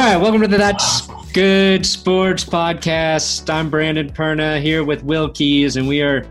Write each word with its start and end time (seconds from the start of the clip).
right, 0.00 0.16
welcome 0.16 0.42
to 0.42 0.48
the 0.48 0.58
That's 0.58 1.06
Good 1.32 1.86
Sports 1.86 2.44
Podcast. 2.44 3.48
I'm 3.48 3.70
Brandon 3.70 4.12
Perna 4.12 4.60
here 4.60 4.84
with 4.84 5.02
Will 5.04 5.30
Keys, 5.30 5.76
and 5.76 5.88
we 5.88 6.02
are 6.02 6.26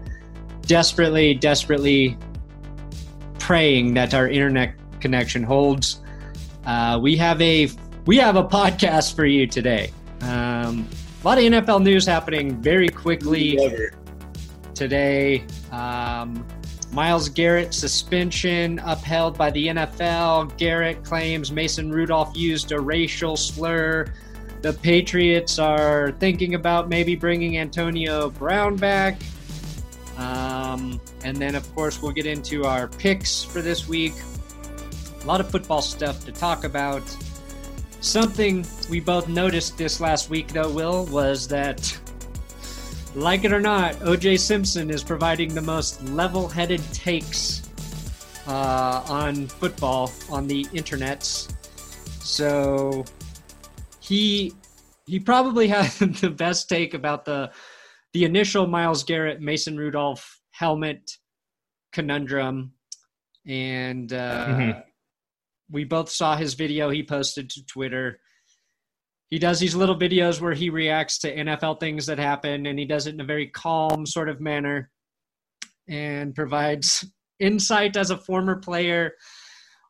desperately, 0.63 1.34
desperately 1.34 2.17
praying 3.39 3.95
that 3.95 4.13
our 4.13 4.27
internet 4.27 4.75
connection 4.99 5.41
holds. 5.41 6.02
Uh, 6.66 6.99
we 7.02 7.16
have 7.16 7.41
a 7.41 7.70
we 8.05 8.17
have 8.17 8.36
a 8.36 8.43
podcast 8.43 9.16
for 9.16 9.25
you 9.25 9.48
today. 9.48 9.91
Um, 10.21 10.88
a 11.23 11.25
lot 11.25 11.38
of 11.39 11.45
NFL 11.45 11.82
news 11.82 12.05
happening 12.05 12.61
very 12.61 12.89
quickly 12.89 13.57
today. 14.75 15.43
Um, 15.71 16.45
Myles 16.95 17.27
Garrett 17.27 17.73
suspension 17.73 18.80
upheld 18.80 19.38
by 19.38 19.52
the 19.52 19.67
NFL. 19.67 20.55
Garrett 20.55 21.03
claims 21.03 21.52
Mason 21.52 21.91
Rudolph 21.91 22.34
used 22.38 22.72
a 22.72 22.80
racial 22.80 23.36
slur. 23.36 24.05
The 24.62 24.72
Patriots 24.72 25.59
are 25.59 26.12
thinking 26.20 26.55
about 26.55 26.88
maybe 26.88 27.17
bringing 27.17 27.58
Antonio 27.58 28.30
Brown 28.30 28.77
back. 28.77 29.22
Um, 30.16 31.02
and 31.26 31.36
then, 31.36 31.55
of 31.55 31.76
course, 31.76 32.02
we'll 32.02 32.13
get 32.13 32.26
into 32.26 32.63
our 32.63 32.88
picks 32.88 33.44
for 33.44 33.62
this 33.62 33.89
week. 33.89 34.14
A 35.22 35.27
lot 35.27 35.41
of 35.41 35.52
football 35.52 35.81
stuff 35.81 36.23
to 36.23 36.31
talk 36.31 36.64
about. 36.64 37.03
Something 38.00 38.66
we 38.89 39.02
both 39.02 39.27
noticed 39.27 39.77
this 39.77 40.00
last 40.00 40.30
week, 40.30 40.48
though, 40.48 40.72
Will, 40.72 41.05
was 41.08 41.45
that 41.50 42.00
like 43.15 43.45
it 43.45 43.53
or 43.53 43.61
not, 43.61 43.93
OJ 43.95 44.39
Simpson 44.39 44.89
is 44.89 45.03
providing 45.03 45.53
the 45.55 45.61
most 45.61 46.03
level 46.09 46.47
headed 46.47 46.81
takes 46.91 47.69
uh, 48.47 49.03
on 49.07 49.47
football 49.47 50.11
on 50.30 50.47
the 50.47 50.66
internets. 50.66 51.53
So 52.22 53.05
he 53.99 54.53
he 55.05 55.19
probably 55.19 55.67
had 55.69 55.89
the 56.16 56.30
best 56.30 56.67
take 56.69 56.94
about 56.94 57.25
the 57.25 57.52
the 58.13 58.25
initial 58.25 58.67
Myles 58.67 59.03
Garrett 59.03 59.41
Mason 59.41 59.77
Rudolph 59.77 60.39
helmet 60.52 61.11
conundrum, 61.94 62.73
and 63.47 64.11
uh, 64.11 64.47
mm-hmm. 64.47 64.79
we 65.72 65.83
both 65.83 66.09
saw 66.09 66.35
his 66.35 66.53
video 66.53 66.89
he 66.89 67.03
posted 67.03 67.50
to 67.52 67.66
Twitter 67.66 68.19
he 69.30 69.40
does 69.40 69.59
these 69.59 69.76
little 69.76 69.98
videos 69.98 70.40
where 70.40 70.54
he 70.54 70.70
reacts 70.70 71.18
to 71.20 71.36
NFL 71.36 71.80
things 71.80 72.06
that 72.06 72.20
happen, 72.20 72.68
and 72.68 72.78
he 72.78 72.86
does 72.86 73.08
it 73.08 73.14
in 73.14 73.22
a 73.22 73.26
very 73.26 73.48
calm 73.48 74.06
sort 74.06 74.30
of 74.30 74.40
manner 74.40 74.92
and 75.90 76.36
provides 76.36 77.06
insight 77.40 77.98
as 77.98 78.12
a 78.12 78.18
former 78.18 78.56
player 78.56 79.14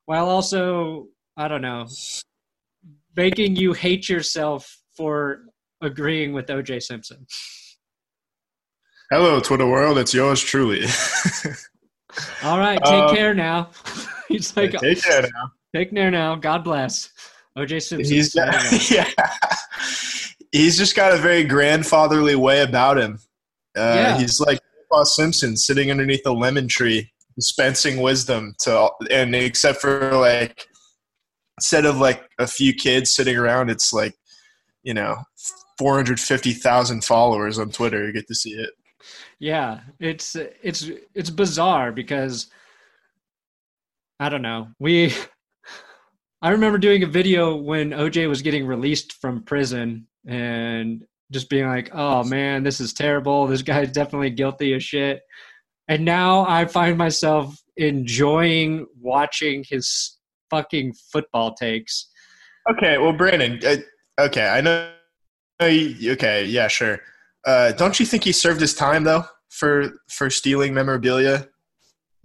while 0.05 0.29
also, 0.29 1.07
I 1.37 1.47
don't 1.47 1.61
know, 1.61 1.87
making 3.15 3.55
you 3.55 3.73
hate 3.73 4.07
yourself 4.07 4.81
for 4.95 5.45
agreeing 5.81 6.33
with 6.33 6.47
OJ 6.47 6.81
Simpson. 6.81 7.25
Hello, 9.11 9.39
Twitter 9.39 9.67
world. 9.67 9.97
It's 9.97 10.13
yours 10.13 10.41
truly. 10.41 10.85
All 12.43 12.57
right, 12.57 12.79
take 12.83 12.93
um, 12.93 13.15
care 13.15 13.33
now. 13.33 13.69
He's 14.27 14.55
like, 14.55 14.71
take 14.71 15.03
care 15.03 15.21
now. 15.21 15.51
Take 15.75 15.93
care 15.93 16.09
now. 16.09 16.35
God 16.35 16.63
bless. 16.63 17.09
OJ 17.57 17.81
Simpson. 17.81 18.13
He's 18.13 18.33
got, 18.33 18.53
yeah. 18.91 19.09
He's 20.51 20.77
just 20.77 20.95
got 20.95 21.13
a 21.13 21.17
very 21.17 21.43
grandfatherly 21.43 22.35
way 22.35 22.61
about 22.61 22.97
him. 22.97 23.19
Uh, 23.77 23.93
yeah. 23.95 24.17
He's 24.17 24.39
like 24.39 24.59
Boss 24.89 25.15
Simpson 25.15 25.55
sitting 25.57 25.91
underneath 25.91 26.25
a 26.25 26.31
lemon 26.31 26.67
tree, 26.67 27.11
dispensing 27.35 28.01
wisdom 28.01 28.55
to, 28.61 28.89
and 29.09 29.35
except 29.35 29.81
for 29.81 30.15
like, 30.17 30.65
instead 31.57 31.85
of 31.85 31.97
like 31.97 32.23
a 32.39 32.47
few 32.47 32.73
kids 32.73 33.11
sitting 33.11 33.37
around, 33.37 33.69
it's 33.69 33.93
like, 33.93 34.15
you 34.83 34.93
know, 34.93 35.17
450,000 35.77 37.03
followers 37.03 37.59
on 37.59 37.69
Twitter. 37.69 38.05
You 38.05 38.13
get 38.13 38.27
to 38.27 38.35
see 38.35 38.51
it. 38.51 38.69
Yeah, 39.39 39.81
it's 39.99 40.35
it's 40.35 40.89
it's 41.13 41.29
bizarre 41.29 41.91
because 41.91 42.47
I 44.19 44.29
don't 44.29 44.41
know. 44.41 44.69
We 44.79 45.13
I 46.45 46.51
remember 46.51 46.77
doing 46.77 47.01
a 47.01 47.07
video 47.07 47.55
when 47.55 47.89
OJ 47.89 48.29
was 48.29 48.43
getting 48.43 48.67
released 48.67 49.13
from 49.13 49.41
prison 49.41 50.05
and 50.27 51.03
just 51.31 51.49
being 51.49 51.65
like, 51.65 51.89
"Oh 51.91 52.23
man, 52.23 52.61
this 52.61 52.79
is 52.79 52.93
terrible. 52.93 53.47
This 53.47 53.63
guy's 53.63 53.91
definitely 53.91 54.29
guilty 54.29 54.73
of 54.73 54.83
shit." 54.83 55.23
And 55.87 56.05
now 56.05 56.45
I 56.47 56.65
find 56.65 56.99
myself 56.99 57.59
enjoying 57.77 58.85
watching 59.01 59.65
his 59.67 60.19
fucking 60.51 60.93
football 61.11 61.55
takes. 61.55 62.09
Okay, 62.69 62.99
well, 62.99 63.13
Brandon. 63.13 63.59
Uh, 63.65 63.77
okay, 64.25 64.47
I 64.47 64.61
know. 64.61 64.91
Okay, 65.59 66.45
yeah, 66.45 66.67
sure. 66.67 66.99
Uh, 67.47 67.71
don't 67.71 67.99
you 67.99 68.05
think 68.05 68.23
he 68.23 68.31
served 68.31 68.61
his 68.61 68.75
time 68.75 69.03
though 69.03 69.25
for 69.49 69.93
for 70.11 70.29
stealing 70.29 70.75
memorabilia? 70.75 71.47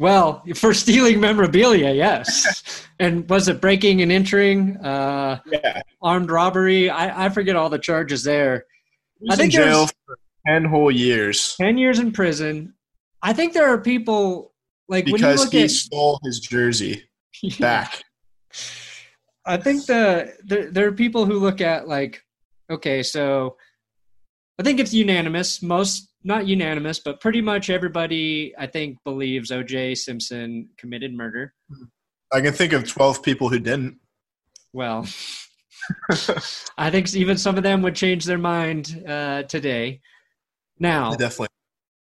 Well, 0.01 0.43
for 0.55 0.73
stealing 0.73 1.21
memorabilia, 1.21 1.91
yes. 1.91 2.87
and 2.99 3.29
was 3.29 3.49
it 3.49 3.61
breaking 3.61 4.01
and 4.01 4.11
entering? 4.11 4.79
Uh, 4.79 5.41
yeah. 5.45 5.83
Armed 6.01 6.31
robbery. 6.31 6.89
I, 6.89 7.27
I 7.27 7.29
forget 7.29 7.55
all 7.55 7.69
the 7.69 7.79
charges 7.79 8.25
there. 8.25 8.65
I 9.29 9.37
think 9.37 9.53
in 9.53 9.61
jail 9.61 9.89
for 10.07 10.19
ten 10.47 10.65
whole 10.65 10.91
years. 10.91 11.55
Ten 11.61 11.77
years 11.77 11.99
in 11.99 12.13
prison. 12.13 12.73
I 13.23 13.35
think 13.35 13.53
there 13.53 13.69
are 13.69 13.77
people 13.77 14.55
like 14.89 15.05
because 15.05 15.51
he 15.51 15.65
at, 15.65 15.71
stole 15.71 16.19
his 16.25 16.41
jersey 16.41 17.05
yeah. 17.43 17.57
back. 17.59 18.03
I 19.45 19.59
think 19.59 19.85
the 19.85 20.33
there, 20.43 20.71
there 20.71 20.89
are 20.89 20.93
people 20.93 21.27
who 21.27 21.39
look 21.39 21.61
at 21.61 21.89
like, 21.89 22.23
okay, 22.71 23.03
so 23.03 23.59
I 24.59 24.63
think 24.63 24.81
it's 24.81 24.95
unanimous. 24.95 25.61
Most 25.61 26.10
not 26.23 26.47
unanimous, 26.47 26.99
but 26.99 27.21
pretty 27.21 27.41
much 27.41 27.71
everybody 27.71 28.55
I 28.59 28.67
think 28.67 28.99
believes 29.05 29.51
O.J. 29.51 29.95
Simpson 29.95 30.69
committed 30.77 31.15
murder. 31.15 31.55
I 32.33 32.41
can 32.41 32.53
think 32.53 32.73
of 32.73 32.89
twelve 32.89 33.23
people 33.23 33.49
who 33.49 33.59
didn't. 33.59 33.99
Well, 34.73 35.07
I 36.79 36.91
think 36.91 37.13
even 37.15 37.37
some 37.37 37.57
of 37.57 37.63
them 37.63 37.83
would 37.83 37.95
change 37.95 38.25
their 38.25 38.39
mind 38.39 39.05
uh, 39.09 39.45
today. 39.45 40.01
Now, 40.79 41.15
definitely, 41.15 41.49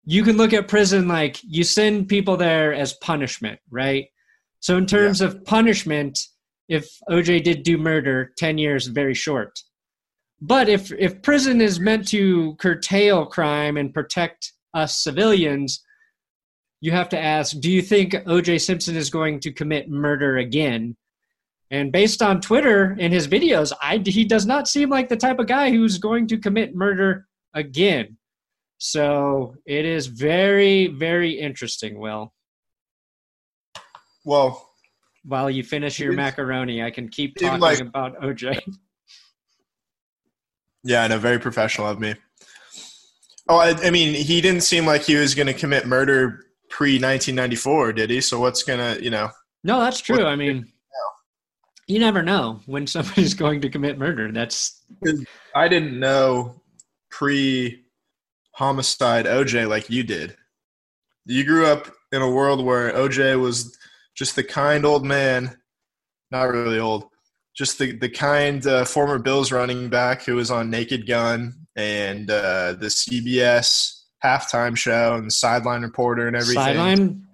you 0.06 0.24
can 0.24 0.38
look 0.38 0.54
at 0.54 0.68
prison 0.68 1.08
like 1.08 1.40
you 1.44 1.64
send 1.64 2.08
people 2.08 2.38
there 2.38 2.74
as 2.74 2.94
punishment, 2.94 3.60
right? 3.70 4.06
So, 4.60 4.78
in 4.78 4.86
terms 4.86 5.22
yeah. 5.22 5.28
of 5.28 5.46
punishment, 5.46 6.20
if 6.68 6.88
OJ 7.10 7.44
did 7.44 7.64
do 7.64 7.78
murder, 7.78 8.32
ten 8.38 8.58
years 8.58 8.88
very 8.88 9.14
short. 9.14 9.60
But 10.42 10.70
if 10.70 10.92
if 10.94 11.22
prison 11.22 11.62
is 11.62 11.80
meant 11.80 12.08
to 12.10 12.56
curtail 12.56 13.26
crime 13.26 13.78
and 13.78 13.94
protect 13.94 14.54
us 14.74 14.98
civilians, 15.04 15.84
you 16.82 16.92
have 16.92 17.10
to 17.10 17.20
ask, 17.20 17.60
do 17.60 17.70
you 17.70 17.82
think 17.82 18.14
OJ 18.14 18.62
Simpson 18.62 18.96
is 18.96 19.10
going 19.10 19.40
to 19.42 19.52
commit 19.52 19.90
murder 19.90 20.38
again? 20.38 20.96
And 21.72 21.92
based 21.92 22.22
on 22.22 22.42
Twitter 22.42 22.96
and 23.00 23.14
his 23.14 23.28
videos, 23.28 23.72
I, 23.82 24.02
he 24.04 24.26
does 24.26 24.46
not 24.46 24.68
seem 24.68 24.90
like 24.90 25.10
the 25.10 25.18
type 25.18 25.40
of 25.40 25.48
guy 25.48 25.70
who's 25.70 25.98
going 25.98 26.28
to 26.28 26.38
commit 26.38 26.74
murder 26.74 27.28
again. 27.54 28.18
So 28.80 29.56
it 29.66 29.86
is 29.86 30.08
very, 30.08 30.88
very 30.88 31.32
interesting, 31.32 32.00
Will. 32.00 32.34
Well, 34.24 34.66
while 35.24 35.50
you 35.50 35.64
finish 35.64 36.00
your 36.00 36.14
macaroni, 36.14 36.82
I 36.82 36.92
can 36.92 37.10
keep 37.10 37.36
talking 37.36 37.60
like, 37.60 37.82
about 37.82 38.20
OJ. 38.22 38.62
Yeah, 40.84 41.04
I 41.04 41.08
know. 41.08 41.18
Very 41.18 41.40
professional 41.40 41.88
of 41.88 42.00
me. 42.00 42.16
Oh, 43.48 43.58
I, 43.58 43.70
I 43.84 43.90
mean, 43.90 44.14
he 44.14 44.42
didn't 44.42 44.62
seem 44.62 44.86
like 44.86 45.02
he 45.02 45.16
was 45.16 45.34
going 45.36 45.48
to 45.48 45.54
commit 45.54 45.88
murder 45.88 46.46
pre 46.70 46.94
1994, 46.94 47.94
did 47.94 48.10
he? 48.10 48.22
So 48.22 48.40
what's 48.40 48.64
going 48.64 48.80
to, 48.80 49.04
you 49.04 49.10
know? 49.10 49.30
No, 49.64 49.80
that's 49.80 50.00
true. 50.00 50.26
I 50.26 50.36
mean, 50.36 50.72
you 51.88 52.00
never 52.00 52.22
know 52.22 52.62
when 52.68 52.88
somebody's 52.88 53.34
going 53.34 53.62
to 53.62 53.70
commit 53.70 53.98
murder. 53.98 54.32
That's. 54.32 54.84
I 55.56 55.68
didn't 55.68 56.00
know 56.00 56.62
pre 57.10 57.84
homicide 58.54 59.26
OJ 59.26 59.68
like 59.68 59.90
you 59.90 60.04
did. 60.04 60.36
You 61.26 61.44
grew 61.44 61.66
up 61.66 61.92
in 62.12 62.22
a 62.22 62.30
world 62.30 62.64
where 62.64 62.92
OJ 62.94 63.40
was 63.40 63.78
just 64.16 64.36
the 64.36 64.44
kind 64.44 64.86
old 64.86 65.06
man, 65.06 65.58
not 66.32 66.44
really 66.44 66.80
old, 66.80 67.09
just 67.60 67.78
the 67.78 67.92
the 67.92 68.08
kind 68.08 68.66
uh, 68.66 68.86
former 68.86 69.20
Bills 69.20 69.52
running 69.52 69.90
back 69.90 70.24
who 70.24 70.36
was 70.36 70.50
on 70.50 70.70
Naked 70.70 71.06
Gun 71.06 71.54
and 71.76 72.32
uh, 72.32 72.72
the 72.72 72.86
CBS 72.86 74.00
halftime 74.24 74.78
show 74.78 75.16
and 75.16 75.32
sideline 75.32 75.82
reporter 75.82 76.26
and 76.26 76.38
everything. 76.38 76.56
Sideline. 76.56 77.28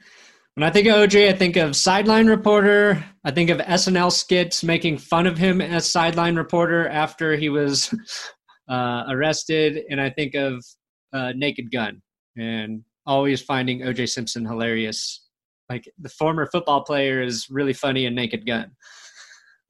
When 0.56 0.63
I 0.63 0.72
think 0.72 0.88
of 0.88 0.95
OJ, 0.95 1.30
I 1.30 1.33
think 1.33 1.57
of 1.57 1.75
sideline 1.75 2.25
reporter. 2.25 3.06
I 3.24 3.30
think 3.30 3.51
of 3.51 3.60
SNL 3.60 4.12
skits 4.12 4.63
making 4.63 4.98
fun 4.98 5.27
of 5.27 5.38
him 5.38 5.62
as 5.62 5.92
sideline 5.92 6.36
reporter 6.36 6.88
after 6.88 7.36
he 7.36 7.50
was 7.50 7.94
uh, 8.68 9.04
arrested, 9.07 9.83
and 9.92 10.01
I 10.01 10.10
think 10.10 10.33
of 10.33 10.66
uh, 11.13 11.33
Naked 11.36 11.72
Gun 11.72 12.01
and 12.36 12.81
always 13.06 13.44
finding 13.44 13.81
OJ 13.81 14.10
Simpson 14.10 14.44
hilarious. 14.44 15.24
Like 15.69 15.88
the 16.00 16.10
former 16.10 16.48
football 16.48 16.83
player 16.83 17.22
is 17.22 17.48
really 17.51 17.74
funny 17.74 18.07
in 18.07 18.16
Naked 18.16 18.48
Gun. 18.48 18.72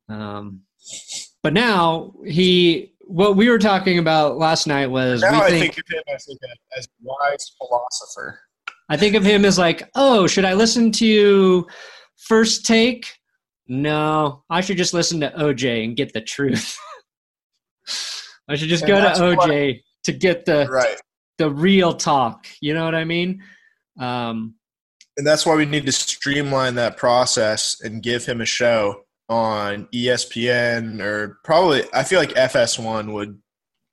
Um, 0.09 0.61
But 1.43 1.53
now 1.53 2.13
he, 2.25 2.93
what 3.01 3.35
we 3.35 3.49
were 3.49 3.59
talking 3.59 3.99
about 3.99 4.37
last 4.37 4.65
night 4.67 4.87
was 4.87 5.21
now 5.21 5.31
we 5.31 5.37
I 5.45 5.49
think, 5.49 5.73
think 5.75 5.77
of 5.87 5.93
him 5.93 6.03
as 6.15 6.25
like 6.27 6.37
a 6.43 6.77
as 6.79 6.87
wise 7.01 7.51
philosopher. 7.57 8.39
I 8.89 8.97
think 8.97 9.15
of 9.15 9.23
him 9.23 9.45
as 9.45 9.57
like, 9.57 9.89
oh, 9.95 10.27
should 10.27 10.45
I 10.45 10.53
listen 10.53 10.91
to 10.93 11.65
First 12.17 12.65
Take? 12.65 13.07
No, 13.67 14.43
I 14.49 14.61
should 14.61 14.77
just 14.77 14.93
listen 14.93 15.19
to 15.21 15.31
OJ 15.31 15.83
and 15.85 15.95
get 15.95 16.13
the 16.13 16.21
truth. 16.21 16.77
I 18.47 18.55
should 18.55 18.69
just 18.69 18.83
And 18.83 18.89
go 18.89 19.13
to 19.29 19.35
what- 19.35 19.49
OJ 19.49 19.81
to 20.03 20.11
get 20.13 20.45
the 20.45 20.67
Right. 20.69 20.99
the 21.39 21.49
real 21.49 21.93
talk. 21.95 22.47
You 22.61 22.73
know 22.75 22.85
what 22.85 22.93
I 22.95 23.05
mean? 23.05 23.43
Um, 23.99 24.55
And 25.17 25.25
that's 25.25 25.45
why 25.45 25.55
we 25.55 25.65
need 25.65 25.85
to 25.87 25.91
streamline 25.91 26.75
that 26.75 26.95
process 26.97 27.81
and 27.81 28.03
give 28.03 28.25
him 28.25 28.41
a 28.41 28.45
show 28.45 29.04
on 29.29 29.87
ESPN 29.93 31.01
or 31.01 31.39
probably 31.43 31.83
I 31.93 32.03
feel 32.03 32.19
like 32.19 32.29
FS1 32.33 33.11
would 33.13 33.39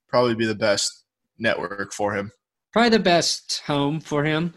probably 0.09 0.35
be 0.35 0.45
the 0.45 0.55
best 0.55 1.05
network 1.39 1.93
for 1.93 2.15
him. 2.15 2.31
probably 2.73 2.91
the 2.91 2.99
best 2.99 3.63
home 3.67 4.01
for 4.01 4.25
him. 4.25 4.55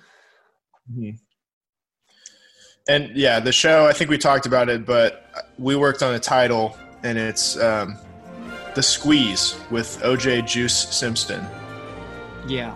And 2.88 3.16
yeah, 3.16 3.39
the 3.39 3.51
show 3.51 3.86
I 3.88 3.94
think 3.94 4.10
we 4.10 4.18
talked 4.18 4.45
about 4.45 4.69
it, 4.69 4.86
but 4.86 5.25
we 5.57 5.75
worked 5.75 6.04
on 6.04 6.13
a 6.13 6.19
title 6.19 6.77
and 7.04 7.18
it's 7.18 7.57
um, 7.57 7.98
The 8.75 8.83
Squeeze 8.83 9.56
with 9.72 10.00
OJ 10.01 10.45
Juice 10.45 10.75
Simpson. 10.95 11.45
Yeah. 12.48 12.75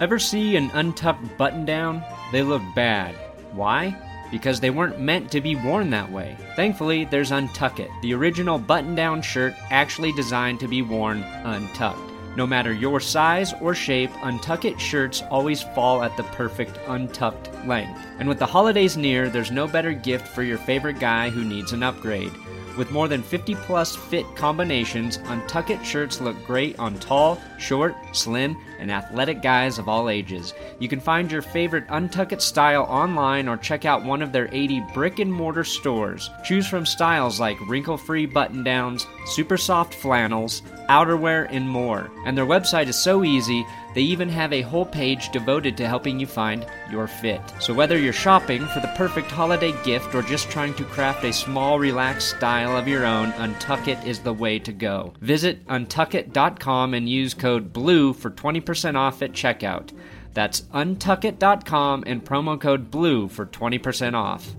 Ever 0.00 0.18
see 0.18 0.56
an 0.56 0.70
untucked 0.74 1.36
button 1.36 1.64
down? 1.64 2.04
They 2.30 2.42
look 2.42 2.62
bad. 2.74 3.14
Why? 3.52 3.96
Because 4.30 4.60
they 4.60 4.70
weren't 4.70 5.00
meant 5.00 5.30
to 5.32 5.40
be 5.40 5.56
worn 5.56 5.90
that 5.90 6.10
way. 6.10 6.36
Thankfully, 6.56 7.04
there's 7.04 7.30
Untuck 7.30 7.78
It, 7.78 7.90
the 8.02 8.14
original 8.14 8.58
button 8.58 8.94
down 8.94 9.22
shirt 9.22 9.54
actually 9.70 10.12
designed 10.12 10.60
to 10.60 10.68
be 10.68 10.82
worn 10.82 11.22
untucked. 11.22 12.12
No 12.36 12.46
matter 12.46 12.72
your 12.72 13.00
size 13.00 13.52
or 13.60 13.74
shape, 13.74 14.10
Untuck 14.22 14.64
It 14.64 14.80
shirts 14.80 15.22
always 15.30 15.62
fall 15.62 16.02
at 16.02 16.16
the 16.16 16.22
perfect 16.22 16.78
untucked 16.86 17.52
length. 17.66 18.00
And 18.18 18.28
with 18.28 18.38
the 18.38 18.46
holidays 18.46 18.96
near, 18.96 19.28
there's 19.28 19.50
no 19.50 19.66
better 19.66 19.92
gift 19.92 20.28
for 20.28 20.42
your 20.42 20.58
favorite 20.58 21.00
guy 21.00 21.30
who 21.30 21.44
needs 21.44 21.72
an 21.72 21.82
upgrade. 21.82 22.32
With 22.76 22.92
more 22.92 23.08
than 23.08 23.24
50 23.24 23.56
plus 23.56 23.96
fit 23.96 24.24
combinations, 24.36 25.18
Untuck 25.18 25.70
It 25.70 25.84
shirts 25.84 26.20
look 26.20 26.36
great 26.46 26.78
on 26.78 26.96
tall, 27.00 27.40
short, 27.58 27.96
slim, 28.12 28.56
and 28.78 28.90
athletic 28.90 29.42
guys 29.42 29.78
of 29.78 29.88
all 29.88 30.08
ages. 30.08 30.54
You 30.78 30.88
can 30.88 31.00
find 31.00 31.30
your 31.30 31.42
favorite 31.42 31.86
Untuck 31.88 32.32
It 32.32 32.42
style 32.42 32.82
online 32.82 33.48
or 33.48 33.56
check 33.56 33.84
out 33.84 34.04
one 34.04 34.22
of 34.22 34.32
their 34.32 34.48
80 34.52 34.82
brick 34.94 35.18
and 35.18 35.32
mortar 35.32 35.64
stores. 35.64 36.30
Choose 36.44 36.66
from 36.66 36.86
styles 36.86 37.40
like 37.40 37.60
wrinkle 37.68 37.96
free 37.96 38.26
button 38.26 38.62
downs, 38.62 39.06
super 39.26 39.56
soft 39.56 39.94
flannels, 39.94 40.62
outerwear, 40.88 41.46
and 41.50 41.68
more. 41.68 42.10
And 42.24 42.36
their 42.36 42.46
website 42.46 42.88
is 42.88 42.96
so 42.96 43.24
easy, 43.24 43.64
they 43.94 44.02
even 44.02 44.28
have 44.28 44.52
a 44.52 44.62
whole 44.62 44.84
page 44.84 45.30
devoted 45.30 45.76
to 45.76 45.88
helping 45.88 46.20
you 46.20 46.26
find 46.26 46.66
your 46.90 47.06
fit. 47.06 47.40
So 47.58 47.74
whether 47.74 47.98
you're 47.98 48.12
shopping 48.12 48.66
for 48.66 48.80
the 48.80 48.92
perfect 48.96 49.30
holiday 49.30 49.72
gift 49.82 50.14
or 50.14 50.22
just 50.22 50.50
trying 50.50 50.74
to 50.74 50.84
craft 50.84 51.24
a 51.24 51.32
small, 51.32 51.78
relaxed 51.78 52.36
style 52.36 52.76
of 52.76 52.86
your 52.86 53.04
own, 53.04 53.32
Untuck 53.32 53.88
It 53.88 53.98
is 54.06 54.20
the 54.20 54.32
way 54.32 54.58
to 54.60 54.72
go. 54.72 55.14
Visit 55.20 55.66
untuckit.com 55.66 56.94
and 56.94 57.08
use 57.08 57.34
code 57.34 57.72
BLUE 57.72 58.12
for 58.12 58.30
20% 58.30 58.67
off 58.96 59.22
at 59.22 59.32
checkout. 59.32 59.92
That's 60.34 60.62
untuckit.com 60.62 62.04
and 62.06 62.24
promo 62.24 62.60
code 62.60 62.90
BLUE 62.90 63.28
for 63.28 63.46
20% 63.46 64.14
off. 64.14 64.54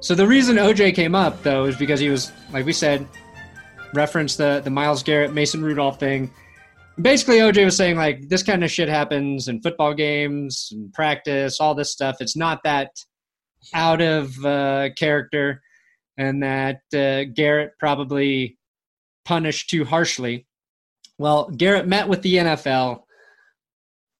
So 0.00 0.14
the 0.14 0.26
reason 0.26 0.56
OJ 0.56 0.94
came 0.94 1.14
up 1.14 1.42
though 1.42 1.64
is 1.64 1.76
because 1.76 2.00
he 2.00 2.08
was, 2.08 2.32
like 2.52 2.66
we 2.66 2.72
said, 2.72 3.06
referenced 3.94 4.38
the 4.38 4.60
the 4.64 4.70
Myles 4.70 5.02
Garrett 5.02 5.32
Mason 5.32 5.62
Rudolph 5.62 6.00
thing. 6.00 6.30
Basically, 7.00 7.36
OJ 7.36 7.64
was 7.64 7.76
saying 7.76 7.96
like 7.96 8.28
this 8.28 8.42
kind 8.42 8.64
of 8.64 8.70
shit 8.70 8.88
happens 8.88 9.48
in 9.48 9.62
football 9.62 9.94
games 9.94 10.70
and 10.72 10.92
practice, 10.92 11.60
all 11.60 11.74
this 11.74 11.92
stuff. 11.92 12.16
It's 12.20 12.36
not 12.36 12.60
that 12.64 12.90
out 13.74 14.00
of 14.00 14.44
uh, 14.44 14.88
character, 14.98 15.62
and 16.18 16.42
that 16.42 16.80
uh, 16.94 17.24
Garrett 17.34 17.72
probably 17.78 18.58
punished 19.24 19.70
too 19.70 19.84
harshly. 19.84 20.46
Well, 21.22 21.50
Garrett 21.50 21.86
met 21.86 22.08
with 22.08 22.20
the 22.22 22.34
NFL 22.34 23.04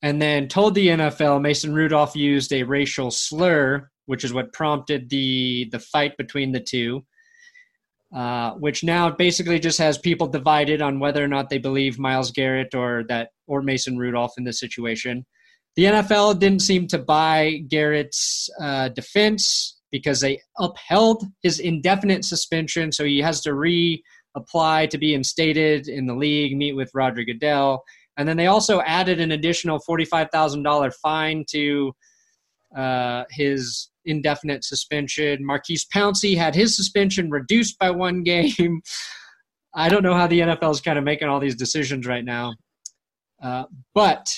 and 0.02 0.22
then 0.22 0.46
told 0.46 0.76
the 0.76 0.86
NFL 0.86 1.42
Mason 1.42 1.74
Rudolph 1.74 2.14
used 2.14 2.52
a 2.52 2.62
racial 2.62 3.10
slur, 3.10 3.90
which 4.06 4.22
is 4.22 4.32
what 4.32 4.52
prompted 4.52 5.10
the 5.10 5.68
the 5.72 5.80
fight 5.80 6.16
between 6.16 6.52
the 6.52 6.60
two. 6.60 7.04
Uh, 8.14 8.52
which 8.52 8.84
now 8.84 9.10
basically 9.10 9.58
just 9.58 9.78
has 9.78 9.98
people 9.98 10.28
divided 10.28 10.80
on 10.80 11.00
whether 11.00 11.24
or 11.24 11.26
not 11.26 11.50
they 11.50 11.58
believe 11.58 11.98
Myles 11.98 12.30
Garrett 12.30 12.72
or 12.72 13.02
that 13.08 13.30
or 13.48 13.62
Mason 13.62 13.98
Rudolph 13.98 14.34
in 14.38 14.44
this 14.44 14.60
situation. 14.60 15.26
The 15.74 15.86
NFL 15.86 16.38
didn't 16.38 16.62
seem 16.62 16.86
to 16.86 16.98
buy 16.98 17.62
Garrett's 17.68 18.48
uh, 18.60 18.90
defense 18.90 19.80
because 19.90 20.20
they 20.20 20.40
upheld 20.56 21.24
his 21.42 21.58
indefinite 21.58 22.24
suspension, 22.24 22.92
so 22.92 23.04
he 23.04 23.18
has 23.18 23.40
to 23.40 23.54
reapply 24.36 24.88
to 24.90 24.98
be 24.98 25.14
instated 25.14 25.88
in 25.88 26.06
the 26.06 26.14
league, 26.14 26.56
meet 26.56 26.74
with 26.74 26.90
Roger 26.94 27.24
Goodell, 27.24 27.82
and 28.16 28.28
then 28.28 28.36
they 28.36 28.46
also 28.46 28.80
added 28.82 29.20
an 29.20 29.32
additional 29.32 29.78
forty-five 29.80 30.28
thousand 30.30 30.62
dollar 30.62 30.90
fine 30.90 31.44
to 31.50 31.92
uh, 32.76 33.24
his 33.30 33.90
indefinite 34.04 34.64
suspension. 34.64 35.44
Maurkice 35.44 35.86
Pouncey 35.86 36.36
had 36.36 36.54
his 36.54 36.76
suspension 36.76 37.30
reduced 37.30 37.78
by 37.78 37.90
one 37.90 38.22
game. 38.22 38.82
I 39.74 39.88
don't 39.88 40.02
know 40.02 40.14
how 40.14 40.26
the 40.26 40.40
NFL 40.40 40.72
is 40.72 40.80
kind 40.80 40.98
of 40.98 41.04
making 41.04 41.28
all 41.28 41.40
these 41.40 41.54
decisions 41.54 42.06
right 42.06 42.24
now. 42.24 42.54
Uh, 43.42 43.64
but 43.94 44.28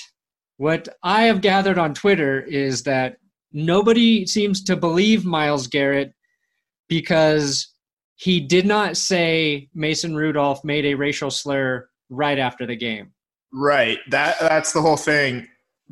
what 0.57 0.87
I 1.03 1.23
have 1.23 1.41
gathered 1.41 1.77
on 1.77 1.93
Twitter 1.93 2.41
is 2.41 2.83
that 2.83 3.17
nobody 3.51 4.25
seems 4.25 4.63
to 4.63 4.77
believe 4.77 5.25
Myles 5.25 5.67
Garrett 5.67 6.13
because 6.87 7.67
he 8.15 8.39
did 8.39 8.65
not 8.65 8.97
say 8.97 9.69
Mason 9.73 10.15
Rudolph 10.15 10.63
made 10.63 10.85
a 10.85 10.95
racial 10.95 11.29
slur 11.29 11.89
right 12.09 12.39
after 12.39 12.65
the 12.65 12.75
game. 12.75 13.11
Right. 13.51 13.99
That 14.09 14.37
that's 14.39 14.71
the 14.71 14.81
whole 14.81 14.97
thing. 14.97 15.47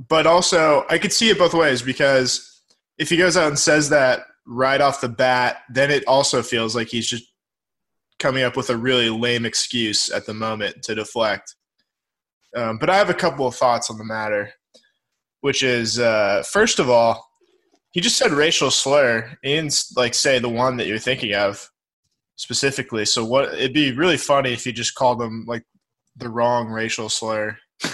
But 0.10 0.26
also, 0.26 0.86
I 0.90 0.98
could 0.98 1.14
see 1.14 1.30
it 1.30 1.38
both 1.38 1.54
ways 1.54 1.82
because 1.82 2.62
if 2.98 3.10
he 3.10 3.18
goes 3.18 3.38
out 3.38 3.48
and 3.48 3.60
says 3.60 3.90
that 3.90 4.22
right 4.46 4.82
off 4.82 5.02
the 5.02 5.10
bat, 5.10 5.58
then 5.70 5.92
it 5.92 6.04
also 6.08 6.42
feels 6.42 6.76
like 6.76 6.88
he's 6.88 7.08
just 7.08 7.26
coming 8.20 8.44
up 8.44 8.56
with 8.56 8.70
a 8.70 8.78
really 8.78 9.10
lame 9.10 9.46
excuse 9.46 10.10
at 10.10 10.26
the 10.26 10.34
moment 10.34 10.82
to 10.84 10.96
deflect. 10.96 11.56
Um, 12.56 12.78
but 12.78 12.90
I 12.90 12.98
have 12.98 13.10
a 13.10 13.16
couple 13.16 13.48
of 13.48 13.56
thoughts 13.56 13.90
on 13.90 13.98
the 13.98 14.04
matter, 14.04 14.52
which 15.42 15.64
is 15.64 16.00
uh, 16.00 16.44
first 16.50 16.80
of 16.80 16.90
all, 16.90 17.28
he 17.92 18.02
just 18.02 18.18
said 18.18 18.32
racial 18.32 18.72
slur. 18.72 19.38
Didn't 19.44 19.84
like 19.96 20.14
say 20.14 20.40
the 20.40 20.50
one 20.50 20.78
that 20.78 20.88
you're 20.88 20.98
thinking 20.98 21.34
of 21.34 21.70
specifically. 22.36 23.06
So 23.06 23.24
what? 23.26 23.54
It'd 23.54 23.74
be 23.74 23.92
really 23.94 24.18
funny 24.18 24.54
if 24.54 24.66
you 24.66 24.72
just 24.72 24.96
called 24.96 25.20
them 25.20 25.46
like 25.48 25.64
the 26.16 26.30
wrong 26.30 26.70
racial 26.70 27.10
slur. 27.10 27.58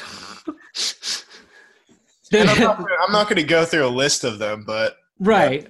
And 2.31 2.50
I'm 2.50 2.60
not, 2.60 2.79
I'm 2.79 3.12
not 3.12 3.27
going 3.27 3.38
to 3.38 3.43
go 3.43 3.65
through 3.65 3.88
a 3.88 3.89
list 3.89 4.24
of 4.24 4.39
them, 4.39 4.63
but 4.65 4.96
right. 5.19 5.67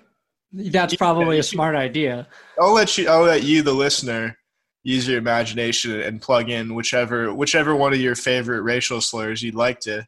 That's 0.52 0.96
probably 0.96 1.38
a 1.38 1.44
smart 1.44 1.76
idea. 1.76 2.28
I'll 2.60 2.74
let 2.74 2.98
you. 2.98 3.08
I'll 3.08 3.22
let 3.22 3.44
you, 3.44 3.62
the 3.62 3.74
listener, 3.74 4.36
use 4.84 5.08
your 5.08 5.20
imagination 5.20 6.02
and 6.02 6.22
plug 6.22 6.50
in 6.50 6.74
whichever 6.74 7.34
whichever 7.34 7.76
one 7.76 7.94
of 7.94 8.00
your 8.00 8.16
favorite 8.16 8.62
racial 8.62 9.00
slurs 9.00 9.44
you'd 9.44 9.56
like 9.56 9.80
to 9.82 10.06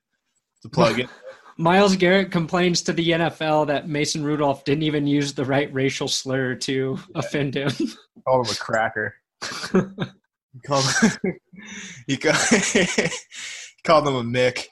to 0.63 0.69
plug 0.69 0.99
in. 1.01 1.09
Myles 1.57 1.95
Garrett 1.95 2.31
complains 2.31 2.81
to 2.83 2.93
the 2.93 3.09
NFL 3.09 3.67
that 3.67 3.87
Mason 3.87 4.23
Rudolph 4.23 4.63
didn't 4.63 4.83
even 4.83 5.07
use 5.07 5.33
the 5.33 5.45
right 5.45 5.71
racial 5.73 6.07
slur 6.07 6.55
to 6.55 6.97
offend 7.15 7.55
him. 7.55 7.71
Call 8.27 8.43
him 8.43 8.51
a 8.51 8.55
cracker. 8.55 9.15
He 10.53 10.59
called, 10.67 10.83
he 12.07 12.17
called, 12.17 12.35
he 12.35 13.07
called 13.85 14.05
him 14.05 14.15
a 14.15 14.23
Mick. 14.23 14.65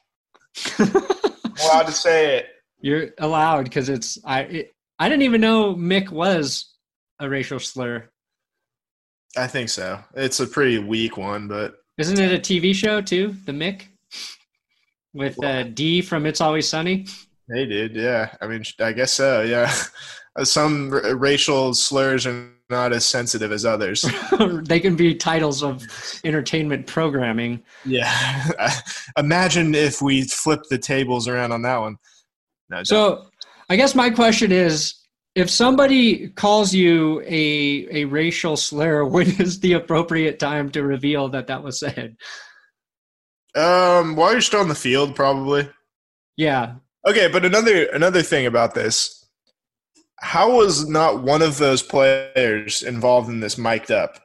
Allowed 1.63 1.85
to 1.85 1.93
say 1.93 2.37
it. 2.37 2.47
You're 2.81 3.11
allowed 3.17 3.63
because 3.63 3.87
it's 3.87 4.17
I. 4.25 4.41
It, 4.41 4.73
I 4.99 5.07
didn't 5.07 5.21
even 5.21 5.39
know 5.39 5.75
Mick 5.75 6.09
was 6.09 6.73
a 7.19 7.29
racial 7.29 7.59
slur. 7.59 8.09
I 9.37 9.47
think 9.47 9.69
so. 9.69 9.99
It's 10.15 10.41
a 10.41 10.47
pretty 10.47 10.79
weak 10.79 11.15
one, 11.15 11.47
but 11.47 11.75
Isn't 11.97 12.19
it 12.19 12.33
a 12.33 12.39
TV 12.39 12.75
show 12.75 13.01
too? 13.01 13.35
The 13.45 13.53
Mick 13.53 13.83
with 15.13 15.41
uh, 15.43 15.63
D 15.63 16.01
from 16.01 16.25
It's 16.25 16.41
Always 16.41 16.67
Sunny. 16.67 17.05
they 17.47 17.65
did. 17.65 17.95
Yeah, 17.95 18.33
I 18.41 18.47
mean, 18.47 18.63
I 18.79 18.93
guess 18.93 19.11
so. 19.11 19.41
Yeah, 19.41 19.73
some 20.43 20.93
r- 20.93 21.15
racial 21.15 21.73
slurs 21.73 22.25
are 22.25 22.49
not 22.69 22.93
as 22.93 23.05
sensitive 23.05 23.51
as 23.51 23.65
others. 23.65 24.05
they 24.63 24.79
can 24.79 24.95
be 24.95 25.15
titles 25.15 25.63
of 25.63 25.83
entertainment 26.23 26.85
programming. 26.85 27.63
Yeah. 27.85 28.47
Imagine 29.17 29.73
if 29.73 30.01
we 30.01 30.23
flipped 30.23 30.69
the 30.69 30.77
tables 30.77 31.27
around 31.27 31.51
on 31.51 31.63
that 31.63 31.77
one. 31.77 31.97
No, 32.69 32.77
don't. 32.77 32.85
So 32.87 33.27
I 33.69 33.75
guess 33.75 33.95
my 33.95 34.09
question 34.09 34.51
is 34.51 34.93
if 35.35 35.49
somebody 35.49 36.29
calls 36.29 36.73
you 36.73 37.21
a 37.21 37.87
a 37.91 38.05
racial 38.05 38.55
slur, 38.57 39.03
when 39.05 39.27
is 39.41 39.59
the 39.59 39.73
appropriate 39.73 40.37
time 40.39 40.69
to 40.71 40.83
reveal 40.83 41.29
that 41.29 41.47
that 41.47 41.63
was 41.63 41.79
said? 41.79 42.15
Um, 43.55 44.15
while 44.15 44.31
you're 44.31 44.41
still 44.41 44.59
on 44.61 44.67
the 44.67 44.75
field, 44.75 45.15
probably. 45.15 45.69
Yeah. 46.37 46.75
Okay, 47.07 47.27
but 47.27 47.45
another 47.45 47.85
another 47.87 48.21
thing 48.21 48.45
about 48.45 48.75
this, 48.75 49.25
how 50.17 50.55
was 50.57 50.87
not 50.87 51.23
one 51.23 51.41
of 51.41 51.57
those 51.57 51.81
players 51.81 52.83
involved 52.83 53.29
in 53.29 53.39
this 53.39 53.57
mic'd 53.57 53.91
up? 53.91 54.19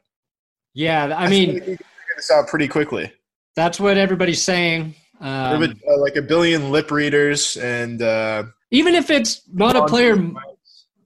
Yeah, 0.74 1.14
I 1.16 1.28
mean 1.28 1.60
figure 1.60 1.78
this 2.16 2.30
out 2.30 2.48
pretty 2.48 2.68
quickly. 2.68 3.12
that's 3.56 3.78
what 3.78 3.96
everybody's 3.96 4.42
saying. 4.42 4.94
Um, 5.20 5.62
uh, 5.62 5.98
like 6.00 6.16
a 6.16 6.22
billion 6.22 6.70
lip 6.72 6.90
readers 6.90 7.56
and 7.56 8.02
uh, 8.02 8.44
even 8.72 8.94
if 8.96 9.08
it's 9.10 9.42
not 9.52 9.76
a 9.76 9.86
player, 9.86 10.16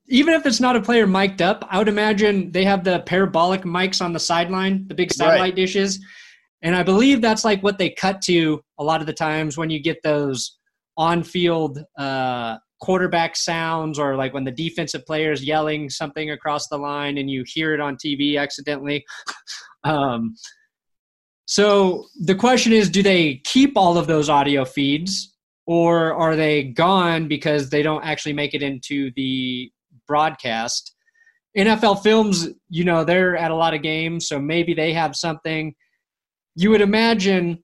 even 0.08 0.32
if 0.34 0.46
it's 0.46 0.58
not 0.60 0.74
a 0.74 0.80
player 0.80 1.06
mic'd 1.06 1.42
up, 1.42 1.66
I 1.70 1.76
would 1.78 1.88
imagine 1.88 2.50
they 2.50 2.64
have 2.64 2.82
the 2.82 3.00
parabolic 3.00 3.62
mics 3.62 4.00
on 4.02 4.14
the 4.14 4.18
sideline, 4.20 4.88
the 4.88 4.94
big 4.94 5.12
satellite 5.12 5.40
Right. 5.40 5.54
dishes. 5.54 6.00
And 6.62 6.74
I 6.74 6.82
believe 6.82 7.20
that's 7.20 7.44
like 7.44 7.62
what 7.62 7.78
they 7.78 7.90
cut 7.90 8.20
to 8.22 8.60
a 8.78 8.84
lot 8.84 9.00
of 9.00 9.06
the 9.06 9.12
times 9.12 9.56
when 9.56 9.70
you 9.70 9.80
get 9.80 10.02
those 10.02 10.58
on 10.96 11.22
field 11.22 11.84
uh, 11.96 12.56
quarterback 12.80 13.36
sounds 13.36 13.98
or 13.98 14.16
like 14.16 14.34
when 14.34 14.44
the 14.44 14.50
defensive 14.50 15.04
player 15.06 15.32
is 15.32 15.44
yelling 15.44 15.88
something 15.88 16.30
across 16.30 16.68
the 16.68 16.76
line 16.76 17.18
and 17.18 17.30
you 17.30 17.44
hear 17.46 17.74
it 17.74 17.80
on 17.80 17.96
TV 17.96 18.38
accidentally. 18.38 19.04
um, 19.84 20.34
so 21.46 22.06
the 22.20 22.34
question 22.34 22.72
is 22.72 22.90
do 22.90 23.02
they 23.02 23.40
keep 23.44 23.76
all 23.76 23.96
of 23.96 24.06
those 24.06 24.28
audio 24.28 24.64
feeds 24.64 25.34
or 25.66 26.14
are 26.14 26.36
they 26.36 26.64
gone 26.64 27.28
because 27.28 27.70
they 27.70 27.82
don't 27.82 28.04
actually 28.04 28.32
make 28.32 28.54
it 28.54 28.62
into 28.62 29.10
the 29.16 29.70
broadcast? 30.06 30.94
NFL 31.56 32.02
Films, 32.02 32.48
you 32.68 32.84
know, 32.84 33.04
they're 33.04 33.36
at 33.36 33.50
a 33.50 33.54
lot 33.54 33.74
of 33.74 33.82
games, 33.82 34.28
so 34.28 34.38
maybe 34.38 34.74
they 34.74 34.92
have 34.92 35.16
something. 35.16 35.74
You 36.60 36.70
would 36.70 36.80
imagine, 36.80 37.62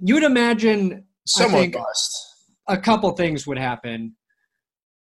you 0.00 0.14
would 0.14 0.22
imagine 0.22 1.04
someone 1.26 1.70
think- 1.70 1.76
a 2.66 2.78
couple 2.78 3.10
things 3.12 3.46
would 3.46 3.58
happen 3.58 4.16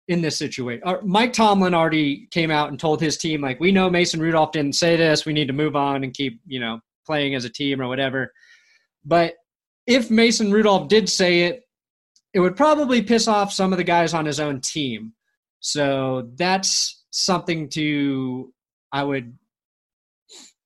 in 0.07 0.21
this 0.21 0.37
situation. 0.37 0.81
Uh, 0.85 0.95
Mike 1.03 1.33
Tomlin 1.33 1.73
already 1.73 2.27
came 2.31 2.51
out 2.51 2.69
and 2.69 2.79
told 2.79 3.01
his 3.01 3.17
team, 3.17 3.41
like, 3.41 3.59
we 3.59 3.73
know 3.73 3.89
Mason 3.89 4.21
Rudolph 4.21 4.53
didn't 4.53 4.75
say 4.75 4.95
this. 4.95 5.25
We 5.25 5.33
need 5.33 5.47
to 5.47 5.53
move 5.53 5.75
on 5.75 6.05
and 6.05 6.13
keep, 6.13 6.39
you 6.45 6.61
know, 6.61 6.79
playing 7.05 7.35
as 7.35 7.43
a 7.43 7.49
team 7.49 7.81
or 7.81 7.89
whatever. 7.89 8.31
But 9.03 9.35
if 9.87 10.09
Mason 10.09 10.49
Rudolph 10.49 10.87
did 10.87 11.09
say 11.09 11.41
it, 11.41 11.63
it 12.33 12.39
would 12.39 12.55
probably 12.55 13.01
piss 13.01 13.27
off 13.27 13.51
some 13.51 13.73
of 13.73 13.77
the 13.77 13.83
guys 13.83 14.13
on 14.13 14.25
his 14.25 14.39
own 14.39 14.61
team. 14.61 15.13
So 15.59 16.29
that's 16.35 17.03
something 17.11 17.67
to, 17.71 18.53
I 18.93 19.03
would 19.03 19.37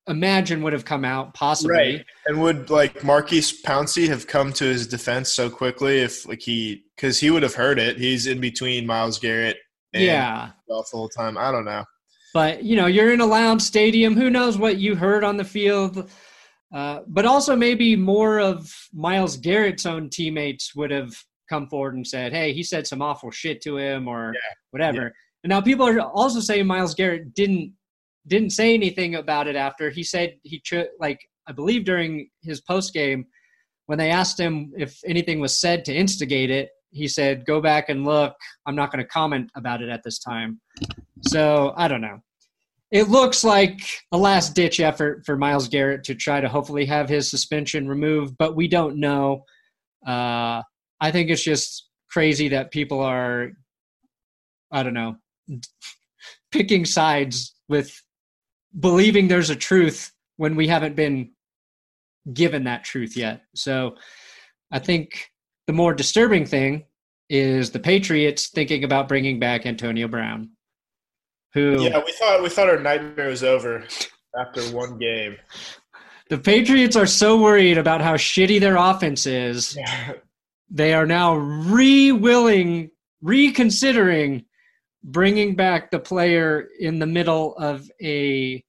imagine 0.08 0.62
would 0.62 0.72
have 0.72 0.84
come 0.84 1.04
out 1.04 1.34
possibly. 1.34 1.74
Right. 1.76 2.04
And 2.26 2.40
would 2.40 2.70
like 2.70 3.02
Maurkice 3.02 3.62
Pouncey 3.62 4.08
have 4.08 4.26
come 4.26 4.52
to 4.54 4.64
his 4.64 4.86
defense 4.86 5.32
so 5.32 5.50
quickly 5.50 5.98
if 6.00 6.26
like 6.28 6.40
he 6.42 6.84
because 6.96 7.18
he 7.20 7.30
would 7.30 7.42
have 7.42 7.54
heard 7.54 7.78
it. 7.78 7.98
He's 7.98 8.26
in 8.26 8.40
between 8.40 8.86
Myles 8.86 9.18
Garrett 9.18 9.56
and 9.92 10.02
Yeah. 10.04 10.50
The 10.68 10.84
whole 10.92 11.08
time. 11.08 11.36
I 11.38 11.50
don't 11.50 11.64
know. 11.64 11.84
but 12.34 12.62
you 12.62 12.76
know 12.76 12.86
you're 12.86 13.12
in 13.12 13.20
a 13.20 13.26
lounge 13.26 13.62
stadium 13.62 14.14
who 14.14 14.28
knows 14.30 14.58
what 14.58 14.76
you 14.78 14.94
heard 14.94 15.24
on 15.24 15.36
the 15.36 15.44
field 15.44 16.10
uh, 16.74 17.00
but 17.06 17.24
also 17.24 17.54
maybe 17.56 17.94
more 17.96 18.40
of 18.40 18.70
myles 18.92 19.36
garrett's 19.36 19.86
own 19.86 20.10
teammates 20.10 20.74
would 20.74 20.90
have 20.90 21.12
come 21.48 21.66
forward 21.68 21.94
and 21.94 22.06
said 22.06 22.32
hey 22.32 22.52
he 22.52 22.62
said 22.62 22.86
some 22.86 23.00
awful 23.00 23.30
shit 23.30 23.62
to 23.62 23.78
him 23.78 24.06
or 24.08 24.32
Yeah. 24.34 24.40
whatever 24.72 25.14
and 25.44 25.48
now 25.50 25.60
people 25.62 25.86
are 25.86 26.00
also 26.00 26.40
saying 26.40 26.66
myles 26.66 26.94
garrett 26.94 27.32
didn't 27.34 27.72
didn't 28.26 28.50
say 28.50 28.74
anything 28.74 29.14
about 29.14 29.46
it 29.46 29.56
after 29.56 29.90
he 29.90 30.02
said 30.02 30.34
he 30.42 30.60
cho- 30.64 30.88
like 30.98 31.20
i 31.48 31.52
believe 31.52 31.84
during 31.84 32.28
his 32.42 32.60
post 32.60 32.92
game 32.92 33.24
when 33.86 33.98
they 33.98 34.10
asked 34.10 34.38
him 34.38 34.72
if 34.76 34.98
anything 35.06 35.40
was 35.40 35.58
said 35.58 35.84
to 35.84 35.94
instigate 35.94 36.50
it 36.50 36.70
he 36.90 37.06
said 37.06 37.46
go 37.46 37.60
back 37.60 37.88
and 37.88 38.04
look 38.04 38.34
i'm 38.66 38.74
not 38.74 38.92
going 38.92 39.02
to 39.02 39.08
comment 39.08 39.50
about 39.56 39.82
it 39.82 39.88
at 39.88 40.02
this 40.02 40.18
time 40.18 40.60
so 41.22 41.72
I 41.76 41.88
don't 41.88 42.00
know. 42.00 42.20
It 42.90 43.08
looks 43.08 43.42
like 43.42 43.80
a 44.12 44.18
last 44.18 44.54
ditch 44.54 44.78
effort 44.78 45.24
for 45.26 45.36
Myles 45.36 45.68
Garrett 45.68 46.04
to 46.04 46.14
try 46.14 46.40
to 46.40 46.48
hopefully 46.48 46.84
have 46.86 47.08
his 47.08 47.28
suspension 47.28 47.88
removed, 47.88 48.36
but 48.38 48.54
we 48.54 48.68
don't 48.68 48.98
know. 48.98 49.44
Uh, 50.06 50.62
I 51.00 51.10
think 51.10 51.30
it's 51.30 51.42
just 51.42 51.88
crazy 52.10 52.48
that 52.48 52.70
people 52.70 53.00
are, 53.00 53.50
I 54.70 54.82
don't 54.84 54.94
know, 54.94 55.16
picking 56.52 56.84
sides 56.84 57.54
with 57.68 58.00
believing 58.78 59.28
there's 59.28 59.50
a 59.50 59.56
truth 59.56 60.12
when 60.36 60.56
we 60.56 60.68
haven't 60.68 60.96
been 60.96 61.30
given 62.32 62.64
that 62.64 62.84
truth 62.84 63.16
yet. 63.16 63.42
So 63.54 63.96
I 64.70 64.78
think 64.78 65.30
the 65.66 65.72
more 65.72 65.94
disturbing 65.94 66.46
thing 66.46 66.84
is 67.28 67.70
the 67.70 67.78
Patriots 67.78 68.48
thinking 68.48 68.84
about 68.84 69.08
bringing 69.08 69.40
back 69.40 69.66
Antonio 69.66 70.08
Brown 70.08 70.50
who 71.56 71.82
Yeah, 71.82 72.02
we 72.04 72.12
thought 72.12 72.42
we 72.42 72.50
thought 72.50 72.68
our 72.68 72.78
nightmare 72.78 73.28
was 73.28 73.42
over 73.42 73.84
after 74.38 74.60
one 74.76 74.98
game. 74.98 75.36
the 76.28 76.38
Patriots 76.38 76.96
are 76.96 77.06
so 77.06 77.40
worried 77.40 77.78
about 77.78 78.02
how 78.02 78.14
shitty 78.14 78.60
their 78.60 78.76
offense 78.76 79.26
is, 79.26 79.76
they 80.70 80.92
are 80.92 81.06
now 81.06 81.34
re-willing, 81.34 82.90
reconsidering 83.22 84.44
bringing 85.02 85.54
back 85.54 85.90
the 85.90 85.98
player 85.98 86.68
in 86.78 86.98
the 86.98 87.06
middle 87.06 87.56
of 87.56 87.90
a 88.02 88.62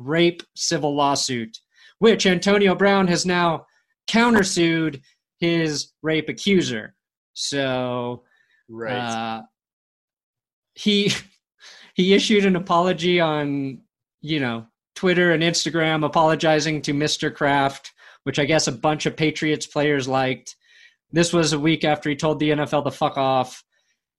rape 0.00 0.42
civil 0.56 0.96
lawsuit, 0.96 1.56
which 1.98 2.26
Antonio 2.26 2.74
Brown 2.74 3.06
has 3.06 3.24
now 3.24 3.66
countersued 4.08 5.00
his 5.38 5.92
rape 6.02 6.28
accuser. 6.28 6.94
So 7.34 8.24
right. 8.68 8.92
uh, 8.92 9.42
he 10.74 11.12
he 11.94 12.14
issued 12.14 12.44
an 12.44 12.56
apology 12.56 13.20
on 13.20 13.82
you 14.20 14.40
know 14.40 14.66
Twitter 14.96 15.32
and 15.32 15.42
Instagram 15.42 16.04
apologizing 16.04 16.82
to 16.82 16.92
Mr. 16.92 17.34
Kraft, 17.34 17.92
which 18.24 18.38
I 18.38 18.44
guess 18.44 18.66
a 18.66 18.72
bunch 18.72 19.06
of 19.06 19.16
Patriots 19.16 19.66
players 19.66 20.08
liked. 20.08 20.56
This 21.12 21.32
was 21.32 21.52
a 21.52 21.58
week 21.58 21.84
after 21.84 22.08
he 22.08 22.16
told 22.16 22.38
the 22.38 22.50
NFL 22.50 22.84
to 22.84 22.90
fuck 22.90 23.16
off. 23.16 23.62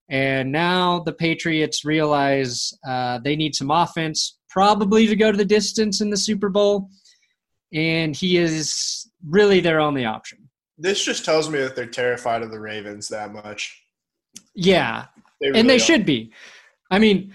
And 0.09 0.51
now 0.51 0.99
the 0.99 1.13
Patriots 1.13 1.85
realize 1.85 2.73
uh, 2.85 3.19
they 3.23 3.37
need 3.37 3.55
some 3.55 3.71
offense, 3.71 4.39
probably 4.51 5.07
to 5.07 5.15
go 5.15 5.31
to 5.31 5.37
the 5.37 5.45
distance 5.45 6.01
in 6.01 6.09
the 6.09 6.17
Super 6.17 6.49
Bowl. 6.49 6.89
And 7.73 8.15
he 8.15 8.37
is 8.37 9.09
really 9.25 9.61
their 9.61 9.79
only 9.79 10.05
option. 10.05 10.49
this 10.77 11.03
just 11.03 11.23
tells 11.25 11.49
me 11.49 11.59
that 11.59 11.75
they're 11.75 11.85
terrified 11.85 12.41
of 12.43 12.51
the 12.51 12.59
Ravens 12.59 13.07
that 13.07 13.31
much. 13.33 13.81
Yeah, 14.53 15.05
really 15.41 15.59
and 15.59 15.69
they 15.69 15.75
are. 15.77 15.79
should 15.79 16.05
be. 16.05 16.31
I 16.89 16.99
mean, 16.99 17.33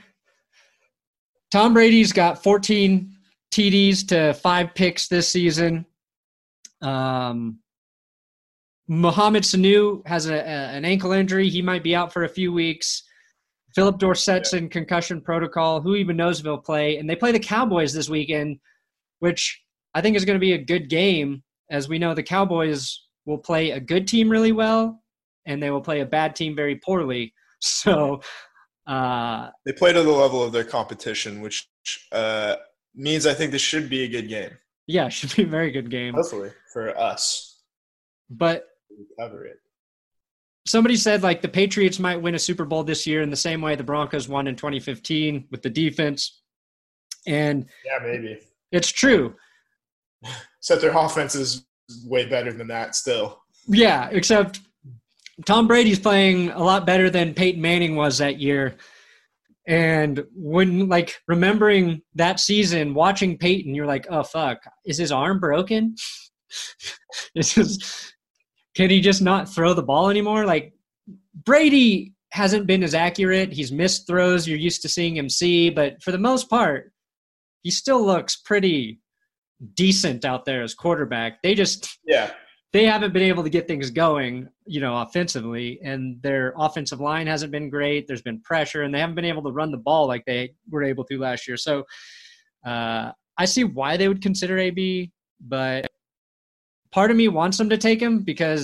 Tom 1.50 1.72
Brady's 1.74 2.12
got 2.12 2.42
14 2.42 3.12
TDs 3.52 4.06
to 4.08 4.34
five 4.34 4.74
picks 4.74 5.08
this 5.08 5.28
season. 5.28 5.86
Um, 6.82 7.60
Mohamed 8.88 9.44
Sanu 9.44 10.06
has 10.06 10.26
a, 10.26 10.34
a- 10.34 10.38
an 10.76 10.84
ankle 10.84 11.12
injury. 11.12 11.48
He 11.48 11.62
might 11.62 11.82
be 11.82 11.94
out 11.96 12.12
for 12.12 12.24
a 12.24 12.28
few 12.28 12.52
weeks. 12.52 13.02
Phillip 13.76 13.98
Dorsett's 13.98 14.54
in 14.54 14.70
concussion 14.70 15.20
protocol. 15.20 15.82
Who 15.82 15.96
even 15.96 16.16
knows 16.16 16.40
if 16.40 16.46
he'll 16.46 16.56
play? 16.56 16.96
And 16.96 17.08
they 17.08 17.14
play 17.14 17.30
the 17.30 17.38
Cowboys 17.38 17.92
this 17.92 18.08
weekend, 18.08 18.58
which 19.18 19.62
I 19.94 20.00
think 20.00 20.16
is 20.16 20.24
going 20.24 20.36
to 20.36 20.40
be 20.40 20.54
a 20.54 20.58
good 20.58 20.88
game. 20.88 21.42
As 21.70 21.86
we 21.86 21.98
know, 21.98 22.14
the 22.14 22.22
Cowboys 22.22 22.98
will 23.26 23.36
play 23.36 23.72
a 23.72 23.80
good 23.80 24.08
team 24.08 24.30
really 24.30 24.52
well, 24.52 25.02
and 25.44 25.62
they 25.62 25.70
will 25.70 25.82
play 25.82 26.00
a 26.00 26.06
bad 26.06 26.34
team 26.34 26.56
very 26.56 26.76
poorly. 26.76 27.32
So, 27.60 28.20
uh, 28.86 29.48
They 29.64 29.72
play 29.72 29.90
to 29.94 30.02
the 30.02 30.10
level 30.10 30.42
of 30.42 30.52
their 30.52 30.62
competition, 30.62 31.40
which 31.40 31.66
uh, 32.12 32.56
means 32.94 33.26
I 33.26 33.32
think 33.32 33.50
this 33.50 33.62
should 33.62 33.88
be 33.88 34.02
a 34.04 34.08
good 34.08 34.28
game. 34.28 34.50
yeah, 34.86 35.08
should 35.16 35.34
be 35.34 35.44
a 35.44 35.46
very 35.46 35.70
good 35.70 35.90
game. 35.90 36.12
Hopefully 36.14 36.50
for 36.74 36.96
us, 36.98 37.62
But 38.28 38.66
cover 39.18 39.46
it. 39.46 39.56
Somebody 40.66 40.96
said 40.96 41.22
like 41.22 41.42
the 41.42 41.48
Patriots 41.48 41.98
might 41.98 42.20
win 42.20 42.34
a 42.34 42.38
Super 42.38 42.64
Bowl 42.64 42.84
this 42.84 43.06
year 43.06 43.22
in 43.22 43.30
the 43.30 43.36
same 43.36 43.60
way 43.60 43.74
the 43.74 43.84
Broncos 43.84 44.28
won 44.28 44.46
in 44.46 44.56
2015 44.56 45.46
with 45.50 45.62
the 45.62 45.70
defense. 45.70 46.42
And 47.26 47.66
Yeah, 47.84 47.98
maybe. 48.02 48.38
it's 48.72 48.90
true. 48.90 49.34
Except 50.58 50.80
their 50.80 50.96
offense 50.96 51.34
is 51.34 51.66
way 52.04 52.26
better 52.26 52.52
than 52.52 52.66
that 52.68 52.96
still. 52.96 53.40
Yeah, 53.68 54.08
except 54.10 54.60
Tom 55.44 55.66
Brady's 55.68 55.98
playing 55.98 56.50
a 56.50 56.62
lot 56.62 56.86
better 56.86 57.10
than 57.10 57.34
Peyton 57.34 57.60
Manning 57.60 57.96
was 57.96 58.18
that 58.18 58.40
year. 58.40 58.76
And 59.68 60.24
when 60.34 60.88
like 60.88 61.20
remembering 61.26 62.02
that 62.14 62.40
season, 62.40 62.94
watching 62.94 63.36
Peyton, 63.38 63.74
you're 63.74 63.86
like, 63.86 64.06
oh 64.10 64.22
fuck, 64.22 64.58
is 64.84 64.98
his 64.98 65.12
arm 65.12 65.40
broken? 65.40 65.94
is 67.34 67.52
his, 67.52 68.12
can 68.76 68.90
he 68.90 69.00
just 69.00 69.22
not 69.22 69.48
throw 69.48 69.72
the 69.74 69.82
ball 69.82 70.10
anymore? 70.10 70.44
Like 70.44 70.72
Brady 71.44 72.12
hasn't 72.32 72.66
been 72.66 72.82
as 72.82 72.94
accurate. 72.94 73.52
He's 73.52 73.72
missed 73.72 74.06
throws 74.06 74.46
you're 74.46 74.58
used 74.58 74.82
to 74.82 74.88
seeing 74.88 75.16
him 75.16 75.28
see, 75.28 75.70
but 75.70 76.02
for 76.02 76.12
the 76.12 76.18
most 76.18 76.50
part, 76.50 76.92
he 77.62 77.70
still 77.70 78.04
looks 78.04 78.36
pretty 78.36 79.00
decent 79.74 80.24
out 80.24 80.44
there 80.44 80.62
as 80.62 80.74
quarterback. 80.74 81.42
They 81.42 81.54
just 81.54 81.98
Yeah. 82.06 82.32
they 82.72 82.84
haven't 82.84 83.14
been 83.14 83.22
able 83.22 83.42
to 83.42 83.48
get 83.48 83.66
things 83.66 83.90
going, 83.90 84.48
you 84.66 84.80
know, 84.80 85.00
offensively, 85.00 85.80
and 85.82 86.20
their 86.20 86.52
offensive 86.58 87.00
line 87.00 87.26
hasn't 87.26 87.50
been 87.52 87.70
great. 87.70 88.06
There's 88.06 88.20
been 88.20 88.42
pressure, 88.42 88.82
and 88.82 88.94
they 88.94 89.00
haven't 89.00 89.14
been 89.14 89.24
able 89.24 89.42
to 89.44 89.50
run 89.52 89.70
the 89.70 89.78
ball 89.78 90.06
like 90.06 90.24
they 90.26 90.52
were 90.70 90.82
able 90.84 91.04
to 91.04 91.18
last 91.18 91.48
year. 91.48 91.56
So 91.56 91.84
uh, 92.66 93.12
I 93.38 93.44
see 93.46 93.64
why 93.64 93.96
they 93.96 94.08
would 94.08 94.20
consider 94.20 94.58
AB, 94.58 95.10
but 95.40 95.86
part 96.96 97.10
of 97.10 97.16
me 97.18 97.28
wants 97.28 97.58
them 97.58 97.68
to 97.68 97.76
take 97.76 98.00
him 98.00 98.14
because 98.22 98.62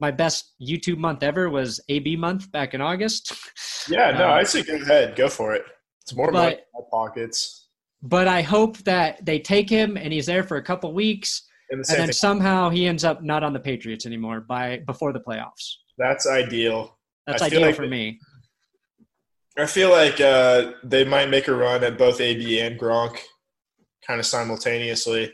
my 0.00 0.10
best 0.10 0.54
YouTube 0.70 0.96
month 0.96 1.22
ever 1.22 1.50
was 1.50 1.80
AB 1.90 2.16
month 2.16 2.50
back 2.50 2.72
in 2.72 2.80
August. 2.80 3.32
Yeah, 3.90 4.10
no, 4.12 4.28
Uh, 4.28 4.32
I 4.40 4.42
say 4.44 4.62
go 4.62 4.76
ahead, 4.76 5.14
go 5.14 5.28
for 5.28 5.54
it. 5.54 5.64
It's 6.02 6.14
more 6.14 6.32
money 6.32 6.52
in 6.54 6.60
my 6.72 6.80
pockets. 6.90 7.68
but 8.02 8.26
I 8.26 8.40
hope 8.40 8.78
that 8.92 9.24
they 9.28 9.38
take 9.38 9.68
him 9.68 9.98
and 9.98 10.10
he's 10.14 10.24
there 10.32 10.42
for 10.42 10.56
a 10.56 10.62
couple 10.62 10.88
weeks, 10.94 11.30
And 11.70 11.84
the 11.84 11.86
and 11.90 11.98
then 12.00 12.06
thing. 12.08 12.14
somehow 12.26 12.70
he 12.70 12.86
ends 12.86 13.04
up 13.04 13.22
not 13.22 13.42
on 13.46 13.52
the 13.52 13.60
Patriots 13.60 14.06
anymore 14.06 14.40
by 14.40 14.78
before 14.86 15.12
the 15.12 15.20
playoffs. 15.20 15.64
That's 15.98 16.26
ideal. 16.26 16.78
That's 17.26 17.42
I 17.42 17.46
ideal 17.48 17.60
like 17.66 17.76
for 17.76 17.82
the- 17.82 17.88
me. 17.98 18.18
I 19.58 19.66
feel 19.66 19.90
like 19.90 20.18
uh, 20.20 20.72
they 20.82 21.04
might 21.04 21.28
make 21.28 21.46
a 21.48 21.54
run 21.54 21.84
at 21.84 21.98
both 21.98 22.18
AB 22.28 22.60
and 22.60 22.80
Gronk, 22.80 23.18
kind 24.06 24.18
of 24.18 24.26
simultaneously, 24.26 25.24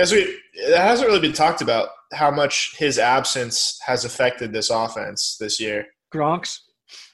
because 0.00 0.12
we 0.12 0.40
it 0.54 0.78
hasn't 0.78 1.06
really 1.06 1.20
been 1.20 1.34
talked 1.34 1.60
about 1.60 1.90
how 2.14 2.30
much 2.30 2.74
his 2.78 2.98
absence 2.98 3.78
has 3.84 4.06
affected 4.06 4.50
this 4.50 4.70
offense 4.70 5.36
this 5.38 5.60
year. 5.60 5.86
Gronk's. 6.12 6.62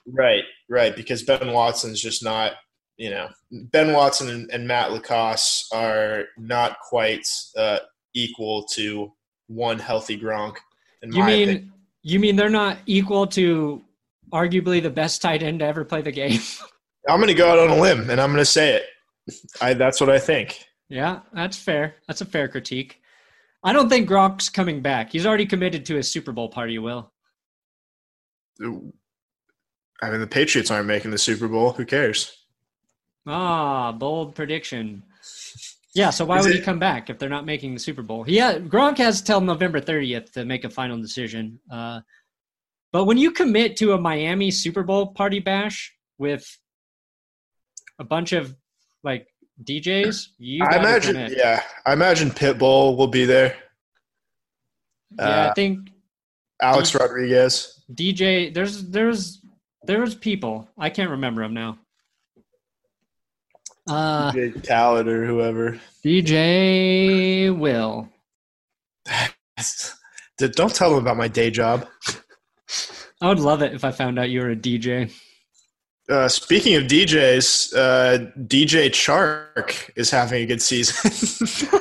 Right, 0.07 0.45
right, 0.71 0.95
because 0.95 1.25
Ben 1.25 1.53
Watson's 1.53 2.01
just 2.01 2.23
not, 2.23 2.53
you 2.97 3.11
know, 3.11 3.29
Ben 3.51 3.93
Watson 3.93 4.31
and, 4.31 4.51
and 4.53 4.69
Matt 4.69 4.93
LaCosse 4.93 5.69
are 5.75 6.27
not 6.39 6.79
quite 6.79 7.27
uh, 7.57 7.81
equal 8.15 8.65
to 8.75 9.13
one 9.49 9.81
healthy 9.81 10.17
Gronk. 10.17 10.57
You 11.03 11.25
mean 11.25 11.49
opinion. 11.49 11.73
you 12.03 12.21
mean 12.21 12.37
they're 12.37 12.49
not 12.49 12.79
equal 12.87 13.27
to 13.29 13.83
arguably 14.33 14.81
the 14.81 14.91
best 14.91 15.21
tight 15.21 15.43
end 15.43 15.59
to 15.59 15.67
ever 15.67 15.85
play 15.85 16.03
the 16.03 16.13
game? 16.13 16.41
I'm 17.09 17.19
going 17.19 17.29
to 17.29 17.35
go 17.35 17.51
out 17.51 17.59
on 17.59 17.77
a 17.77 17.81
limb 17.81 18.11
and 18.11 18.21
I'm 18.21 18.31
going 18.31 18.41
to 18.41 18.45
say 18.45 18.77
it. 18.77 18.85
I, 19.61 19.75
that's 19.75 20.01
what 20.01 20.09
I 20.09 20.21
think. 20.21 20.65
Yeah, 20.89 21.21
that's 21.33 21.57
fair. 21.57 21.97
That's 22.07 22.21
a 22.21 22.27
fair 22.27 22.49
critique. 22.49 23.01
I 23.65 23.73
don't 23.73 23.89
think 23.89 24.09
Gronk's 24.09 24.49
coming 24.49 24.81
back. 24.81 25.11
He's 25.11 25.27
already 25.27 25.47
committed 25.47 25.85
to 25.87 25.97
his 25.97 26.11
Super 26.11 26.33
Bowl 26.33 26.49
party. 26.49 26.79
Will 26.79 27.13
I 28.61 30.11
mean, 30.11 30.21
the 30.21 30.27
Patriots 30.27 30.71
aren't 30.71 30.87
making 30.87 31.11
the 31.11 31.19
Super 31.19 31.49
Bowl. 31.49 31.73
Who 31.73 31.85
cares? 31.85 32.33
ah 33.29 33.91
bold 33.93 34.35
prediction. 34.35 35.03
Yeah, 35.95 36.11
so 36.11 36.25
why 36.27 36.39
Is 36.39 36.47
would 36.47 36.55
he 36.55 36.61
come 36.61 36.79
back 36.79 37.09
if 37.09 37.19
they're 37.19 37.29
not 37.29 37.47
making 37.47 37.73
the 37.73 37.81
Super 37.81 38.03
Bowl? 38.03 38.25
Yeah, 38.29 38.59
Gronk 38.59 38.99
has 38.99 39.23
till 39.23 39.41
November 39.41 39.81
30th 39.81 40.31
to 40.33 40.45
make 40.45 40.65
a 40.65 40.71
final 40.71 41.01
decision. 41.01 41.59
Uh, 41.73 42.01
but 42.93 43.07
when 43.07 43.17
you 43.17 43.31
commit 43.31 43.79
to 43.79 43.95
a 43.95 43.99
Miami 43.99 44.51
Super 44.51 44.83
Bowl 44.83 45.09
party 45.09 45.41
bash 45.41 45.95
with 46.19 46.47
a 47.99 48.05
bunch 48.05 48.33
of 48.33 48.55
like 49.03 49.27
DJs, 49.65 50.29
you 50.39 50.65
I 50.65 50.77
imagine, 50.79 51.33
yeah, 51.37 51.63
I 51.87 51.93
imagine 51.93 52.31
Pitbull 52.31 52.97
will 52.97 53.07
be 53.09 53.25
there. 53.25 53.57
Yeah, 55.19 55.47
Uh, 55.47 55.51
I 55.51 55.55
think 55.55 55.91
Alex 56.61 56.93
D- 56.93 56.99
Rodriguez. 56.99 57.83
DJ. 57.93 58.53
There's 58.53 58.85
there's 58.91 59.41
there's 59.85 60.15
people. 60.15 60.69
I 60.79 60.91
can't 60.91 61.11
remember 61.11 61.43
them 61.43 61.55
now. 61.55 61.79
Uh, 63.89 64.33
DJ 64.33 64.67
Khaled 64.67 65.09
or 65.09 65.25
whoever. 65.25 65.81
DJ 66.05 67.57
Will. 67.57 68.09
Don't 70.39 70.75
tell 70.75 70.91
them 70.91 70.99
about 70.99 71.17
my 71.17 71.29
day 71.29 71.51
job. 71.51 71.89
I 73.23 73.29
would 73.29 73.39
love 73.41 73.63
it 73.63 73.73
if 73.73 73.85
I 73.85 73.91
found 73.93 74.19
out 74.19 74.29
you 74.29 74.41
were 74.41 74.51
a 74.51 74.57
DJ. 74.57 75.11
Uh, 76.09 76.29
speaking 76.29 76.77
of 76.77 76.85
DJs, 76.85 77.75
uh, 77.77 78.19
DJ 78.43 78.89
Chark 78.91 79.91
is 79.97 80.09
having 80.11 80.43
a 80.45 80.47
good 80.47 80.63
season. 80.63 81.11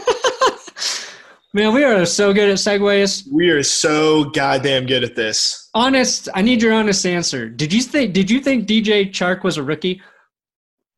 Man, 1.54 1.74
we 1.74 1.84
are 1.86 2.06
so 2.06 2.34
good 2.34 2.50
at 2.50 2.58
segues. 2.58 3.24
we 3.32 3.50
are 3.50 3.64
so 3.64 4.26
goddamn 4.32 4.86
good 4.88 5.04
at 5.06 5.16
this. 5.16 5.70
Honest, 5.74 6.28
I 6.34 6.42
need 6.42 6.62
your 6.62 6.74
honest 6.74 7.06
answer. 7.06 7.48
Did 7.48 7.72
you 7.72 7.82
think? 7.82 8.14
Did 8.14 8.30
you 8.30 8.42
think 8.42 8.68
DJ 8.68 9.10
Chark 9.10 9.44
was 9.44 9.56
a 9.58 9.64
rookie? 9.64 10.02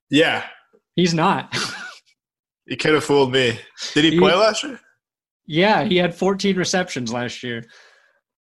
Yeah, 0.10 0.46
He's 0.96 1.13
not. 1.13 1.56
you 2.66 2.76
could 2.78 2.96
have 2.96 3.04
fooled 3.04 3.34
me. 3.34 3.60
Did 3.94 4.06
he 4.06 4.12
He- 4.12 4.20
play 4.20 4.34
last 4.34 4.63
year? 4.63 4.80
yeah, 5.46 5.84
he 5.84 5.98
had 5.98 6.16
14 6.16 6.56
receptions 6.58 7.12
last 7.13 7.44
year. 7.44 7.66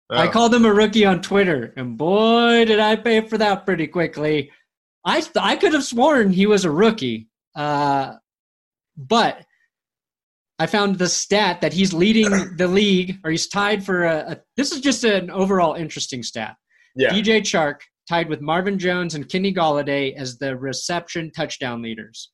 I 0.09 0.27
Oh. 0.27 0.31
called 0.31 0.55
him 0.55 0.65
a 0.65 0.73
rookie 0.73 1.05
on 1.05 1.21
Twitter, 1.21 1.73
and 1.75 1.97
boy, 1.97 2.63
did 2.65 2.79
I 2.79 2.95
pay 2.95 3.21
for 3.27 3.37
that 3.37 3.65
pretty 3.65 3.85
quickly. 3.87 4.49
I 5.07 5.23
I 5.39 5.55
could 5.55 5.73
have 5.73 5.83
sworn 5.85 6.31
he 6.33 6.45
was 6.45 6.65
a 6.65 6.71
rookie, 6.71 7.29
uh, 7.55 8.15
but 8.97 9.43
I 10.59 10.65
found 10.65 10.97
the 10.97 11.07
stat 11.07 11.61
that 11.61 11.71
he's 11.71 11.93
leading 11.93 12.29
the 12.57 12.67
league, 12.81 13.17
or 13.23 13.31
he's 13.31 13.47
tied 13.47 13.83
for 13.85 14.03
a. 14.03 14.31
a 14.31 14.37
this 14.57 14.71
is 14.71 14.81
just 14.81 15.03
an 15.03 15.31
overall 15.31 15.75
interesting 15.75 16.23
stat. 16.23 16.55
yeah. 16.95 17.09
DJ 17.11 17.41
Chark 17.41 17.77
tied 18.09 18.27
with 18.27 18.41
Marvin 18.41 18.77
Jones 18.79 19.15
and 19.15 19.29
Kenny 19.29 19.53
Golladay 19.53 20.15
as 20.15 20.37
the 20.37 20.55
reception 20.57 21.31
touchdown 21.31 21.81
leaders. 21.81 22.31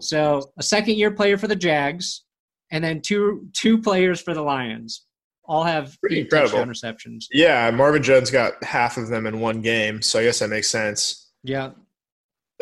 So 0.00 0.42
a 0.58 0.62
second 0.62 0.96
year 0.96 1.10
player 1.10 1.36
for 1.38 1.46
the 1.48 1.56
Jags, 1.56 2.24
and 2.72 2.82
then 2.82 3.00
two 3.00 3.46
two 3.52 3.80
players 3.80 4.20
for 4.20 4.34
the 4.34 4.42
Lions. 4.42 5.06
All 5.44 5.64
have 5.64 5.96
Pretty 6.00 6.16
eight 6.16 6.24
incredible. 6.24 6.50
touchdown 6.50 6.68
receptions. 6.68 7.28
Yeah, 7.32 7.70
Marvin 7.70 8.02
Jones 8.02 8.30
got 8.30 8.62
half 8.64 8.96
of 8.96 9.08
them 9.08 9.26
in 9.26 9.38
one 9.40 9.60
game, 9.60 10.00
so 10.02 10.18
I 10.18 10.24
guess 10.24 10.38
that 10.40 10.48
makes 10.48 10.70
sense. 10.70 11.30
Yeah, 11.42 11.70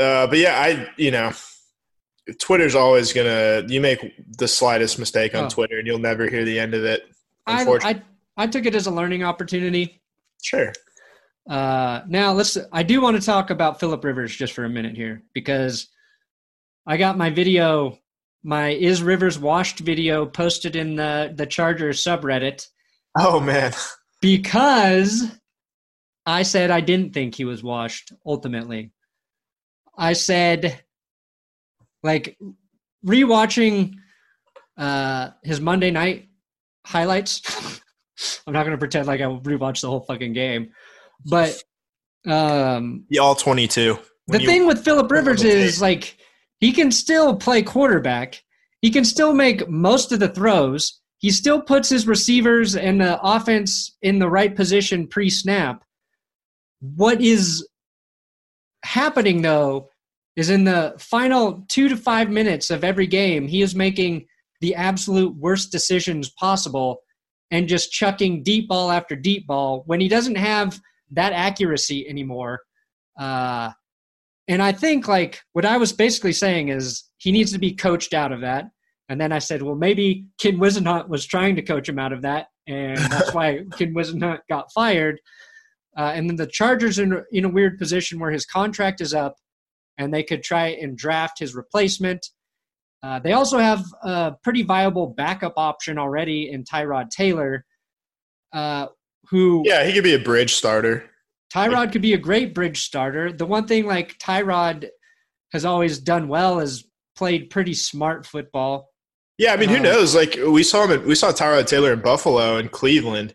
Uh, 0.00 0.26
but 0.26 0.38
yeah, 0.38 0.58
I 0.58 0.88
you 0.96 1.10
know, 1.10 1.32
Twitter's 2.38 2.74
always 2.74 3.12
gonna 3.12 3.64
you 3.68 3.80
make 3.80 4.00
the 4.38 4.48
slightest 4.48 4.98
mistake 4.98 5.34
on 5.34 5.44
Oh. 5.44 5.48
Twitter 5.48 5.78
and 5.78 5.86
you'll 5.86 5.98
never 5.98 6.28
hear 6.28 6.44
the 6.44 6.58
end 6.58 6.74
of 6.74 6.84
it. 6.84 7.02
I, 7.46 7.60
Unfortunately, 7.60 8.02
I 8.36 8.44
I 8.44 8.46
took 8.46 8.64
it 8.66 8.74
as 8.74 8.86
a 8.86 8.90
learning 8.90 9.22
opportunity. 9.24 10.00
sure. 10.42 10.72
Uh, 11.48 12.02
now 12.06 12.32
let's. 12.32 12.56
I 12.72 12.82
do 12.82 13.00
want 13.00 13.16
to 13.18 13.26
talk 13.26 13.50
about 13.50 13.80
Philip 13.80 14.04
Rivers 14.04 14.34
just 14.34 14.52
for 14.52 14.64
a 14.64 14.68
minute 14.68 14.94
here 14.96 15.22
because 15.34 15.88
I 16.86 16.96
got 16.96 17.18
my 17.18 17.30
video, 17.30 17.98
my 18.42 18.68
is 18.70 19.02
Rivers 19.02 19.38
washed 19.38 19.80
video 19.80 20.26
posted 20.26 20.76
in 20.76 20.94
the 20.96 21.32
the 21.34 21.46
Chargers 21.46 22.04
subreddit 22.04 22.66
Oh 23.18 23.40
man, 23.40 23.72
because 24.20 25.26
I 26.24 26.42
said 26.44 26.70
I 26.70 26.80
didn't 26.80 27.12
think 27.14 27.34
he 27.34 27.44
was 27.44 27.62
washed. 27.64 28.12
Ultimately, 28.24 28.92
I 30.00 30.14
said 30.14 30.80
like 32.02 32.38
rewatching 33.06 33.96
uh, 34.78 35.30
his 35.44 35.60
Monday 35.60 35.90
night 35.90 36.30
highlights. 36.86 37.42
I'm 38.46 38.54
not 38.54 38.62
going 38.62 38.72
to 38.72 38.78
pretend 38.78 39.06
like 39.06 39.20
I 39.20 39.24
rewatched 39.24 39.82
the 39.82 39.88
whole 39.88 40.00
fucking 40.00 40.32
game, 40.32 40.70
but 41.26 41.62
um, 42.26 43.04
yeah, 43.10 43.20
all 43.20 43.34
twenty 43.34 43.68
two. 43.68 43.98
the 44.26 44.38
thing 44.38 44.66
with 44.66 44.82
Philip 44.82 45.10
Rivers 45.10 45.42
is 45.44 45.82
like 45.82 46.16
he 46.60 46.72
can 46.72 46.90
still 46.90 47.36
play 47.36 47.62
quarterback. 47.62 48.42
He 48.80 48.90
can 48.90 49.04
still 49.04 49.34
make 49.34 49.68
most 49.68 50.12
of 50.12 50.20
the 50.20 50.28
throws. 50.28 50.98
He 51.18 51.30
still 51.30 51.60
puts 51.60 51.90
his 51.90 52.06
receivers 52.06 52.74
and 52.74 52.98
the 52.98 53.20
offense 53.22 53.98
in 54.00 54.18
the 54.18 54.28
right 54.30 54.56
position 54.56 55.06
pre-snap. 55.06 55.84
What 56.80 57.20
is 57.20 57.66
happening 58.82 59.42
though 59.42 59.89
is 60.36 60.50
in 60.50 60.64
the 60.64 60.94
final 60.98 61.64
2 61.68 61.88
to 61.88 61.96
5 61.96 62.30
minutes 62.30 62.70
of 62.70 62.84
every 62.84 63.06
game, 63.06 63.48
he 63.48 63.62
is 63.62 63.74
making 63.74 64.26
the 64.60 64.74
absolute 64.74 65.34
worst 65.36 65.72
decisions 65.72 66.30
possible 66.30 67.02
and 67.50 67.68
just 67.68 67.90
chucking 67.90 68.42
deep 68.42 68.68
ball 68.68 68.90
after 68.90 69.16
deep 69.16 69.46
ball 69.46 69.82
when 69.86 70.00
he 70.00 70.08
doesn't 70.08 70.36
have 70.36 70.80
that 71.10 71.32
accuracy 71.32 72.08
anymore. 72.08 72.60
Uh, 73.18 73.70
and 74.48 74.62
I 74.62 74.72
think 74.72 75.08
like 75.08 75.40
what 75.52 75.64
I 75.64 75.76
was 75.76 75.92
basically 75.92 76.32
saying 76.32 76.68
is 76.68 77.04
he 77.18 77.32
needs 77.32 77.52
to 77.52 77.58
be 77.58 77.72
coached 77.72 78.14
out 78.14 78.32
of 78.32 78.40
that. 78.40 78.66
And 79.08 79.20
then 79.20 79.32
I 79.32 79.40
said, 79.40 79.62
well, 79.62 79.74
maybe 79.74 80.26
Ken 80.40 80.58
Whisenhunt 80.58 81.08
was 81.08 81.26
trying 81.26 81.56
to 81.56 81.62
coach 81.62 81.88
him 81.88 81.98
out 81.98 82.12
of 82.12 82.22
that, 82.22 82.46
and 82.68 82.96
that's 82.96 83.34
why 83.34 83.64
Ken 83.76 83.92
Whisenhunt 83.92 84.38
got 84.48 84.72
fired. 84.72 85.20
Uh, 85.98 86.12
and 86.14 86.28
then 86.28 86.36
the 86.36 86.46
Chargers 86.46 87.00
are 87.00 87.02
in, 87.02 87.24
in 87.32 87.44
a 87.44 87.48
weird 87.48 87.76
position 87.76 88.20
where 88.20 88.30
his 88.30 88.46
contract 88.46 89.00
is 89.00 89.12
up, 89.12 89.34
and 90.00 90.12
they 90.12 90.22
could 90.22 90.42
try 90.42 90.68
and 90.68 90.96
draft 90.96 91.38
his 91.38 91.54
replacement. 91.54 92.26
Uh, 93.02 93.18
they 93.18 93.32
also 93.32 93.58
have 93.58 93.84
a 94.02 94.32
pretty 94.42 94.62
viable 94.62 95.06
backup 95.06 95.54
option 95.56 95.98
already 95.98 96.50
in 96.50 96.64
Tyrod 96.64 97.10
Taylor, 97.10 97.64
uh, 98.52 98.86
who 99.30 99.62
Yeah, 99.64 99.84
he 99.84 99.92
could 99.92 100.04
be 100.04 100.14
a 100.14 100.18
bridge 100.18 100.54
starter. 100.54 101.08
Tyrod 101.54 101.92
could 101.92 102.02
be 102.02 102.14
a 102.14 102.18
great 102.18 102.54
bridge 102.54 102.82
starter. 102.82 103.32
The 103.32 103.46
one 103.46 103.66
thing 103.66 103.86
like 103.86 104.18
Tyrod 104.18 104.88
has 105.52 105.64
always 105.64 105.98
done 105.98 106.28
well 106.28 106.60
is 106.60 106.84
played 107.16 107.50
pretty 107.50 107.74
smart 107.74 108.24
football. 108.26 108.88
Yeah, 109.38 109.52
I 109.52 109.56
mean, 109.56 109.70
who 109.70 109.76
Um, 109.76 109.82
knows? 109.82 110.14
Like 110.14 110.36
we 110.46 110.62
saw 110.62 110.86
him. 110.86 111.06
We 111.06 111.14
saw 111.14 111.32
Tyrod 111.32 111.66
Taylor 111.66 111.92
in 111.92 112.00
Buffalo 112.02 112.56
and 112.58 112.70
Cleveland. 112.70 113.34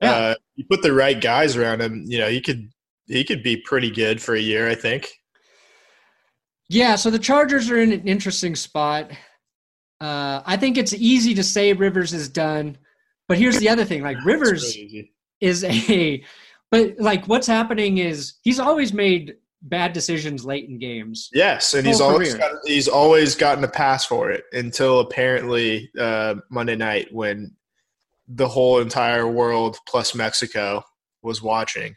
Yeah. 0.00 0.12
Uh, 0.12 0.34
you 0.54 0.64
put 0.70 0.82
the 0.82 0.92
right 0.92 1.20
guys 1.20 1.56
around 1.56 1.82
him. 1.82 2.04
You 2.06 2.18
know, 2.18 2.28
he 2.28 2.40
could 2.40 2.70
he 3.08 3.24
could 3.24 3.42
be 3.42 3.56
pretty 3.56 3.90
good 3.90 4.22
for 4.22 4.34
a 4.34 4.40
year. 4.40 4.68
I 4.70 4.76
think. 4.76 5.08
Yeah, 6.68 6.96
so 6.96 7.10
the 7.10 7.18
Chargers 7.18 7.70
are 7.70 7.78
in 7.78 7.92
an 7.92 8.06
interesting 8.06 8.54
spot. 8.54 9.10
Uh, 10.00 10.42
I 10.44 10.56
think 10.56 10.76
it's 10.76 10.94
easy 10.94 11.34
to 11.34 11.42
say 11.42 11.72
Rivers 11.72 12.12
is 12.12 12.28
done, 12.28 12.76
but 13.26 13.38
here's 13.38 13.58
the 13.58 13.68
other 13.68 13.84
thing: 13.84 14.02
like 14.02 14.22
Rivers 14.24 14.76
is 15.40 15.64
a, 15.64 16.22
but 16.70 16.94
like 16.98 17.26
what's 17.26 17.46
happening 17.46 17.98
is 17.98 18.34
he's 18.42 18.60
always 18.60 18.92
made 18.92 19.36
bad 19.62 19.92
decisions 19.92 20.44
late 20.44 20.68
in 20.68 20.78
games. 20.78 21.30
Yes, 21.32 21.74
and 21.74 21.86
he's 21.86 22.00
always 22.00 22.34
got, 22.34 22.52
he's 22.64 22.86
always 22.86 23.34
gotten 23.34 23.64
a 23.64 23.68
pass 23.68 24.04
for 24.04 24.30
it 24.30 24.44
until 24.52 25.00
apparently 25.00 25.90
uh, 25.98 26.36
Monday 26.50 26.76
night 26.76 27.08
when 27.12 27.56
the 28.28 28.46
whole 28.46 28.80
entire 28.80 29.26
world 29.26 29.78
plus 29.86 30.14
Mexico 30.14 30.82
was 31.22 31.42
watching. 31.42 31.96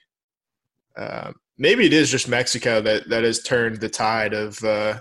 Uh, 0.96 1.34
maybe 1.62 1.86
it 1.86 1.94
is 1.94 2.10
just 2.10 2.28
Mexico 2.28 2.82
that 2.82 3.08
that 3.10 3.24
has 3.24 3.42
turned 3.44 3.80
the 3.80 3.88
tide 3.88 4.34
of 4.34 4.62
uh, 4.64 5.00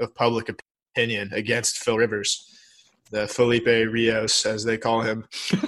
of 0.00 0.14
public 0.14 0.52
opinion 0.94 1.30
against 1.32 1.78
Phil 1.78 1.96
Rivers, 1.96 2.52
the 3.10 3.26
Felipe 3.28 3.66
Rios 3.66 4.44
as 4.44 4.64
they 4.64 4.76
call 4.76 5.00
him. 5.00 5.26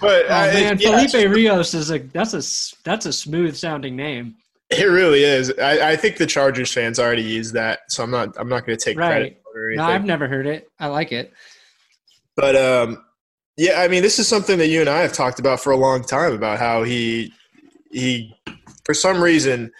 But 0.00 0.24
Oh 0.28 0.34
uh, 0.34 0.52
man, 0.52 0.78
yeah, 0.78 1.06
Felipe 1.06 1.30
Rios 1.30 1.74
is 1.74 1.90
a 1.90 1.98
that's 1.98 2.34
a 2.34 2.42
that's 2.82 3.06
a 3.06 3.12
smooth 3.12 3.54
sounding 3.54 3.94
name. 3.96 4.34
It 4.68 4.84
really 4.84 5.22
is. 5.22 5.52
I, 5.58 5.92
I 5.92 5.96
think 5.96 6.16
the 6.16 6.26
Chargers 6.26 6.72
fans 6.72 6.98
already 6.98 7.22
use 7.22 7.52
that, 7.52 7.80
so 7.88 8.02
I'm 8.02 8.10
not. 8.10 8.34
I'm 8.36 8.48
not 8.48 8.66
going 8.66 8.76
to 8.76 8.84
take 8.84 8.98
Right. 8.98 9.08
credit 9.08 9.42
for 9.44 9.70
it 9.70 9.76
No. 9.76 9.84
I've 9.84 10.04
never 10.04 10.26
heard 10.26 10.46
it. 10.46 10.68
I 10.80 10.88
like 10.88 11.12
it. 11.12 11.32
But 12.36 12.56
um, 12.56 13.04
yeah, 13.56 13.80
I 13.80 13.88
mean, 13.88 14.02
this 14.02 14.18
is 14.18 14.26
something 14.26 14.58
that 14.58 14.68
you 14.68 14.80
and 14.80 14.88
I 14.88 15.00
have 15.00 15.12
talked 15.12 15.38
about 15.38 15.60
for 15.60 15.70
a 15.70 15.76
long 15.76 16.02
time 16.02 16.32
about 16.32 16.58
how 16.58 16.82
he 16.82 17.32
he 17.90 18.34
for 18.84 18.94
some 18.94 19.22
reason 19.22 19.70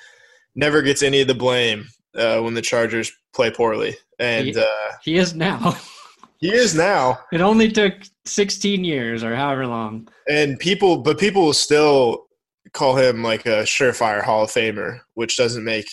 never 0.55 0.83
gets 0.83 1.03
any 1.03 1.21
of 1.21 1.29
the 1.29 1.35
blame 1.35 1.87
uh, 2.15 2.41
when 2.41 2.55
the 2.55 2.63
Chargers 2.63 3.11
play 3.33 3.51
poorly, 3.51 3.97
and 4.19 4.49
He- 4.49 4.57
uh, 4.57 4.65
He 5.03 5.17
is 5.17 5.35
now. 5.35 5.77
he 6.39 6.53
is 6.53 6.75
now. 6.75 7.19
it 7.33 7.41
only 7.41 7.71
took 7.71 7.95
16 8.25 8.83
years 8.85 9.23
or 9.23 9.35
however 9.37 9.67
long. 9.67 10.09
And 10.29 10.59
people, 10.59 10.99
but 10.99 11.19
people 11.19 11.43
will 11.45 11.53
still 11.53 12.27
call 12.73 12.97
him 12.97 13.23
like 13.23 13.47
a 13.47 13.63
surefire 13.63 14.23
Hall 14.23 14.45
of 14.45 14.51
Famer, 14.51 15.01
which 15.15 15.37
doesn't 15.37 15.65
make 15.65 15.89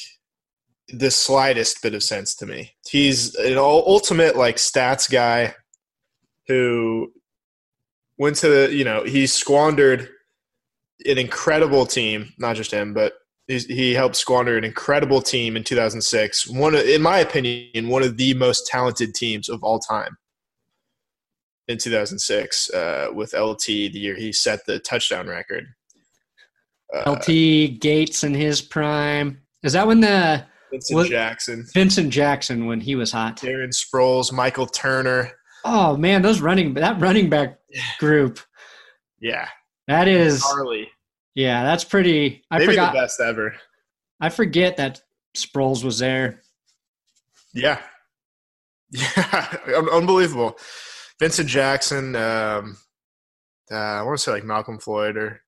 the 0.90 1.12
slightest 1.12 1.82
bit 1.82 1.94
of 1.94 2.02
sense 2.04 2.36
to 2.36 2.46
me. 2.46 2.72
He's 2.88 3.36
an 3.36 3.58
ultimate 3.58 4.36
like 4.38 4.56
stats 4.58 5.10
guy 5.12 5.54
who 6.48 7.12
went 8.18 8.38
to 8.38 8.48
the, 8.50 8.74
you 8.74 8.84
know, 8.86 9.04
he 9.04 9.28
squandered 9.28 10.10
an 11.06 11.18
incredible 11.18 11.86
team, 11.86 12.34
not 12.38 12.56
just 12.56 12.72
him, 12.72 12.94
but 12.94 13.14
he 13.48 13.94
helped 13.94 14.16
squander 14.16 14.58
an 14.58 14.64
incredible 14.64 15.22
team 15.22 15.56
in 15.56 15.64
2006. 15.64 16.48
One, 16.50 16.76
of, 16.76 16.82
in 16.82 17.02
my 17.02 17.20
opinion, 17.20 17.88
one 17.88 18.04
of 18.04 18.18
the 18.18 18.34
most 18.34 18.68
talented 18.68 19.16
teams 19.16 19.48
of 19.48 19.64
all 19.64 19.80
time 19.80 20.18
in 21.68 21.78
2006 21.78 22.70
uh, 22.72 23.10
with 23.14 23.34
LT 23.34 23.66
the 23.66 23.92
year 23.94 24.16
he 24.16 24.32
set 24.32 24.66
the 24.66 24.80
touchdown 24.80 25.28
record. 25.28 25.66
Uh, 26.94 27.12
LT 27.12 27.80
Gates 27.80 28.24
in 28.24 28.34
his 28.34 28.62
prime. 28.62 29.42
Is 29.64 29.74
that 29.74 29.88
when 29.88 30.02
the 30.02 30.46
Vincent 30.72 30.96
what- 30.96 31.10
Jackson, 31.10 31.66
Vincent 31.74 32.12
Jackson 32.12 32.66
when 32.66 32.80
he 32.80 32.96
was 32.96 33.12
hot? 33.12 33.38
Darren 33.38 33.74
Sproles, 33.74 34.32
Michael 34.32 34.68
Turner. 34.68 35.32
Oh 35.66 35.98
man, 35.98 36.22
those 36.22 36.40
running 36.40 36.74
that 36.76 37.00
running 37.02 37.30
back 37.30 37.60
group. 38.00 38.40
Yeah, 39.20 39.48
That 39.88 40.08
is 40.08 40.44
Harley. 40.44 40.90
yeah, 41.36 41.64
that's 41.64 41.84
pretty. 41.84 42.44
I 42.52 42.58
Maybe 42.60 42.72
forgot. 42.74 42.94
the 42.94 43.00
best 43.00 43.20
ever. 43.22 43.56
I 44.20 44.30
forget 44.30 44.78
that 44.78 45.02
Sproles 45.36 45.84
was 45.84 46.00
there. 46.00 46.42
Yeah, 47.54 47.80
yeah, 48.92 49.58
unbelievable. 49.92 50.58
Vincent 51.20 51.50
Jackson. 51.50 52.16
Um, 52.16 52.78
uh, 53.72 53.76
I 53.76 54.02
want 54.04 54.18
to 54.18 54.24
say 54.24 54.32
like 54.32 54.44
Malcolm 54.44 54.80
Floyd 54.80 55.18
or 55.18 55.42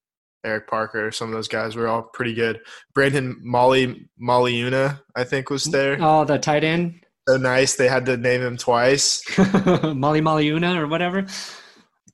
Eric 0.46 0.68
Parker. 0.68 1.12
Some 1.12 1.30
of 1.30 1.34
those 1.34 1.48
guys 1.48 1.76
were 1.76 1.88
all 1.88 2.04
pretty 2.14 2.34
good. 2.34 2.60
Brandon 2.94 3.38
Molly 3.42 4.10
Mollyuna, 4.22 5.00
I 5.16 5.24
think, 5.24 5.50
was 5.50 5.66
there. 5.66 5.98
Oh, 6.02 6.26
the 6.26 6.38
tight 6.40 6.64
end, 6.64 7.02
So 7.28 7.38
nice. 7.38 7.76
They 7.76 7.88
had 7.88 8.06
to 8.08 8.18
name 8.18 8.42
him 8.42 8.58
twice. 8.58 9.22
Molly 9.38 10.22
Mollyuna 10.22 10.78
or 10.78 10.88
whatever. 10.88 11.26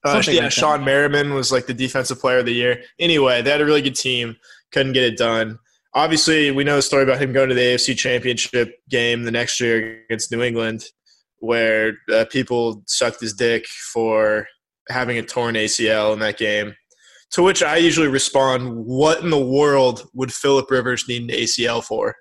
Uh, 0.05 0.21
yeah, 0.27 0.41
like 0.41 0.41
that. 0.41 0.51
Shawne 0.51 0.83
Merriman 0.83 1.33
was 1.33 1.51
like 1.51 1.65
the 1.65 1.73
defensive 1.73 2.19
player 2.19 2.37
of 2.39 2.45
the 2.45 2.53
year. 2.53 2.83
Anyway, 2.99 3.41
they 3.41 3.49
had 3.49 3.61
a 3.61 3.65
really 3.65 3.81
good 3.81 3.95
team. 3.95 4.35
Couldn't 4.71 4.93
get 4.93 5.03
it 5.03 5.17
done. 5.17 5.57
Obviously, 5.95 6.51
we 6.51 6.63
know 6.63 6.75
the 6.75 6.81
story 6.81 7.03
about 7.03 7.21
him 7.21 7.33
going 7.33 7.49
to 7.49 7.55
the 7.55 7.61
AFC 7.61 7.97
Championship 7.97 8.75
game 8.89 9.23
the 9.23 9.31
next 9.31 9.59
year 9.59 10.03
against 10.05 10.31
New 10.31 10.43
England, 10.43 10.85
where 11.39 11.93
uh, 12.13 12.25
people 12.29 12.83
sucked 12.85 13.21
his 13.21 13.33
dick 13.33 13.65
for 13.93 14.45
having 14.89 15.17
a 15.17 15.23
torn 15.23 15.55
ACL 15.55 16.13
in 16.13 16.19
that 16.19 16.37
game. 16.37 16.75
To 17.31 17.41
which 17.41 17.63
I 17.63 17.77
usually 17.77 18.07
respond, 18.07 18.85
"What 18.85 19.21
in 19.21 19.29
the 19.29 19.43
world 19.43 20.07
would 20.13 20.31
Philip 20.31 20.69
Rivers 20.69 21.05
need 21.07 21.23
an 21.23 21.29
ACL 21.29 21.83
for?" 21.83 22.15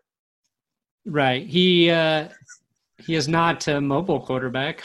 Right. 1.05 1.47
He 1.47 1.91
uh 1.91 2.29
he 2.99 3.15
is 3.15 3.29
not 3.29 3.67
a 3.69 3.81
mobile 3.81 4.21
quarterback. 4.21 4.83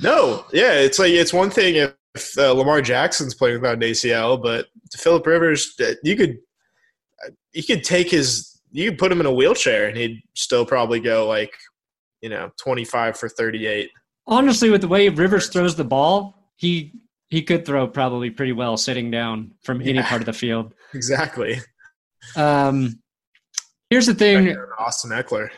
No, 0.00 0.44
yeah, 0.52 0.74
it's 0.74 0.98
like 0.98 1.10
it's 1.12 1.32
one 1.32 1.50
thing 1.50 1.74
if 2.14 2.38
uh, 2.38 2.52
Lamar 2.52 2.80
Jackson's 2.80 3.34
playing 3.34 3.60
without 3.60 3.74
an 3.74 3.80
ACL, 3.80 4.40
but 4.42 4.66
to 4.90 4.98
Philip 4.98 5.26
Rivers, 5.26 5.74
uh, 5.80 5.92
you 6.02 6.16
could 6.16 6.38
you 7.52 7.62
could 7.64 7.82
take 7.84 8.10
his 8.10 8.60
you 8.70 8.90
could 8.90 8.98
put 8.98 9.10
him 9.10 9.20
in 9.20 9.26
a 9.26 9.32
wheelchair 9.32 9.88
and 9.88 9.96
he'd 9.96 10.20
still 10.34 10.64
probably 10.64 11.00
go 11.00 11.26
like 11.26 11.52
you 12.20 12.28
know 12.28 12.50
twenty 12.62 12.84
five 12.84 13.16
for 13.18 13.28
thirty 13.28 13.66
eight. 13.66 13.90
Honestly, 14.26 14.70
with 14.70 14.82
the 14.82 14.88
way 14.88 15.08
Rivers 15.08 15.48
throws 15.48 15.74
the 15.74 15.84
ball, 15.84 16.52
he 16.56 16.92
he 17.28 17.42
could 17.42 17.66
throw 17.66 17.86
probably 17.88 18.30
pretty 18.30 18.52
well 18.52 18.76
sitting 18.76 19.10
down 19.10 19.52
from 19.62 19.80
any 19.80 19.94
Yeah. 19.94 20.08
part 20.08 20.22
of 20.22 20.26
the 20.26 20.32
field. 20.32 20.74
Exactly. 20.94 21.60
Um 22.34 22.98
here's 23.90 24.06
the 24.06 24.14
thing 24.14 24.56
Austin 24.78 25.10
Ekeler. 25.10 25.50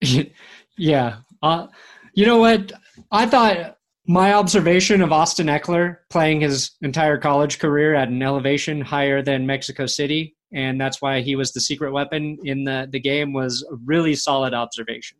yeah. 0.78 1.16
Uh, 1.42 1.66
you 2.14 2.24
know 2.24 2.38
what? 2.38 2.72
I 3.14 3.26
thought 3.26 3.76
my 4.06 4.34
observation 4.34 5.00
of 5.00 5.12
Austin 5.12 5.46
Ekeler 5.46 5.98
playing 6.10 6.40
his 6.40 6.72
entire 6.82 7.16
college 7.16 7.58
career 7.58 7.94
at 7.94 8.08
an 8.08 8.22
elevation 8.22 8.80
higher 8.80 9.22
than 9.22 9.46
Mexico 9.46 9.86
City, 9.86 10.36
and 10.52 10.80
that's 10.80 11.00
why 11.00 11.20
he 11.20 11.36
was 11.36 11.52
the 11.52 11.60
secret 11.60 11.92
weapon 11.92 12.36
in 12.44 12.64
the, 12.64 12.88
the 12.90 13.00
game, 13.00 13.32
was 13.32 13.64
a 13.70 13.76
really 13.86 14.14
solid 14.14 14.52
observation. 14.52 15.16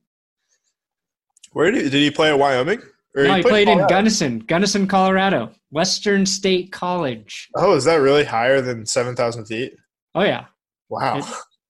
Where 1.52 1.70
did, 1.70 1.84
did 1.90 1.94
he 2.02 2.10
play 2.10 2.30
at 2.30 2.38
Wyoming? 2.38 2.82
Or 3.16 3.22
No, 3.22 3.36
he 3.36 3.42
played 3.42 3.68
in? 3.68 3.86
Gunnison, 3.86 4.40
Gunnison, 4.40 4.88
Colorado, 4.88 5.52
Western 5.70 6.26
State 6.26 6.72
College. 6.72 7.48
Oh, 7.56 7.76
is 7.76 7.84
that 7.84 7.96
really 7.96 8.24
higher 8.24 8.60
than 8.60 8.84
seven 8.86 9.14
thousand 9.14 9.46
feet? 9.46 9.76
Oh 10.16 10.22
yeah, 10.22 10.46
Wow. 10.88 11.18
It- 11.18 11.24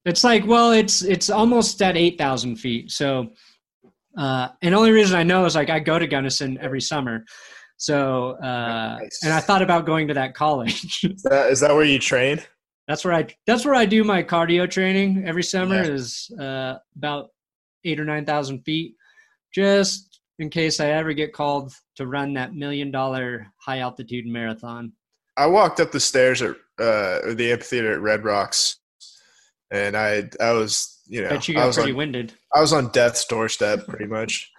It's 0.07 0.23
like, 0.25 0.47
well, 0.47 0.73
it's 0.73 1.03
it's 1.03 1.31
almost 1.31 1.81
at 1.81 1.97
eight 1.97 2.19
thousand 2.19 2.57
feet. 2.57 2.91
So, 2.91 3.33
uh, 4.17 4.49
and 4.63 4.75
the 4.75 4.79
only 4.79 4.93
reason 4.93 5.17
I 5.17 5.23
know 5.23 5.45
is 5.45 5.55
like 5.55 5.71
I 5.71 5.81
go 5.81 5.99
to 5.99 6.07
Gunnison 6.07 6.59
every 6.61 6.81
summer. 6.81 7.25
So, 7.77 8.37
uh, 8.43 8.99
Nice. 9.01 9.21
and 9.25 9.33
I 9.33 9.41
thought 9.41 9.63
about 9.63 9.85
going 9.87 10.09
to 10.09 10.15
that 10.15 10.35
college. 10.35 11.01
Is 11.05 11.23
that, 11.25 11.51
is 11.51 11.61
that 11.61 11.75
where 11.75 11.85
you 11.85 11.99
train? 11.99 12.41
that's 12.87 13.05
where 13.05 13.15
I 13.15 13.27
that's 13.47 13.65
where 13.65 13.75
I 13.75 13.87
do 13.87 14.05
my 14.05 14.23
cardio 14.23 14.71
training 14.71 15.25
every 15.27 15.43
summer. 15.43 15.77
Yeah. 15.83 15.91
Is 15.91 16.31
uh, 16.39 16.75
about 16.97 17.31
eight 17.85 17.99
or 17.99 18.05
nine 18.05 18.27
thousand 18.27 18.63
feet, 18.63 18.95
just 19.55 20.21
in 20.39 20.51
case 20.51 20.81
I 20.81 20.89
ever 20.91 21.13
get 21.13 21.33
called 21.33 21.73
to 21.97 22.07
run 22.07 22.35
that 22.35 22.55
million 22.55 22.91
dollar 22.91 23.47
high 23.57 23.79
altitude 23.79 24.27
marathon. 24.27 24.93
I 25.37 25.47
walked 25.47 25.81
up 25.81 25.93
the 25.93 26.01
stairs 26.01 26.43
at 26.43 26.51
uh, 26.79 27.35
the 27.35 27.51
amphitheater 27.53 27.93
at 27.93 28.01
Red 28.01 28.25
Rocks, 28.25 28.79
and 29.71 29.97
I 29.97 30.29
I 30.41 30.53
was 30.53 31.01
you 31.07 31.23
know 31.23 31.31
Bet 31.31 31.49
you 31.49 31.55
I 31.55 31.61
got 31.61 31.67
was 31.69 31.77
pretty 31.77 31.93
winded. 31.93 32.35
I 32.55 32.61
was 32.61 32.73
on 32.73 32.89
death's 32.93 33.25
doorstep 33.27 33.87
pretty 33.89 34.07
much. 34.07 34.51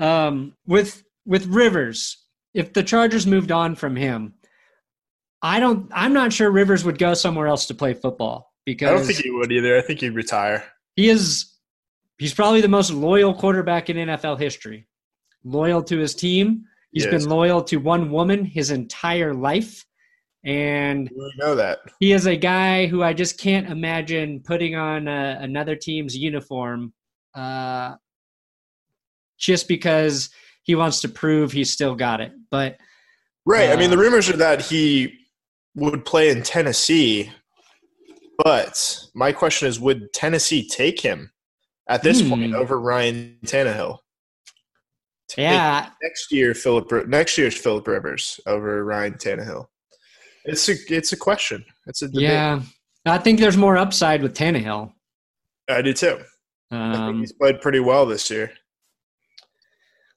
um, 0.00 0.54
with 0.66 1.02
with 1.26 1.46
Rivers, 1.46 2.18
if 2.54 2.72
the 2.72 2.82
Chargers 2.82 3.26
moved 3.26 3.52
on 3.52 3.74
from 3.74 3.96
him, 3.96 4.34
I 5.42 5.60
don't. 5.60 5.90
I'm 5.94 6.12
not 6.12 6.32
sure 6.32 6.50
Rivers 6.50 6.84
would 6.84 6.98
go 6.98 7.14
somewhere 7.14 7.46
else 7.46 7.66
to 7.66 7.74
play 7.74 7.94
football 7.94 8.52
because 8.64 8.88
I 8.90 8.94
don't 8.94 9.04
think 9.06 9.18
he 9.20 9.30
would 9.30 9.52
either. 9.52 9.76
I 9.76 9.80
think 9.82 10.00
he'd 10.00 10.10
retire. 10.14 10.64
he 10.96 11.08
is. 11.08 11.52
He's 12.18 12.34
probably 12.34 12.60
the 12.60 12.68
most 12.68 12.90
loyal 12.90 13.32
quarterback 13.32 13.90
in 13.90 13.96
NFL 13.96 14.40
history. 14.40 14.88
Loyal 15.44 15.84
to 15.84 15.98
his 15.98 16.16
team. 16.16 16.64
He's 16.90 17.04
Yes. 17.04 17.12
been 17.12 17.28
loyal 17.30 17.62
to 17.64 17.76
one 17.76 18.10
woman 18.10 18.44
his 18.44 18.72
entire 18.72 19.32
life. 19.32 19.84
And 20.44 21.10
We 21.14 21.32
know 21.36 21.54
that. 21.56 21.78
he 22.00 22.12
is 22.12 22.26
a 22.26 22.36
guy 22.36 22.86
who 22.86 23.02
I 23.02 23.12
just 23.12 23.38
can't 23.38 23.68
imagine 23.68 24.40
putting 24.40 24.76
on 24.76 25.08
a, 25.08 25.38
another 25.40 25.74
team's 25.76 26.16
uniform 26.16 26.92
uh, 27.34 27.96
just 29.38 29.68
because 29.68 30.30
he 30.62 30.74
wants 30.74 31.00
to 31.00 31.08
prove 31.08 31.50
he's 31.52 31.72
still 31.72 31.94
got 31.94 32.20
it. 32.20 32.32
But 32.50 32.76
Right. 33.46 33.70
I 33.70 33.76
mean, 33.76 33.88
Uh, 33.88 33.96
the 33.96 33.98
rumors 33.98 34.28
are 34.28 34.36
that 34.36 34.62
he 34.62 35.14
would 35.74 36.04
play 36.04 36.28
in 36.30 36.42
Tennessee, 36.42 37.30
but 38.44 39.00
my 39.14 39.32
question 39.32 39.68
is, 39.68 39.80
would 39.80 40.12
Tennessee 40.12 40.66
take 40.68 41.00
him 41.00 41.32
at 41.88 42.02
this 42.02 42.20
Hmm. 42.20 42.28
point 42.28 42.54
over 42.54 42.78
Ryan 42.80 43.38
Tannehill? 43.44 43.98
Take 45.28 45.42
yeah, 45.44 45.90
next 46.02 46.32
year, 46.32 46.54
Philip. 46.54 46.90
Next 47.08 47.36
year's 47.36 47.56
Philip 47.56 47.86
Rivers 47.86 48.40
over 48.46 48.84
Ryan 48.84 49.14
Tannehill. 49.14 49.66
It's 50.44 50.68
a 50.68 50.74
it's 50.88 51.12
a 51.12 51.16
question. 51.16 51.64
It's 51.86 52.02
a 52.02 52.08
debate. 52.08 52.22
yeah, 52.22 52.60
I 53.06 53.18
think 53.18 53.38
there's 53.40 53.56
more 53.56 53.76
upside 53.76 54.22
with 54.22 54.34
Tannehill. 54.34 54.92
I 55.68 55.82
do 55.82 55.92
too. 55.92 56.18
I 56.70 56.92
think 56.92 56.98
Um, 57.02 57.20
he's 57.20 57.32
played 57.32 57.60
pretty 57.60 57.80
well 57.80 58.06
this 58.06 58.30
year. 58.30 58.52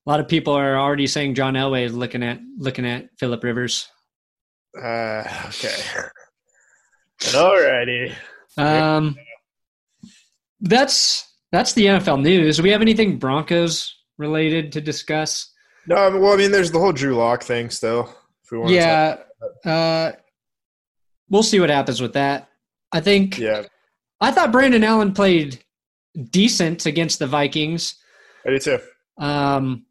a 0.05 0.10
lot 0.10 0.19
of 0.19 0.27
people 0.27 0.53
are 0.53 0.77
already 0.77 1.07
saying 1.07 1.36
John 1.36 1.53
Elway 1.55 1.86
is 1.86 1.93
looking 1.93 2.23
at 2.23 2.39
looking 2.57 2.86
at 2.86 3.07
Philip 3.19 3.43
Rivers. 3.43 3.88
Uh, 4.77 5.23
okay. 5.47 5.75
Alrighty. 7.21 8.13
Um, 8.57 9.15
that's 10.62 11.27
that's 11.51 11.73
the 11.73 11.86
NFL 11.86 12.21
news. 12.21 12.57
Do 12.57 12.63
we 12.63 12.69
have 12.71 12.81
anything 12.81 13.17
Broncos 13.17 13.93
related 14.17 14.71
to 14.73 14.81
discuss? 14.81 15.51
No, 15.88 15.95
well, 16.19 16.34
I 16.34 16.38
mean, 16.38 16.51
there's 16.51 16.71
the 16.71 16.79
whole 16.79 16.91
Drew 16.91 17.15
Lock 17.15 17.43
thing 17.43 17.69
still. 17.69 18.03
If 18.43 18.51
we 18.51 18.57
want 18.60 18.71
Yeah, 18.71 19.17
uh, 19.65 20.12
we'll 21.30 21.43
see 21.43 21.60
what 21.60 21.69
happens 21.69 22.01
with 22.01 22.13
that. 22.13 22.49
I 22.91 22.99
think 23.01 23.38
yeah, 23.38 23.63
I 24.19 24.32
thought 24.32 24.51
Brandon 24.51 24.84
Allen 24.84 25.13
played 25.13 25.63
decent 26.30 26.86
against 26.86 27.19
the 27.19 27.27
Vikings. 27.27 27.95
I 28.45 28.49
do 28.51 28.60
too. 28.60 28.80
Um, 29.17 29.86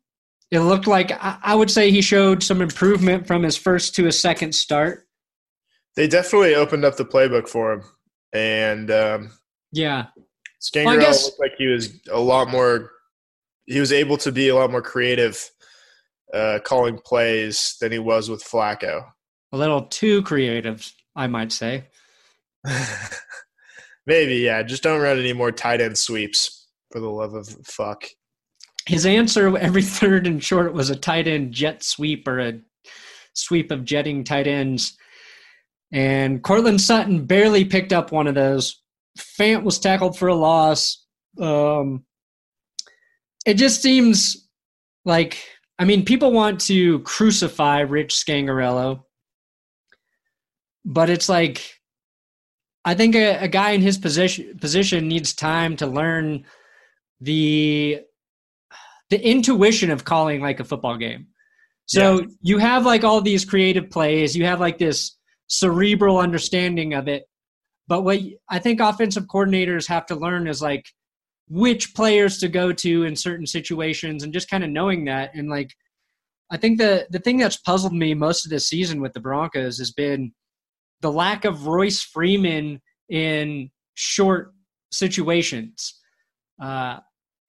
it 0.50 0.60
looked 0.60 0.86
like 0.86 1.12
I, 1.12 1.38
I 1.42 1.54
would 1.54 1.70
say 1.70 1.90
he 1.90 2.02
showed 2.02 2.42
some 2.42 2.60
improvement 2.60 3.26
from 3.26 3.42
his 3.42 3.56
first 3.56 3.94
to 3.96 4.04
his 4.04 4.20
second 4.20 4.54
start. 4.54 5.06
They 5.96 6.06
definitely 6.08 6.54
opened 6.54 6.84
up 6.84 6.96
the 6.96 7.04
playbook 7.04 7.48
for 7.48 7.72
him, 7.72 7.82
and 8.32 8.90
um, 8.90 9.30
Yeah, 9.72 10.06
Scangarello 10.60 11.00
guess- 11.00 11.24
looked 11.24 11.40
like 11.40 11.52
he 11.58 11.66
was 11.66 12.00
a 12.10 12.20
lot 12.20 12.48
more. 12.48 12.90
He 13.66 13.78
was 13.80 13.92
able 13.92 14.16
to 14.18 14.32
be 14.32 14.48
a 14.48 14.54
lot 14.56 14.70
more 14.72 14.82
creative, 14.82 15.48
uh, 16.34 16.58
calling 16.64 16.98
plays 17.04 17.76
than 17.80 17.92
he 17.92 17.98
was 18.00 18.28
with 18.28 18.42
Flacco. 18.42 19.04
A 19.52 19.56
little 19.56 19.82
too 19.82 20.22
creative, 20.22 20.92
I 21.16 21.26
might 21.26 21.52
say. 21.52 21.84
Maybe, 24.06 24.36
yeah. 24.36 24.62
Just 24.62 24.82
don't 24.82 25.00
run 25.00 25.18
any 25.18 25.32
more 25.32 25.52
tight 25.52 25.80
end 25.80 25.98
sweeps 25.98 26.68
for 26.90 27.00
the 27.00 27.08
love 27.08 27.34
of 27.34 27.48
fuck. 27.64 28.04
His 28.86 29.06
answer 29.06 29.56
every 29.56 29.82
third 30.00 30.26
and 30.26 30.42
short 30.42 30.72
was 30.72 30.90
a 30.90 30.96
tight 30.96 31.26
end 31.26 31.52
jet 31.52 31.82
sweep 31.82 32.26
or 32.26 32.40
a 32.40 32.60
sweep 33.34 33.70
of 33.70 33.84
jetting 33.84 34.24
tight 34.24 34.46
ends. 34.46 34.96
And 35.92 36.42
Courtland 36.42 36.80
Sutton 36.80 37.26
barely 37.26 37.64
picked 37.64 37.92
up 37.92 38.12
one 38.12 38.26
of 38.26 38.34
those. 38.34 38.80
Fant 39.18 39.64
was 39.64 39.78
tackled 39.78 40.16
for 40.16 40.28
a 40.28 40.34
loss. 40.34 41.04
Um, 41.40 42.04
it 43.44 43.54
just 43.54 43.82
seems 43.82 44.48
like, 45.04 45.42
I 45.78 45.84
mean, 45.84 46.04
people 46.04 46.30
want 46.32 46.60
to 46.62 47.00
crucify 47.00 47.80
Rich 47.80 48.14
Scangarello, 48.14 49.02
but 50.84 51.10
it's 51.10 51.28
like, 51.28 51.62
I 52.84 52.94
think 52.94 53.14
a, 53.14 53.36
a 53.36 53.48
guy 53.48 53.70
in 53.70 53.82
his 53.82 53.98
position 53.98 54.58
position 54.58 55.08
needs 55.08 55.34
time 55.34 55.76
to 55.76 55.86
learn 55.86 56.44
the 57.20 58.00
the 59.10 59.20
intuition 59.20 59.90
of 59.90 60.04
calling 60.04 60.40
like 60.40 60.60
a 60.60 60.64
football 60.64 60.96
game. 60.96 61.26
So 61.86 62.24
you 62.40 62.58
have 62.58 62.86
like 62.86 63.02
all 63.02 63.20
these 63.20 63.44
creative 63.44 63.90
plays, 63.90 64.36
you 64.36 64.44
have 64.44 64.60
like 64.60 64.78
this 64.78 65.16
cerebral 65.48 66.18
understanding 66.18 66.94
of 66.94 67.08
it. 67.08 67.24
But 67.88 68.02
what 68.02 68.20
I 68.48 68.60
think 68.60 68.80
offensive 68.80 69.26
coordinators 69.26 69.88
have 69.88 70.06
to 70.06 70.14
learn 70.14 70.46
is 70.46 70.62
like 70.62 70.86
which 71.48 71.92
players 71.94 72.38
to 72.38 72.48
go 72.48 72.72
to 72.72 73.02
in 73.02 73.16
certain 73.16 73.46
situations 73.46 74.22
and 74.22 74.32
just 74.32 74.48
kind 74.48 74.62
of 74.62 74.70
knowing 74.70 75.04
that 75.06 75.34
and 75.34 75.50
like 75.50 75.72
I 76.52 76.56
think 76.56 76.78
the 76.78 77.06
the 77.10 77.18
thing 77.18 77.38
that's 77.38 77.56
puzzled 77.56 77.92
me 77.92 78.14
most 78.14 78.46
of 78.46 78.50
this 78.50 78.68
season 78.68 79.00
with 79.00 79.12
the 79.12 79.20
Broncos 79.20 79.78
has 79.78 79.90
been 79.90 80.32
the 81.00 81.12
lack 81.12 81.44
of 81.44 81.66
Royce 81.66 82.02
Freeman 82.02 82.80
in 83.08 83.70
short 83.94 84.52
situations. 84.92 85.98
Uh, 86.62 86.98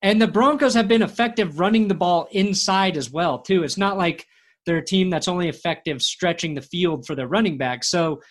and 0.01 0.21
the 0.21 0.27
Broncos 0.27 0.73
have 0.73 0.87
been 0.87 1.03
effective 1.03 1.59
running 1.59 1.87
the 1.87 1.95
ball 1.95 2.27
inside 2.31 2.97
as 2.97 3.11
well, 3.11 3.39
too. 3.39 3.63
It's 3.63 3.77
not 3.77 3.97
like 3.97 4.25
they're 4.65 4.77
a 4.77 4.85
team 4.85 5.09
that's 5.09 5.27
only 5.27 5.49
effective 5.49 6.01
stretching 6.01 6.53
the 6.53 6.61
field 6.61 7.05
for 7.05 7.15
their 7.15 7.27
running 7.27 7.57
back. 7.57 7.83
So 7.83 8.21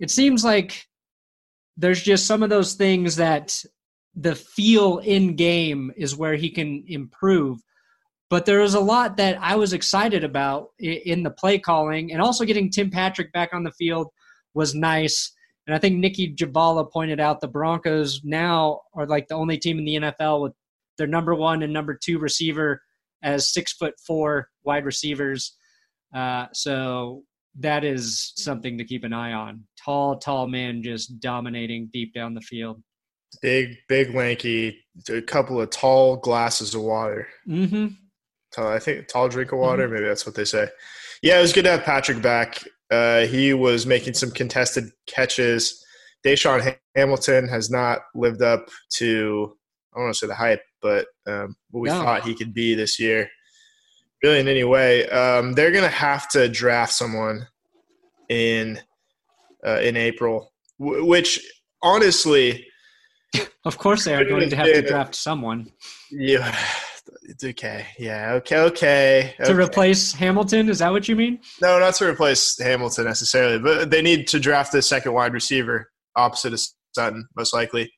it 0.00 0.10
seems 0.10 0.44
like 0.44 0.84
there's 1.76 2.02
just 2.02 2.26
some 2.26 2.42
of 2.42 2.50
those 2.50 2.74
things 2.74 3.16
that 3.16 3.54
the 4.14 4.34
feel 4.34 4.98
in 4.98 5.36
game 5.36 5.90
is 5.96 6.16
where 6.16 6.34
he 6.34 6.50
can 6.50 6.84
improve. 6.86 7.58
But 8.28 8.46
there 8.46 8.60
was 8.60 8.74
a 8.74 8.80
lot 8.80 9.16
that 9.18 9.38
I 9.40 9.56
was 9.56 9.72
excited 9.72 10.24
about 10.24 10.68
in 10.78 11.22
the 11.22 11.30
play 11.30 11.58
calling, 11.58 12.12
and 12.12 12.20
also 12.20 12.44
getting 12.44 12.70
Tim 12.70 12.90
Patrick 12.90 13.32
back 13.32 13.50
on 13.52 13.62
the 13.62 13.72
field 13.72 14.08
was 14.54 14.74
nice. 14.74 15.32
And 15.66 15.76
I 15.76 15.78
think 15.78 15.98
Nicki 15.98 16.34
Jhabvala 16.34 16.90
pointed 16.90 17.20
out 17.20 17.40
the 17.40 17.48
Broncos 17.48 18.20
now 18.24 18.80
are 18.94 19.06
like 19.06 19.28
the 19.28 19.34
only 19.34 19.58
team 19.58 19.78
in 19.78 19.84
the 19.84 19.96
NFL 19.96 20.42
with 20.42 20.52
their 20.98 21.06
number 21.06 21.34
one 21.34 21.62
and 21.62 21.72
number 21.72 21.94
two 21.94 22.18
receiver 22.18 22.82
as 23.22 23.52
six 23.52 23.72
foot 23.72 23.94
four 24.04 24.48
wide 24.64 24.84
receivers. 24.84 25.56
Uh, 26.14 26.46
so 26.52 27.22
that 27.58 27.84
is 27.84 28.32
something 28.36 28.78
to 28.78 28.84
keep 28.84 29.04
an 29.04 29.12
eye 29.12 29.32
on. 29.32 29.64
Tall, 29.82 30.18
tall 30.18 30.46
man 30.48 30.82
just 30.82 31.20
dominating 31.20 31.90
deep 31.92 32.12
down 32.14 32.34
the 32.34 32.40
field. 32.40 32.82
Big, 33.40 33.76
big, 33.88 34.14
lanky, 34.14 34.78
a 35.08 35.22
couple 35.22 35.60
of 35.60 35.70
tall 35.70 36.16
glasses 36.16 36.74
of 36.74 36.82
water. 36.82 37.26
Mm-hmm. 37.48 37.88
Tall, 38.54 38.68
I 38.68 38.78
think 38.78 39.08
tall 39.08 39.28
drink 39.28 39.52
of 39.52 39.58
water. 39.58 39.88
Maybe 39.88 40.06
that's 40.06 40.26
what 40.26 40.34
they 40.34 40.44
say. 40.44 40.68
Yeah, 41.22 41.38
it 41.38 41.42
was 41.42 41.52
good 41.52 41.64
to 41.64 41.70
have 41.70 41.84
Patrick 41.84 42.20
back. 42.20 42.62
Uh, 42.92 43.26
he 43.26 43.54
was 43.54 43.86
making 43.86 44.14
some 44.14 44.30
contested 44.30 44.84
catches. 45.06 45.82
DaeSean 46.26 46.76
Hamilton 46.94 47.48
has 47.48 47.70
not 47.70 48.00
lived 48.14 48.42
up 48.42 48.68
to 48.98 49.56
I 49.94 49.98
don't 49.98 50.04
want 50.04 50.14
to 50.14 50.18
say 50.18 50.26
the 50.26 50.34
hype, 50.34 50.62
but 50.80 51.06
um, 51.26 51.54
what 51.70 51.80
we 51.82 51.88
No. 51.88 52.00
thought 52.00 52.22
he 52.24 52.34
could 52.34 52.54
be 52.54 52.74
this 52.74 52.98
year. 52.98 53.28
Really, 54.22 54.40
in 54.40 54.48
any 54.48 54.64
way, 54.64 55.08
um, 55.08 55.52
they're 55.54 55.70
going 55.72 55.84
to 55.84 55.90
have 55.90 56.28
to 56.30 56.48
draft 56.48 56.92
someone 56.92 57.46
in 58.28 58.80
uh, 59.66 59.80
in 59.80 59.96
April, 59.96 60.52
w- 60.78 61.04
which 61.04 61.40
honestly, 61.82 62.66
Of 63.64 63.78
course, 63.78 64.04
they 64.04 64.14
are 64.14 64.24
going 64.24 64.48
to 64.50 64.56
have 64.56 64.66
to 64.66 64.82
draft 64.82 65.14
someone 65.14 65.72
yeah, 66.10 66.56
it's 67.24 67.44
okay, 67.44 67.86
yeah, 67.98 68.32
okay, 68.34 68.58
okay, 68.58 69.34
to 69.38 69.52
okay. 69.52 69.54
replace 69.54 70.12
Hamilton. 70.12 70.68
Is 70.68 70.80
that 70.80 70.90
what 70.90 71.08
you 71.08 71.16
mean? 71.16 71.40
No, 71.60 71.78
not 71.78 71.94
to 71.94 72.08
replace 72.08 72.58
Hamilton 72.58 73.04
necessarily, 73.04 73.58
but 73.58 73.90
they 73.90 74.02
need 74.02 74.26
to 74.28 74.40
draft 74.40 74.72
the 74.72 74.82
second 74.82 75.12
wide 75.12 75.32
receiver 75.32 75.90
opposite 76.16 76.52
of 76.52 76.60
Sutton, 76.94 77.26
most 77.36 77.54
likely. 77.54 77.92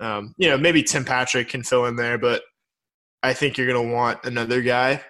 Um, 0.00 0.34
you 0.38 0.48
know, 0.48 0.58
maybe 0.58 0.82
Tim 0.82 1.04
Patrick 1.04 1.48
can 1.48 1.62
fill 1.62 1.86
in 1.86 1.96
there, 1.96 2.18
but 2.18 2.42
I 3.22 3.32
think 3.32 3.58
you're 3.58 3.66
going 3.66 3.88
to 3.88 3.94
want 3.94 4.24
another 4.24 4.62
guy. 4.62 5.02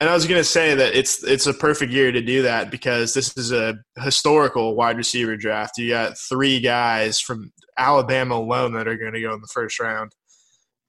And 0.00 0.08
I 0.08 0.14
was 0.14 0.26
going 0.26 0.40
to 0.40 0.44
say 0.44 0.74
that 0.76 0.94
it's 0.94 1.24
it's 1.24 1.48
a 1.48 1.54
perfect 1.54 1.90
year 1.90 2.12
to 2.12 2.22
do 2.22 2.42
that 2.42 2.70
because 2.70 3.14
this 3.14 3.36
is 3.36 3.50
a 3.50 3.74
historical 4.00 4.76
wide 4.76 4.96
receiver 4.96 5.36
draft. 5.36 5.76
You 5.76 5.88
got 5.90 6.16
three 6.16 6.60
guys 6.60 7.18
from 7.18 7.50
Alabama 7.76 8.36
alone 8.36 8.74
that 8.74 8.86
are 8.86 8.96
going 8.96 9.14
to 9.14 9.20
go 9.20 9.34
in 9.34 9.40
the 9.40 9.50
first 9.52 9.80
round. 9.80 10.12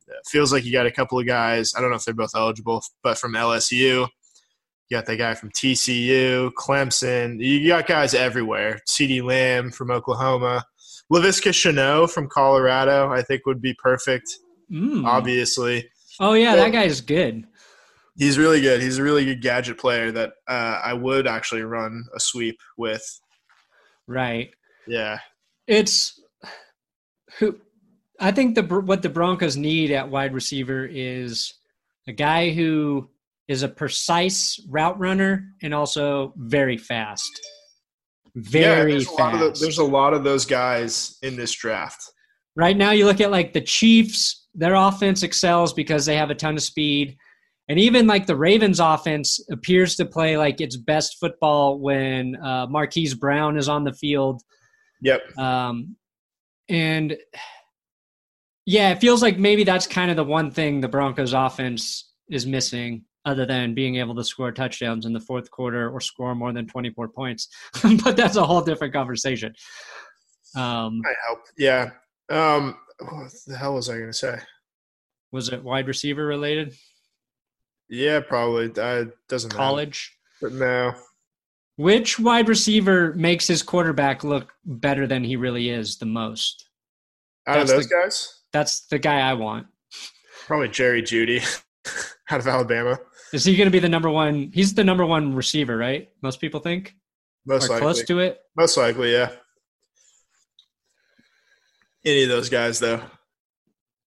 It 0.09 0.27
feels 0.27 0.51
like 0.51 0.65
you 0.65 0.71
got 0.71 0.85
a 0.85 0.91
couple 0.91 1.19
of 1.19 1.25
guys. 1.25 1.73
I 1.75 1.81
don't 1.81 1.89
know 1.89 1.95
if 1.95 2.03
they're 2.03 2.13
both 2.13 2.35
eligible, 2.35 2.81
but 3.03 3.17
from 3.17 3.33
LSU, 3.33 4.07
you 4.89 4.97
got 4.97 5.05
that 5.05 5.17
guy 5.17 5.35
from 5.35 5.51
TCU, 5.51 6.51
Clemson. 6.57 7.39
You 7.39 7.67
got 7.67 7.87
guys 7.87 8.13
everywhere. 8.13 8.79
CeeDee 8.87 9.23
Lamb 9.23 9.71
from 9.71 9.91
Oklahoma. 9.91 10.63
Laviska 11.11 11.51
Shenault 11.51 12.09
from 12.11 12.27
Colorado, 12.27 13.09
I 13.11 13.21
think 13.21 13.45
would 13.45 13.61
be 13.61 13.73
perfect, 13.75 14.29
Mm. 14.71 15.05
obviously. 15.05 15.89
Oh 16.19 16.33
yeah, 16.33 16.53
Well- 16.53 16.65
that 16.65 16.71
guy's 16.71 17.01
good. 17.01 17.45
He's 18.17 18.37
really 18.37 18.59
good. 18.59 18.81
He's 18.81 18.97
a 18.97 19.03
really 19.03 19.23
good 19.23 19.41
gadget 19.41 19.77
player 19.77 20.11
that 20.11 20.33
uh, 20.47 20.81
I 20.83 20.93
would 20.93 21.25
actually 21.25 21.61
run 21.61 22.03
a 22.13 22.19
sweep 22.19 22.57
with. 22.77 23.01
Right. 24.07 24.53
Yeah. 24.87 25.19
It's 25.67 26.19
who 27.37 27.57
I 28.19 28.31
think 28.31 28.55
the 28.55 28.63
what 28.63 29.01
the 29.01 29.09
Broncos 29.09 29.55
need 29.55 29.91
at 29.91 30.09
wide 30.09 30.33
receiver 30.33 30.85
is 30.85 31.53
a 32.07 32.11
guy 32.11 32.51
who 32.51 33.09
is 33.47 33.63
a 33.63 33.67
precise 33.67 34.59
route 34.69 34.99
runner 34.99 35.53
and 35.61 35.73
also 35.73 36.33
very 36.37 36.77
fast. 36.77 37.29
very 38.35 38.91
there's 38.91 39.07
fast. 39.07 39.19
A 39.19 39.23
lot 39.23 39.33
of 39.33 39.39
the, 39.39 39.59
there's 39.59 39.77
a 39.79 39.83
lot 39.83 40.13
of 40.13 40.23
those 40.23 40.45
guys 40.45 41.17
in 41.23 41.35
this 41.35 41.51
draft. 41.53 42.01
right 42.55 42.77
now, 42.77 42.91
you 42.91 43.05
look 43.05 43.21
at 43.21 43.31
like 43.31 43.53
the 43.53 43.61
Chiefs, 43.61 44.47
their 44.53 44.75
offense 44.75 45.23
excels 45.23 45.73
because 45.73 46.05
they 46.05 46.15
have 46.15 46.29
a 46.29 46.35
ton 46.35 46.55
of 46.55 46.61
speed. 46.61 47.17
And 47.69 47.79
even 47.79 48.07
like 48.07 48.25
the 48.25 48.35
Ravens 48.35 48.79
offense 48.79 49.39
appears 49.51 49.95
to 49.95 50.05
play 50.05 50.37
like 50.37 50.59
its 50.59 50.75
best 50.75 51.17
football 51.19 51.79
when 51.79 52.35
uh, 52.37 52.65
Marquise 52.67 53.13
Brown 53.13 53.57
is 53.57 53.69
on 53.69 53.83
the 53.83 53.93
field. 53.93 54.41
Yep. 55.01 55.37
Um, 55.37 55.95
and 56.67 57.15
yeah, 58.69 58.91
it 58.91 59.01
feels 59.01 59.23
like 59.23 59.39
maybe 59.39 59.63
that's 59.63 59.87
kind 59.87 60.11
of 60.11 60.15
the 60.15 60.23
one 60.23 60.51
thing 60.51 60.79
the 60.79 60.87
Broncos 60.87 61.33
offense 61.33 62.13
is 62.29 62.45
missing, 62.45 63.03
other 63.25 63.43
than 63.43 63.73
being 63.73 63.95
able 63.95 64.13
to 64.13 64.23
score 64.23 64.51
touchdowns 64.51 65.07
in 65.07 65.13
the 65.13 65.19
fourth 65.19 65.49
quarter 65.49 65.89
or 65.89 65.99
score 65.99 66.35
more 66.35 66.53
than 66.53 66.67
24 66.67 67.07
points. 67.07 67.47
but 68.03 68.15
that's 68.15 68.35
a 68.35 68.45
whole 68.45 68.61
different 68.61 68.93
conversation. 68.93 69.55
Um, 70.55 71.01
I 71.03 71.13
help. 71.25 71.39
Yeah. 71.57 71.89
Um, 72.29 72.77
what 72.99 73.31
the 73.47 73.57
hell 73.57 73.73
was 73.73 73.89
I 73.89 73.95
going 73.95 74.11
to 74.11 74.13
say? 74.13 74.37
was 75.31 75.49
it 75.49 75.63
wide 75.63 75.87
receiver 75.87 76.23
related? 76.23 76.75
Yeah, 77.89 78.19
probably. 78.19 78.65
Uh, 78.79 79.05
doesn't 79.29 79.51
matter. 79.51 79.57
College? 79.57 80.15
But 80.43 80.53
no. 80.53 80.93
Which 81.77 82.19
wide 82.19 82.47
receiver 82.47 83.13
makes 83.15 83.47
his 83.47 83.63
quarterback 83.63 84.23
look 84.23 84.53
better 84.63 85.07
than 85.07 85.23
he 85.23 85.37
really 85.37 85.69
is 85.71 85.97
the 85.97 86.05
most? 86.05 86.69
Out 87.47 87.61
of 87.61 87.67
those 87.67 87.89
the- 87.89 87.95
guys, 87.95 88.38
That's 88.53 88.81
the 88.87 88.99
guy 88.99 89.19
I 89.19 89.33
want. 89.33 89.67
probably 90.47 90.69
Jerry 90.69 91.01
Jeudy 91.03 91.41
out 92.31 92.39
of 92.39 92.47
Alabama. 92.47 92.99
Is 93.31 93.45
he 93.45 93.55
going 93.55 93.67
to 93.67 93.71
be 93.71 93.79
the 93.79 93.89
number 93.89 94.09
one? 94.09 94.51
He's 94.53 94.73
the 94.73 94.83
number 94.83 95.05
one 95.05 95.35
receiver, 95.35 95.77
right? 95.77 96.09
Most 96.23 96.41
people 96.41 96.59
think, 96.59 96.95
Most 97.45 97.65
or 97.65 97.73
likely. 97.73 97.81
close 97.81 98.03
to 98.05 98.19
it. 98.19 98.39
Most 98.57 98.75
likely, 98.75 99.11
yeah. 99.13 99.29
Any 102.05 102.23
of 102.23 102.29
those 102.29 102.49
guys, 102.49 102.79
though. 102.79 103.01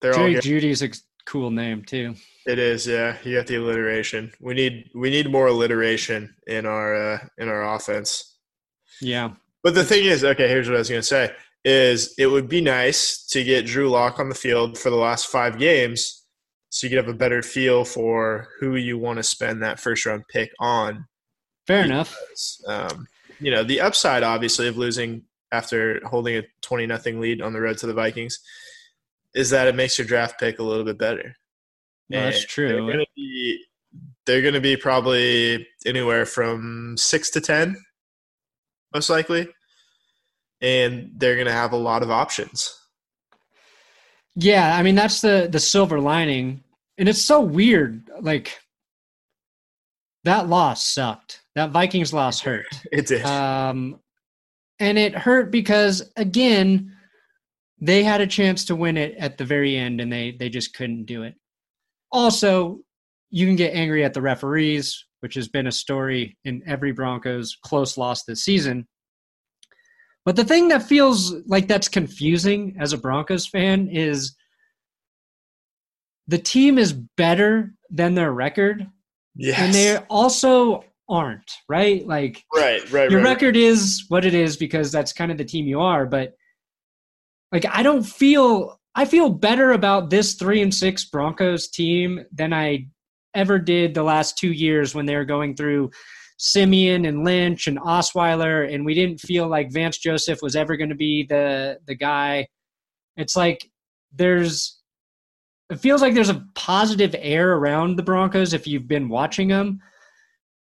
They're 0.00 0.12
all 0.12 0.18
Jerry 0.18 0.34
good. 0.34 0.42
Jeudy's 0.42 0.82
a 0.82 0.90
cool 1.26 1.50
name 1.50 1.84
too. 1.84 2.16
It 2.46 2.58
is, 2.58 2.86
yeah. 2.86 3.16
You 3.22 3.36
got 3.36 3.46
the 3.46 3.56
alliteration. 3.56 4.32
We 4.40 4.54
need 4.54 4.90
we 4.94 5.10
need 5.10 5.30
more 5.30 5.46
alliteration 5.46 6.34
in 6.48 6.66
our 6.66 6.94
uh, 7.14 7.18
in 7.38 7.48
our 7.48 7.74
offense. 7.76 8.36
Yeah, 9.00 9.32
But 9.62 9.74
the 9.74 9.84
thing 9.84 10.04
is, 10.04 10.22
okay, 10.24 10.48
here's 10.48 10.68
what 10.68 10.74
I 10.76 10.78
was 10.78 10.88
going 10.88 11.00
to 11.00 11.06
say: 11.06 11.32
is 11.64 12.14
it 12.18 12.26
would 12.26 12.48
be 12.48 12.60
nice 12.60 13.24
to 13.26 13.44
get 13.44 13.66
Drew 13.66 13.88
Lock 13.88 14.18
on 14.18 14.28
the 14.28 14.34
field 14.34 14.78
for 14.78 14.90
the 14.90 14.96
last 14.96 15.28
five 15.28 15.58
games, 15.58 16.24
so 16.70 16.86
you 16.86 16.90
could 16.90 17.04
have 17.04 17.14
a 17.14 17.18
better 17.18 17.42
feel 17.42 17.84
for 17.84 18.48
who 18.58 18.76
you 18.76 18.98
want 18.98 19.18
to 19.18 19.22
spend 19.22 19.62
that 19.62 19.78
first 19.80 20.04
round 20.06 20.24
pick 20.28 20.50
on. 20.58 21.06
fair 21.66 21.80
Yeah. 21.80 21.84
enough. 21.84 22.16
Um, 22.66 23.06
you 23.38 23.50
know, 23.50 23.62
the 23.62 23.80
upside 23.80 24.22
obviously 24.22 24.66
of 24.68 24.76
losing 24.76 25.22
after 25.52 26.00
holding 26.04 26.36
a 26.36 26.42
twenty 26.62 26.86
nothing 26.86 27.20
lead 27.20 27.42
on 27.42 27.52
the 27.52 27.60
road 27.60 27.78
to 27.78 27.86
the 27.86 27.92
Vikings 27.94 28.40
is 29.34 29.50
that 29.50 29.68
it 29.68 29.74
makes 29.74 29.98
your 29.98 30.06
draft 30.06 30.40
pick 30.40 30.58
a 30.58 30.62
little 30.62 30.84
bit 30.84 30.98
better. 30.98 31.36
No, 32.08 32.24
that's 32.24 32.44
true. 32.44 32.86
They're 32.86 33.04
be 33.16 33.64
they're 34.26 34.42
gonna 34.42 34.60
be 34.60 34.76
probably 34.76 35.66
anywhere 35.86 36.26
from 36.26 36.96
six 36.96 37.30
to 37.30 37.40
ten, 37.40 37.76
most 38.94 39.08
likely, 39.10 39.48
and 40.62 41.10
they're 41.16 41.36
gonna 41.36 41.52
have 41.52 41.72
a 41.72 41.76
lot 41.76 42.02
of 42.02 42.10
options. 42.10 42.78
Yeah, 44.34 44.74
I 44.76 44.82
mean 44.82 44.94
that's 44.94 45.20
the 45.20 45.48
the 45.50 45.60
silver 45.60 46.00
lining, 46.00 46.62
and 46.96 47.08
it's 47.08 47.22
so 47.22 47.40
weird. 47.40 48.08
Like 48.20 48.58
that 50.24 50.48
loss 50.48 50.86
sucked. 50.86 51.42
That 51.54 51.70
Vikings 51.70 52.12
loss 52.12 52.40
hurt. 52.42 52.66
It 52.90 53.06
did. 53.06 53.24
Um, 53.26 54.00
and 54.78 54.98
it 54.98 55.14
hurt 55.14 55.50
because 55.50 56.10
again, 56.16 56.96
they 57.80 58.02
had 58.02 58.20
a 58.20 58.26
chance 58.26 58.64
to 58.66 58.76
win 58.76 58.96
it 58.96 59.16
at 59.18 59.36
the 59.36 59.44
very 59.44 59.76
end, 59.76 60.00
and 60.00 60.10
they 60.10 60.30
they 60.38 60.48
just 60.48 60.74
couldn't 60.74 61.04
do 61.04 61.24
it. 61.24 61.34
Also, 62.10 62.80
you 63.30 63.46
can 63.46 63.56
get 63.56 63.74
angry 63.74 64.04
at 64.04 64.14
the 64.14 64.22
referees, 64.22 65.04
which 65.20 65.34
has 65.34 65.48
been 65.48 65.66
a 65.66 65.72
story 65.72 66.36
in 66.44 66.62
every 66.66 66.92
Broncos 66.92 67.56
close 67.62 67.98
loss 67.98 68.24
this 68.24 68.44
season. 68.44 68.86
But 70.24 70.36
the 70.36 70.44
thing 70.44 70.68
that 70.68 70.84
feels 70.84 71.34
like 71.46 71.66
that's 71.66 71.88
confusing 71.88 72.76
as 72.78 72.92
a 72.92 72.98
Broncos 72.98 73.46
fan 73.46 73.88
is 73.88 74.36
the 76.28 76.38
team 76.38 76.78
is 76.78 76.92
better 76.92 77.74
than 77.90 78.14
their 78.14 78.32
record, 78.32 78.86
yes. 79.34 79.58
and 79.58 79.74
they 79.74 79.96
also 80.08 80.84
aren't, 81.08 81.50
right? 81.68 82.06
Like 82.06 82.44
right, 82.54 82.88
right, 82.92 83.10
your 83.10 83.20
right. 83.20 83.30
record 83.30 83.56
is 83.56 84.04
what 84.08 84.24
it 84.24 84.34
is 84.34 84.56
because 84.56 84.92
that's 84.92 85.12
kind 85.12 85.32
of 85.32 85.38
the 85.38 85.44
team 85.44 85.66
you 85.66 85.80
are 85.80 86.06
but 86.06 86.34
like 87.52 87.66
i 87.70 87.82
don't 87.82 88.02
feel 88.02 88.80
i 88.94 89.04
feel 89.04 89.28
better 89.28 89.72
about 89.72 90.10
this 90.10 90.34
three 90.34 90.62
and 90.62 90.74
six 90.74 91.04
broncos 91.04 91.68
team 91.68 92.24
than 92.32 92.52
i 92.52 92.84
ever 93.34 93.58
did 93.58 93.94
the 93.94 94.02
last 94.02 94.38
two 94.38 94.52
years 94.52 94.94
when 94.94 95.06
they 95.06 95.16
were 95.16 95.24
going 95.24 95.54
through 95.54 95.90
siemian 96.38 97.04
and 97.04 97.24
lynch 97.24 97.68
and 97.68 97.78
osweiler 97.78 98.72
and 98.72 98.84
we 98.84 98.94
didn't 98.94 99.20
feel 99.20 99.46
like 99.46 99.70
vance 99.70 99.98
joseph 99.98 100.40
was 100.42 100.56
ever 100.56 100.76
going 100.76 100.88
to 100.88 100.96
be 100.96 101.24
the 101.24 101.78
the 101.86 101.94
guy. 101.94 102.46
It's 103.16 103.36
like 103.36 103.70
there's 104.14 104.80
it 105.70 105.78
feels 105.78 106.02
like 106.02 106.14
there's 106.14 106.28
a 106.28 106.44
positive 106.54 107.14
air 107.18 107.54
around 107.54 107.96
the 107.96 108.02
broncos 108.02 108.52
if 108.52 108.66
you've 108.66 108.88
been 108.88 109.08
watching 109.08 109.48
them 109.48 109.80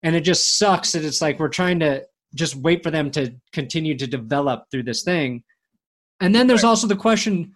and 0.03 0.15
it 0.15 0.21
just 0.21 0.57
sucks 0.57 0.93
that 0.93 1.03
it's 1.05 1.21
like 1.21 1.39
we're 1.39 1.49
trying 1.49 1.79
to 1.79 2.03
just 2.35 2.55
wait 2.55 2.83
for 2.83 2.91
them 2.91 3.09
to 3.11 3.33
continue 3.53 3.97
to 3.97 4.07
develop 4.07 4.65
through 4.69 4.83
this 4.83 5.03
thing. 5.03 5.43
And 6.19 6.33
then 6.33 6.47
there's 6.47 6.63
also 6.63 6.87
the 6.87 6.95
question 6.95 7.55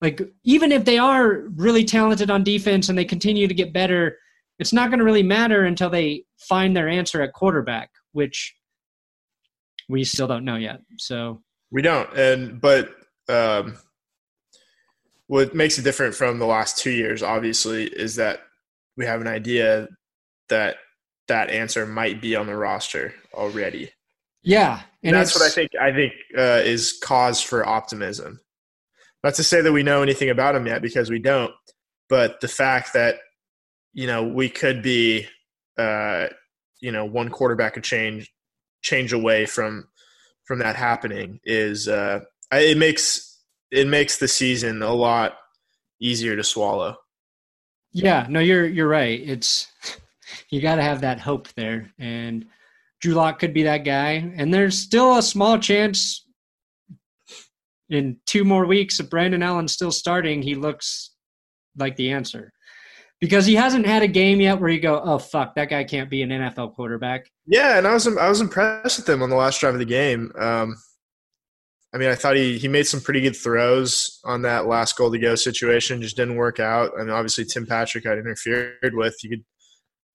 like 0.00 0.20
even 0.42 0.72
if 0.72 0.84
they 0.84 0.98
are 0.98 1.44
really 1.54 1.84
talented 1.84 2.30
on 2.30 2.42
defense 2.42 2.88
and 2.88 2.98
they 2.98 3.04
continue 3.04 3.46
to 3.46 3.54
get 3.54 3.72
better 3.72 4.18
it's 4.62 4.72
not 4.72 4.88
going 4.88 4.98
to 4.98 5.04
really 5.04 5.22
matter 5.22 5.64
until 5.64 5.90
they 5.90 6.24
find 6.38 6.74
their 6.74 6.88
answer 6.88 7.20
at 7.20 7.34
quarterback 7.34 7.90
which 8.12 8.54
we 9.88 10.02
still 10.04 10.26
don't 10.26 10.44
know 10.44 10.56
yet 10.56 10.80
so 10.96 11.42
We 11.72 11.80
don't, 11.80 12.12
and 12.16 12.60
but 12.60 12.94
um, 13.28 13.78
what 15.26 15.54
makes 15.54 15.78
it 15.78 15.82
different 15.82 16.14
from 16.14 16.38
the 16.38 16.46
last 16.46 16.76
two 16.76 16.90
years, 16.90 17.22
obviously, 17.22 17.84
is 17.84 18.16
that 18.16 18.40
we 18.96 19.06
have 19.06 19.22
an 19.22 19.26
idea 19.26 19.88
that 20.50 20.76
that 21.28 21.48
answer 21.48 21.86
might 21.86 22.20
be 22.20 22.36
on 22.36 22.46
the 22.46 22.54
roster 22.54 23.14
already. 23.32 23.90
yeah 24.42 24.82
And 25.02 25.16
that's 25.16 25.34
what 25.34 25.44
I 25.44 25.48
think. 25.48 25.70
I 25.80 25.92
think 25.92 26.12
uh, 26.36 26.60
is 26.62 26.98
cause 27.02 27.40
for 27.40 27.66
optimism. 27.66 28.40
Not 29.24 29.34
to 29.36 29.44
say 29.44 29.62
that 29.62 29.72
we 29.72 29.82
know 29.82 30.02
anything 30.02 30.28
about 30.28 30.54
him 30.54 30.66
yet, 30.66 30.82
because 30.82 31.08
we 31.08 31.20
don't. 31.20 31.52
But 32.10 32.40
the 32.42 32.48
fact 32.48 32.92
that 32.92 33.16
you 33.92 34.06
know 34.06 34.24
we 34.24 34.48
could 34.48 34.82
be, 34.82 35.26
uh, 35.78 36.26
you 36.80 36.92
know, 36.92 37.04
one 37.04 37.28
quarterback 37.28 37.76
a 37.76 37.80
change 37.80 38.32
change 38.82 39.12
away 39.12 39.46
from 39.46 39.88
from 40.44 40.58
that 40.58 40.76
happening 40.76 41.40
is 41.44 41.88
uh, 41.88 42.20
it 42.52 42.78
makes 42.78 43.40
it 43.70 43.86
makes 43.86 44.18
the 44.18 44.28
season 44.28 44.82
a 44.82 44.92
lot 44.92 45.36
easier 46.00 46.36
to 46.36 46.44
swallow. 46.44 46.96
Yeah, 47.92 48.26
no, 48.28 48.40
you're 48.40 48.66
you're 48.66 48.88
right. 48.88 49.20
It's 49.20 49.68
you 50.50 50.60
got 50.60 50.76
to 50.76 50.82
have 50.82 51.00
that 51.02 51.20
hope 51.20 51.48
there, 51.54 51.90
and 51.98 52.46
Drew 53.00 53.14
Lock 53.14 53.38
could 53.38 53.54
be 53.54 53.64
that 53.64 53.84
guy. 53.84 54.32
And 54.36 54.52
there's 54.52 54.78
still 54.78 55.18
a 55.18 55.22
small 55.22 55.58
chance 55.58 56.26
in 57.90 58.16
two 58.26 58.44
more 58.44 58.64
weeks 58.64 59.00
if 59.00 59.10
Brandon 59.10 59.42
Allen's 59.42 59.72
still 59.72 59.92
starting, 59.92 60.40
he 60.40 60.54
looks 60.54 61.10
like 61.76 61.96
the 61.96 62.10
answer 62.10 62.52
because 63.22 63.46
he 63.46 63.54
hasn't 63.54 63.86
had 63.86 64.02
a 64.02 64.08
game 64.08 64.40
yet 64.40 64.58
where 64.60 64.68
you 64.68 64.80
go, 64.80 65.00
oh 65.00 65.16
fuck, 65.16 65.54
that 65.54 65.70
guy 65.70 65.84
can't 65.84 66.10
be 66.10 66.22
an 66.22 66.30
NFL 66.30 66.74
quarterback. 66.74 67.30
Yeah, 67.46 67.78
and 67.78 67.86
I 67.86 67.94
was 67.94 68.04
I 68.08 68.28
was 68.28 68.40
impressed 68.40 68.98
with 68.98 69.08
him 69.08 69.22
on 69.22 69.30
the 69.30 69.36
last 69.36 69.60
drive 69.60 69.74
of 69.74 69.78
the 69.78 69.86
game. 69.86 70.32
Um, 70.36 70.74
I 71.94 71.98
mean, 71.98 72.08
I 72.08 72.16
thought 72.16 72.34
he 72.34 72.58
he 72.58 72.66
made 72.66 72.82
some 72.88 73.00
pretty 73.00 73.20
good 73.20 73.36
throws 73.36 74.18
on 74.24 74.42
that 74.42 74.66
last 74.66 74.96
goal 74.96 75.12
to 75.12 75.18
go 75.20 75.36
situation. 75.36 76.02
Just 76.02 76.16
didn't 76.16 76.34
work 76.34 76.58
out. 76.58 76.90
I 76.98 77.02
mean, 77.02 77.10
obviously 77.10 77.44
Tim 77.44 77.64
Patrick 77.64 78.02
got 78.04 78.18
interfered 78.18 78.92
with. 78.94 79.16
You 79.22 79.30
could 79.30 79.44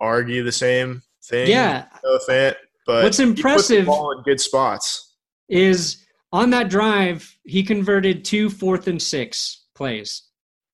argue 0.01 0.43
the 0.43 0.51
same 0.51 1.01
thing. 1.23 1.49
Yeah, 1.49 1.85
Fant, 2.27 2.55
but 2.85 3.03
What's 3.05 3.17
he 3.17 3.23
put 3.27 3.35
the 3.35 3.39
impressive- 3.39 3.85
ball 3.85 4.11
in 4.17 4.23
good 4.23 4.41
spots. 4.41 5.15
is 5.47 6.05
on 6.33 6.49
that 6.49 6.69
drive 6.69 7.33
he 7.45 7.63
converted 7.63 8.25
two 8.25 8.49
fourth 8.49 8.89
and 8.89 9.01
six 9.01 9.63
plays. 9.75 10.23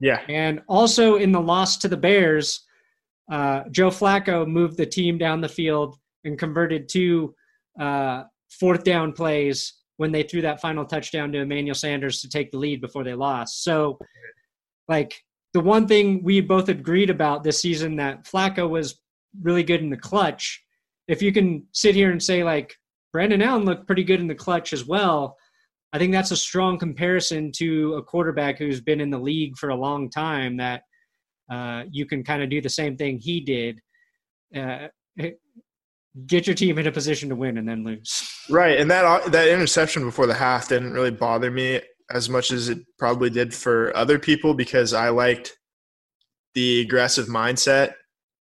Yeah, 0.03 0.19
And 0.27 0.61
also 0.67 1.15
in 1.15 1.31
the 1.31 1.39
loss 1.39 1.77
to 1.77 1.87
the 1.87 1.95
Bears, 1.95 2.65
uh, 3.31 3.61
Joe 3.71 3.89
Flacco 3.89 4.45
moved 4.45 4.75
the 4.75 4.85
team 4.85 5.17
down 5.17 5.39
the 5.39 5.47
field 5.47 5.95
and 6.25 6.37
converted 6.37 6.89
two 6.89 7.33
uh, 7.79 8.23
fourth 8.59 8.83
down 8.83 9.13
plays 9.13 9.75
when 9.95 10.11
they 10.11 10.23
threw 10.23 10.41
that 10.41 10.59
final 10.59 10.83
touchdown 10.83 11.31
to 11.31 11.39
Emmanuel 11.39 11.73
Sanders 11.73 12.19
to 12.19 12.27
take 12.27 12.51
the 12.51 12.57
lead 12.57 12.81
before 12.81 13.05
they 13.05 13.13
lost. 13.13 13.63
So, 13.63 13.97
like, 14.89 15.15
the 15.53 15.61
one 15.61 15.87
thing 15.87 16.21
we 16.21 16.41
both 16.41 16.67
agreed 16.67 17.09
about 17.09 17.45
this 17.45 17.61
season 17.61 17.95
that 17.95 18.25
Flacco 18.25 18.69
was 18.69 18.99
really 19.41 19.63
good 19.63 19.79
in 19.79 19.89
the 19.89 19.95
clutch. 19.95 20.61
If 21.07 21.21
you 21.21 21.31
can 21.31 21.65
sit 21.71 21.95
here 21.95 22.11
and 22.11 22.21
say, 22.21 22.43
like, 22.43 22.75
Brandon 23.13 23.41
Allen 23.41 23.63
looked 23.63 23.87
pretty 23.87 24.03
good 24.03 24.19
in 24.19 24.27
the 24.27 24.35
clutch 24.35 24.73
as 24.73 24.85
well. 24.85 25.37
I 25.93 25.99
think 25.99 26.11
that's 26.11 26.31
a 26.31 26.37
strong 26.37 26.79
comparison 26.79 27.51
to 27.53 27.93
a 27.95 28.03
quarterback 28.03 28.57
who's 28.57 28.81
been 28.81 28.99
in 28.99 29.11
the 29.11 29.19
league 29.19 29.57
for 29.57 29.69
a 29.69 29.75
long 29.75 30.09
time. 30.09 30.57
That 30.57 30.81
uh, 31.51 31.83
you 31.91 32.05
can 32.05 32.23
kind 32.23 32.41
of 32.41 32.49
do 32.49 32.61
the 32.61 32.69
same 32.69 32.97
thing 32.97 33.19
he 33.19 33.39
did. 33.39 33.79
Uh, 34.55 34.87
get 36.27 36.47
your 36.47 36.55
team 36.55 36.77
in 36.77 36.87
a 36.87 36.91
position 36.91 37.29
to 37.29 37.35
win 37.35 37.57
and 37.57 37.67
then 37.67 37.83
lose. 37.83 38.29
Right, 38.49 38.79
and 38.79 38.89
that 38.91 39.31
that 39.31 39.47
interception 39.47 40.03
before 40.03 40.25
the 40.25 40.33
half 40.33 40.67
didn't 40.67 40.93
really 40.93 41.11
bother 41.11 41.51
me 41.51 41.81
as 42.11 42.29
much 42.29 42.51
as 42.51 42.69
it 42.69 42.79
probably 42.97 43.29
did 43.29 43.53
for 43.53 43.95
other 43.95 44.19
people 44.19 44.53
because 44.53 44.93
I 44.93 45.09
liked 45.09 45.57
the 46.53 46.81
aggressive 46.81 47.27
mindset 47.27 47.93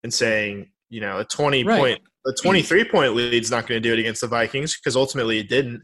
and 0.03 0.13
saying, 0.13 0.69
you 0.89 1.01
know, 1.01 1.19
a 1.19 1.25
20 1.25 1.63
right. 1.63 1.79
point, 1.79 2.01
a 2.27 2.33
23 2.41 2.85
point 2.85 3.15
lead 3.15 3.41
is 3.41 3.51
not 3.51 3.67
going 3.67 3.81
to 3.81 3.87
do 3.87 3.93
it 3.93 3.99
against 3.99 4.21
the 4.21 4.27
Vikings 4.27 4.77
because 4.77 4.95
ultimately 4.95 5.39
it 5.39 5.49
didn't, 5.49 5.81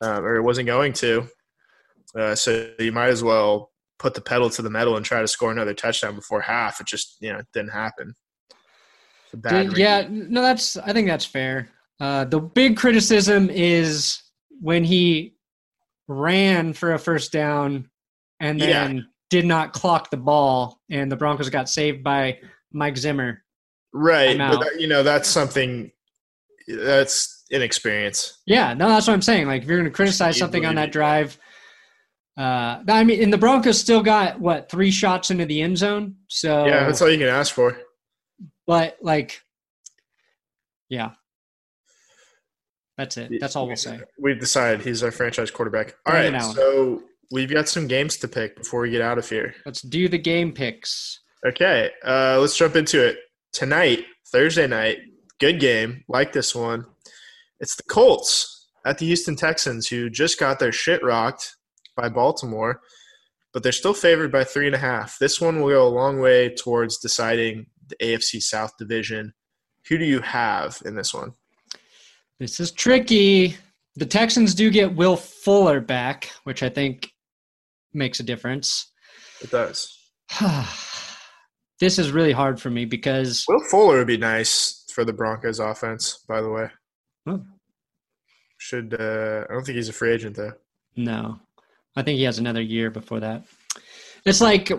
um, 0.00 0.24
or 0.24 0.36
it 0.36 0.42
wasn't 0.42 0.66
going 0.66 0.92
to. 0.94 1.26
Uh, 2.16 2.34
so 2.34 2.70
you 2.78 2.92
might 2.92 3.08
as 3.08 3.22
well 3.22 3.70
put 3.98 4.14
the 4.14 4.20
pedal 4.20 4.50
to 4.50 4.62
the 4.62 4.70
metal 4.70 4.96
and 4.96 5.04
try 5.04 5.20
to 5.20 5.28
score 5.28 5.50
another 5.50 5.74
touchdown 5.74 6.14
before 6.14 6.40
half. 6.40 6.80
It 6.80 6.86
just, 6.86 7.16
you 7.20 7.32
know, 7.32 7.42
didn't 7.52 7.72
happen. 7.72 8.14
Did, 9.48 9.76
yeah, 9.76 10.06
no, 10.08 10.40
that's, 10.40 10.76
I 10.76 10.92
think 10.92 11.08
that's 11.08 11.24
fair. 11.24 11.68
Uh, 12.00 12.24
the 12.24 12.40
big 12.40 12.76
criticism 12.76 13.50
is 13.50 14.22
when 14.60 14.84
he 14.84 15.34
ran 16.08 16.72
for 16.72 16.94
a 16.94 16.98
first 16.98 17.32
down 17.32 17.90
and 18.40 18.60
then 18.60 18.96
yeah. 18.96 19.02
did 19.30 19.46
not 19.46 19.72
clock 19.72 20.10
the 20.10 20.16
ball, 20.16 20.80
and 20.90 21.10
the 21.10 21.16
Broncos 21.16 21.50
got 21.50 21.68
saved 21.68 22.04
by 22.04 22.38
Mike 22.72 22.96
Zimmer. 22.96 23.42
Right, 23.92 24.36
but 24.36 24.60
that, 24.60 24.80
you 24.80 24.88
know 24.88 25.02
that's 25.02 25.28
something 25.28 25.90
that's 26.68 27.35
inexperience. 27.50 28.42
Yeah, 28.46 28.74
no, 28.74 28.88
that's 28.88 29.06
what 29.06 29.14
I'm 29.14 29.22
saying. 29.22 29.46
Like 29.46 29.62
if 29.62 29.68
you're 29.68 29.78
going 29.78 29.90
to 29.90 29.94
criticize 29.94 30.38
something 30.38 30.64
on 30.64 30.74
that 30.76 30.92
drive, 30.92 31.38
uh, 32.36 32.82
I 32.88 33.04
mean, 33.04 33.22
and 33.22 33.32
the 33.32 33.38
Broncos 33.38 33.80
still 33.80 34.02
got 34.02 34.38
what 34.40 34.70
three 34.70 34.90
shots 34.90 35.30
into 35.30 35.46
the 35.46 35.62
end 35.62 35.78
zone. 35.78 36.16
So 36.28 36.66
yeah, 36.66 36.84
that's 36.84 37.00
all 37.00 37.10
you 37.10 37.18
can 37.18 37.28
ask 37.28 37.54
for. 37.54 37.78
But 38.66 38.98
like, 39.00 39.40
yeah, 40.88 41.12
that's 42.98 43.16
it. 43.16 43.32
That's 43.40 43.56
all 43.56 43.66
we'll 43.66 43.76
say. 43.76 44.00
We've 44.18 44.38
decided 44.38 44.82
he's 44.82 45.02
our 45.02 45.10
franchise 45.10 45.50
quarterback. 45.50 45.96
All 46.04 46.12
right, 46.12 46.42
so 46.42 47.02
we've 47.30 47.50
got 47.50 47.68
some 47.68 47.86
games 47.86 48.18
to 48.18 48.28
pick 48.28 48.56
before 48.56 48.80
we 48.80 48.90
get 48.90 49.00
out 49.00 49.18
of 49.18 49.28
here. 49.28 49.54
Let's 49.64 49.80
do 49.80 50.08
the 50.08 50.18
game 50.18 50.52
picks. 50.52 51.20
Okay, 51.46 51.90
uh, 52.04 52.38
let's 52.40 52.56
jump 52.56 52.76
into 52.76 53.06
it. 53.06 53.18
Tonight, 53.52 54.04
Thursday 54.30 54.66
night, 54.66 54.98
good 55.38 55.58
game. 55.58 56.04
Like 56.08 56.32
this 56.32 56.54
one. 56.54 56.84
It's 57.60 57.76
the 57.76 57.82
Colts 57.84 58.68
at 58.84 58.98
the 58.98 59.06
Houston 59.06 59.36
Texans, 59.36 59.88
who 59.88 60.10
just 60.10 60.38
got 60.38 60.58
their 60.58 60.72
shit 60.72 61.02
rocked 61.02 61.56
by 61.96 62.08
Baltimore, 62.08 62.80
but 63.52 63.62
they're 63.62 63.72
still 63.72 63.94
favored 63.94 64.30
by 64.30 64.44
three 64.44 64.66
and 64.66 64.74
a 64.74 64.78
half. 64.78 65.18
This 65.18 65.40
one 65.40 65.60
will 65.60 65.70
go 65.70 65.86
a 65.86 65.88
long 65.88 66.20
way 66.20 66.54
towards 66.54 66.98
deciding 66.98 67.66
the 67.88 67.96
AFC 67.96 68.42
South 68.42 68.72
division. 68.78 69.32
Who 69.88 69.98
do 69.98 70.04
you 70.04 70.20
have 70.20 70.80
in 70.84 70.94
this 70.94 71.14
one? 71.14 71.32
This 72.38 72.60
is 72.60 72.70
tricky. 72.72 73.56
The 73.96 74.06
Texans 74.06 74.54
do 74.54 74.70
get 74.70 74.94
Will 74.94 75.16
Fuller 75.16 75.80
back, 75.80 76.30
which 76.44 76.62
I 76.62 76.68
think 76.68 77.10
makes 77.94 78.20
a 78.20 78.24
difference. 78.24 78.92
It 79.40 79.50
does. 79.50 79.96
this 81.80 81.98
is 81.98 82.10
really 82.10 82.32
hard 82.32 82.60
for 82.60 82.68
me 82.68 82.84
because 82.84 83.44
Will 83.48 83.64
Fuller 83.70 83.98
would 83.98 84.06
be 84.06 84.18
nice 84.18 84.84
for 84.92 85.04
the 85.04 85.14
Broncos 85.14 85.60
offense, 85.60 86.24
by 86.28 86.42
the 86.42 86.50
way. 86.50 86.68
Should 88.58 88.94
uh, 88.98 89.44
I 89.48 89.52
don't 89.52 89.64
think 89.64 89.76
he's 89.76 89.88
a 89.88 89.92
free 89.92 90.12
agent 90.12 90.36
though. 90.36 90.52
No. 90.96 91.38
I 91.96 92.02
think 92.02 92.18
he 92.18 92.24
has 92.24 92.38
another 92.38 92.60
year 92.60 92.90
before 92.90 93.20
that. 93.20 93.44
It's 94.24 94.40
like 94.40 94.70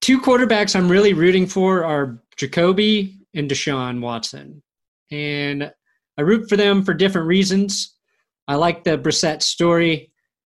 two 0.00 0.20
quarterbacks 0.20 0.74
I'm 0.74 0.88
really 0.88 1.12
rooting 1.12 1.46
for 1.46 1.84
are 1.84 2.18
Jacoby 2.36 3.16
and 3.34 3.50
Deshaun 3.50 4.00
Watson. 4.00 4.62
And 5.10 5.72
I 6.18 6.22
root 6.22 6.48
for 6.48 6.56
them 6.56 6.82
for 6.82 6.94
different 6.94 7.26
reasons. 7.26 7.96
I 8.48 8.56
like 8.56 8.84
the 8.84 8.98
Brissett 8.98 9.42
story, 9.42 10.12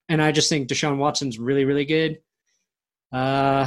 and 0.08 0.20
I 0.20 0.32
just 0.32 0.48
think 0.48 0.68
Deshaun 0.68 0.98
Watson's 0.98 1.38
really, 1.38 1.64
really 1.64 1.84
good. 1.84 2.18
Uh, 3.12 3.66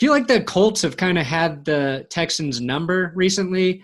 feel 0.00 0.12
like 0.12 0.26
the 0.26 0.42
Colts 0.42 0.82
have 0.82 0.96
kind 0.96 1.18
of 1.18 1.24
had 1.24 1.64
the 1.64 2.06
Texans' 2.10 2.60
number 2.60 3.12
recently, 3.14 3.82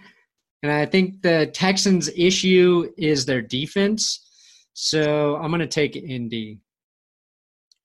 and 0.65 0.73
I 0.73 0.87
think 0.87 1.21
the 1.21 1.51
Texans' 1.53 2.09
issue 2.17 2.91
is 2.97 3.27
their 3.27 3.43
defense. 3.43 4.27
So 4.73 5.37
I'm 5.37 5.51
going 5.51 5.61
to 5.61 5.67
take 5.67 5.95
Indy. 5.95 6.59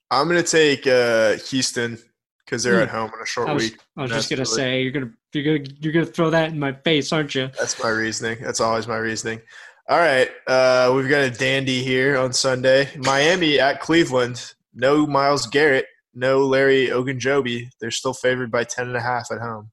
I'm 0.10 0.30
going 0.30 0.42
to 0.42 0.50
take 0.50 0.88
uh, 0.88 1.36
Houston 1.50 2.00
because 2.46 2.64
they're 2.64 2.82
at 2.82 2.88
hmm. 2.88 2.96
home 2.96 3.12
on 3.14 3.22
a 3.22 3.26
short 3.26 3.50
I 3.50 3.54
was, 3.54 3.64
week. 3.64 3.80
I 3.98 4.04
was 4.04 4.12
just 4.12 4.30
gonna 4.30 4.46
say 4.46 4.82
you're 4.82 4.92
gonna 4.92 5.12
you're 5.34 5.58
gonna 5.58 5.70
you're 5.82 5.94
gonna 5.94 6.06
throw 6.06 6.32
that 6.32 6.50
in 6.50 6.58
my 6.58 6.72
face, 6.72 7.14
aren't 7.14 7.36
you? 7.36 7.52
That's 7.60 7.82
my 7.84 7.90
reasoning. 7.90 8.40
That's 8.42 8.60
always 8.60 8.88
my 8.88 8.98
reasoning. 8.98 9.42
All 9.88 10.00
right, 10.00 10.32
uh, 10.48 10.92
we've 10.96 11.10
got 11.10 11.22
a 11.22 11.30
dandy 11.30 11.84
here 11.84 12.18
on 12.18 12.34
Sunday. 12.34 12.90
Miami 12.98 13.60
at 13.60 13.82
Cleveland. 13.82 14.54
No 14.74 15.06
Myles 15.06 15.46
Garrett. 15.46 15.86
No 16.16 16.48
Larry 16.48 16.88
Ogunjobi. 16.88 17.68
They're 17.80 17.92
still 17.92 18.14
favored 18.14 18.50
by 18.50 18.64
ten 18.64 18.88
and 18.88 18.98
a 18.98 19.02
half 19.02 19.28
at 19.32 19.40
home. 19.40 19.70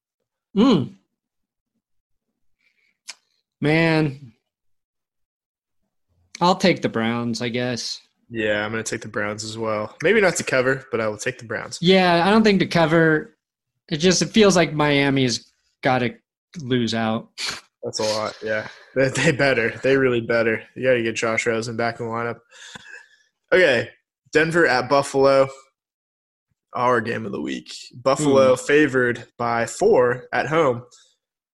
Hmm. 0.55 0.83
Man, 3.67 4.33
I'll 6.41 6.55
take 6.55 6.83
the 6.83 6.89
Browns, 6.89 7.43
I 7.43 7.49
guess. 7.49 8.01
Yeah, 8.31 8.65
I'm 8.65 8.71
going 8.71 8.85
to 8.85 8.89
take 8.89 9.01
the 9.01 9.09
Browns 9.09 9.43
as 9.43 9.59
well. 9.59 9.97
Maybe 10.05 10.21
not 10.21 10.37
to 10.37 10.45
cover, 10.45 10.85
but 10.93 11.01
I 11.01 11.09
will 11.09 11.19
take 11.19 11.41
the 11.41 11.47
Browns. 11.47 11.81
Yeah, 11.83 12.25
I 12.25 12.31
don't 12.31 12.45
think 12.45 12.61
to 12.61 12.69
cover. 12.69 13.37
It 13.89 13.97
just 13.97 14.23
it 14.23 14.27
feels 14.27 14.55
like 14.55 14.73
Miami's 14.73 15.53
got 15.83 15.99
to 15.99 16.15
lose 16.61 16.95
out. 16.95 17.31
That's 17.83 17.99
a 17.99 18.05
lot. 18.05 18.37
Yeah, 18.41 18.69
they, 18.95 19.09
they 19.09 19.33
better. 19.33 19.71
They 19.83 19.97
really 19.97 20.21
better. 20.21 20.63
You 20.77 20.85
got 20.85 20.95
to 20.95 21.03
get 21.03 21.17
Josh 21.17 21.45
Rosen 21.45 21.77
back 21.77 21.99
in 21.99 22.07
the 22.07 22.13
lineup. 22.13 22.39
Okay, 23.53 23.89
Denver 24.33 24.69
at 24.69 24.89
Buffalo. 24.89 25.49
Our 26.73 27.01
game 27.01 27.27
of 27.27 27.33
the 27.33 27.41
week. 27.41 27.75
Buffalo 28.01 28.55
mm. 28.55 28.61
favored 28.61 29.27
by 29.37 29.67
four 29.67 30.29
at 30.33 30.47
home. 30.47 30.85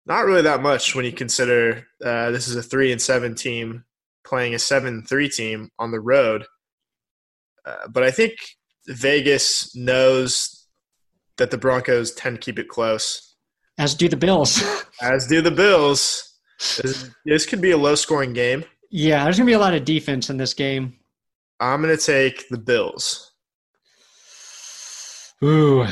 Not 0.07 0.25
really 0.25 0.43
that 0.43 0.63
much 0.63 0.95
when 0.95 1.05
you 1.05 1.13
consider 1.13 1.87
uh, 2.05 2.31
this 2.31 2.49
is 2.49 2.57
a 2.57 2.63
three 2.63 2.91
and 2.93 3.01
seven 3.01 3.35
team 3.35 3.85
playing 4.25 4.55
a 4.55 4.59
seven 4.59 5.03
three 5.03 5.29
team 5.29 5.71
on 5.79 5.91
the 5.91 6.01
road. 6.01 6.45
Uh, 7.65 7.89
but 7.89 8.03
I 8.03 8.11
think 8.11 8.33
Vegas 8.87 9.75
knows 9.77 10.67
that 11.39 11.51
the 11.51 11.59
Broncos 11.59 12.13
tend 12.13 12.37
to 12.37 12.41
keep 12.41 12.59
it 12.59 12.69
close. 12.69 13.37
As 13.79 13.95
do 13.95 14.09
the 14.09 14.17
Bills. 14.17 14.63
As 15.01 15.27
do 15.27 15.41
the 15.41 15.51
Bills. 15.51 16.29
This, 16.81 17.11
this 17.25 17.47
could 17.47 17.61
be 17.61 17.71
a 17.71 17.77
low 17.77 17.95
scoring 17.95 18.33
game. 18.33 18.65
Yeah, 18.91 19.25
there's 19.25 19.39
going 19.39 19.47
to 19.47 19.51
be 19.51 19.55
a 19.55 19.59
lot 19.59 19.75
of 19.75 19.85
defense 19.85 20.31
in 20.31 20.37
this 20.37 20.55
game. 20.55 20.99
I'm 21.59 21.81
going 21.81 21.97
to 21.97 22.05
take 22.05 22.49
the 22.49 22.59
Bills. 22.59 23.33
Ooh. 25.43 25.87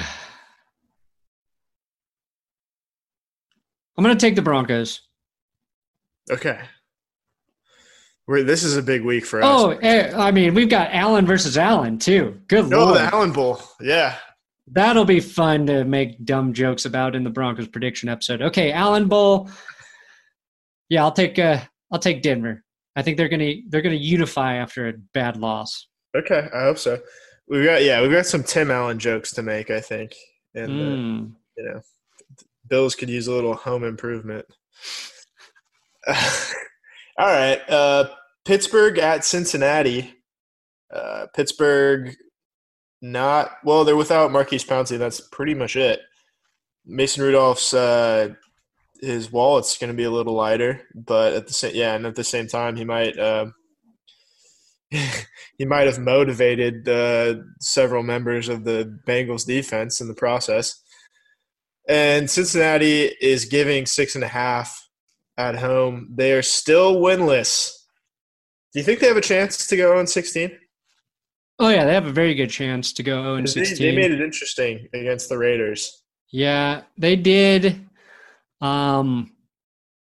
I'm 3.97 4.05
going 4.05 4.16
to 4.16 4.20
take 4.20 4.36
the 4.36 4.43
Broncos. 4.43 5.03
Okay. 6.30 6.59
We're, 8.26 8.45
this 8.45 8.62
is 8.62 8.76
a 8.76 8.82
big 8.82 9.03
week 9.03 9.26
for 9.26 9.43
us. 9.43 9.45
Oh, 9.49 9.70
eh, 9.70 10.12
I 10.16 10.30
mean, 10.30 10.55
we've 10.55 10.68
got 10.68 10.91
Allen 10.93 11.26
versus 11.26 11.59
Allen 11.59 11.99
too. 11.99 12.41
Good 12.47 12.68
no, 12.68 12.84
lord, 12.84 12.97
the 12.97 13.03
Allen 13.12 13.32
Bowl. 13.32 13.61
Yeah, 13.80 14.16
that'll 14.68 15.05
be 15.05 15.18
fun 15.18 15.66
to 15.66 15.84
make 15.84 16.24
dumb 16.24 16.53
jokes 16.53 16.84
about 16.84 17.16
in 17.16 17.24
the 17.24 17.30
Broncos 17.30 17.66
prediction 17.66 18.09
episode. 18.09 18.41
Okay, 18.41 18.70
Allen 18.70 19.09
Bowl. 19.09 19.51
Yeah, 20.88 21.03
I'll 21.03 21.11
take. 21.11 21.41
Uh, 21.41 21.59
I'll 21.91 21.99
take 21.99 22.22
Denver. 22.22 22.62
I 22.95 23.03
think 23.03 23.16
they're 23.16 23.28
gonna 23.28 23.55
they're 23.68 23.82
gonna 23.82 23.97
unify 23.97 24.59
after 24.59 24.88
a 24.88 24.93
bad 25.12 25.36
loss. 25.36 25.88
Okay, 26.16 26.49
I 26.55 26.61
hope 26.61 26.78
so. 26.78 27.01
We've 27.49 27.64
got 27.64 27.82
yeah, 27.82 28.01
we've 28.01 28.12
got 28.12 28.26
some 28.26 28.45
Tim 28.45 28.70
Allen 28.70 29.01
jokes 29.01 29.32
to 29.32 29.43
make. 29.43 29.70
I 29.70 29.80
think, 29.80 30.14
and 30.55 30.70
mm. 30.70 31.32
uh, 31.32 31.34
you 31.57 31.64
know, 31.64 31.80
Bills 32.70 32.94
could 32.94 33.10
use 33.10 33.26
a 33.26 33.32
little 33.32 33.54
home 33.54 33.84
improvement. 33.84 34.46
All 36.06 36.14
right. 37.18 37.60
Uh, 37.68 38.08
Pittsburgh 38.46 38.98
at 38.98 39.24
Cincinnati. 39.24 40.14
Uh, 40.92 41.26
Pittsburgh 41.34 42.16
not 43.02 43.52
well. 43.64 43.84
They're 43.84 43.96
without 43.96 44.32
Maurkice 44.32 44.64
Pouncey. 44.64 44.98
That's 44.98 45.20
pretty 45.20 45.54
much 45.54 45.76
it. 45.76 46.00
Mason 46.86 47.22
Rudolph's 47.22 47.74
uh, 47.74 48.30
his 49.00 49.30
wallet's 49.30 49.78
going 49.78 49.90
to 49.90 49.96
be 49.96 50.04
a 50.04 50.10
little 50.10 50.34
lighter, 50.34 50.82
but 50.94 51.34
at 51.34 51.46
the 51.46 51.52
same 51.52 51.74
yeah, 51.74 51.94
and 51.94 52.06
at 52.06 52.16
the 52.16 52.24
same 52.24 52.46
time, 52.46 52.76
he 52.76 52.84
might 52.84 53.18
uh, 53.18 53.46
he 54.90 55.64
might 55.64 55.86
have 55.86 55.98
motivated 55.98 56.88
uh, 56.88 57.36
several 57.60 58.02
members 58.02 58.48
of 58.48 58.64
the 58.64 58.98
Bengals 59.06 59.46
defense 59.46 60.00
in 60.00 60.08
the 60.08 60.14
process. 60.14 60.82
And 61.91 62.30
Cincinnati 62.30 63.07
is 63.20 63.47
giving 63.47 63.84
six 63.84 64.14
and 64.14 64.22
a 64.22 64.28
half 64.28 64.88
at 65.36 65.57
home. 65.57 66.09
They 66.14 66.32
are 66.32 66.43
still 66.43 67.01
winless. 67.01 67.72
Do 68.72 68.78
you 68.78 68.84
think 68.84 69.01
they 69.01 69.09
have 69.09 69.16
a 69.16 69.20
chance 69.20 69.66
to 69.66 69.76
go 69.76 69.99
on 69.99 70.07
16? 70.07 70.57
Oh 71.59 71.68
yeah, 71.68 71.84
they 71.84 71.93
have 71.93 72.07
a 72.07 72.12
very 72.12 72.36
good 72.36 72.49
chance 72.49 72.93
to 72.93 73.03
go 73.03 73.20
0 73.22 73.34
and 73.34 73.47
They, 73.49 73.64
16. 73.64 73.78
they 73.84 73.97
made 73.97 74.12
it 74.12 74.20
interesting 74.20 74.86
against 74.95 75.28
the 75.28 75.36
Raiders. 75.36 76.05
Yeah, 76.30 76.82
they 76.97 77.16
did. 77.16 77.84
Um, 78.61 79.32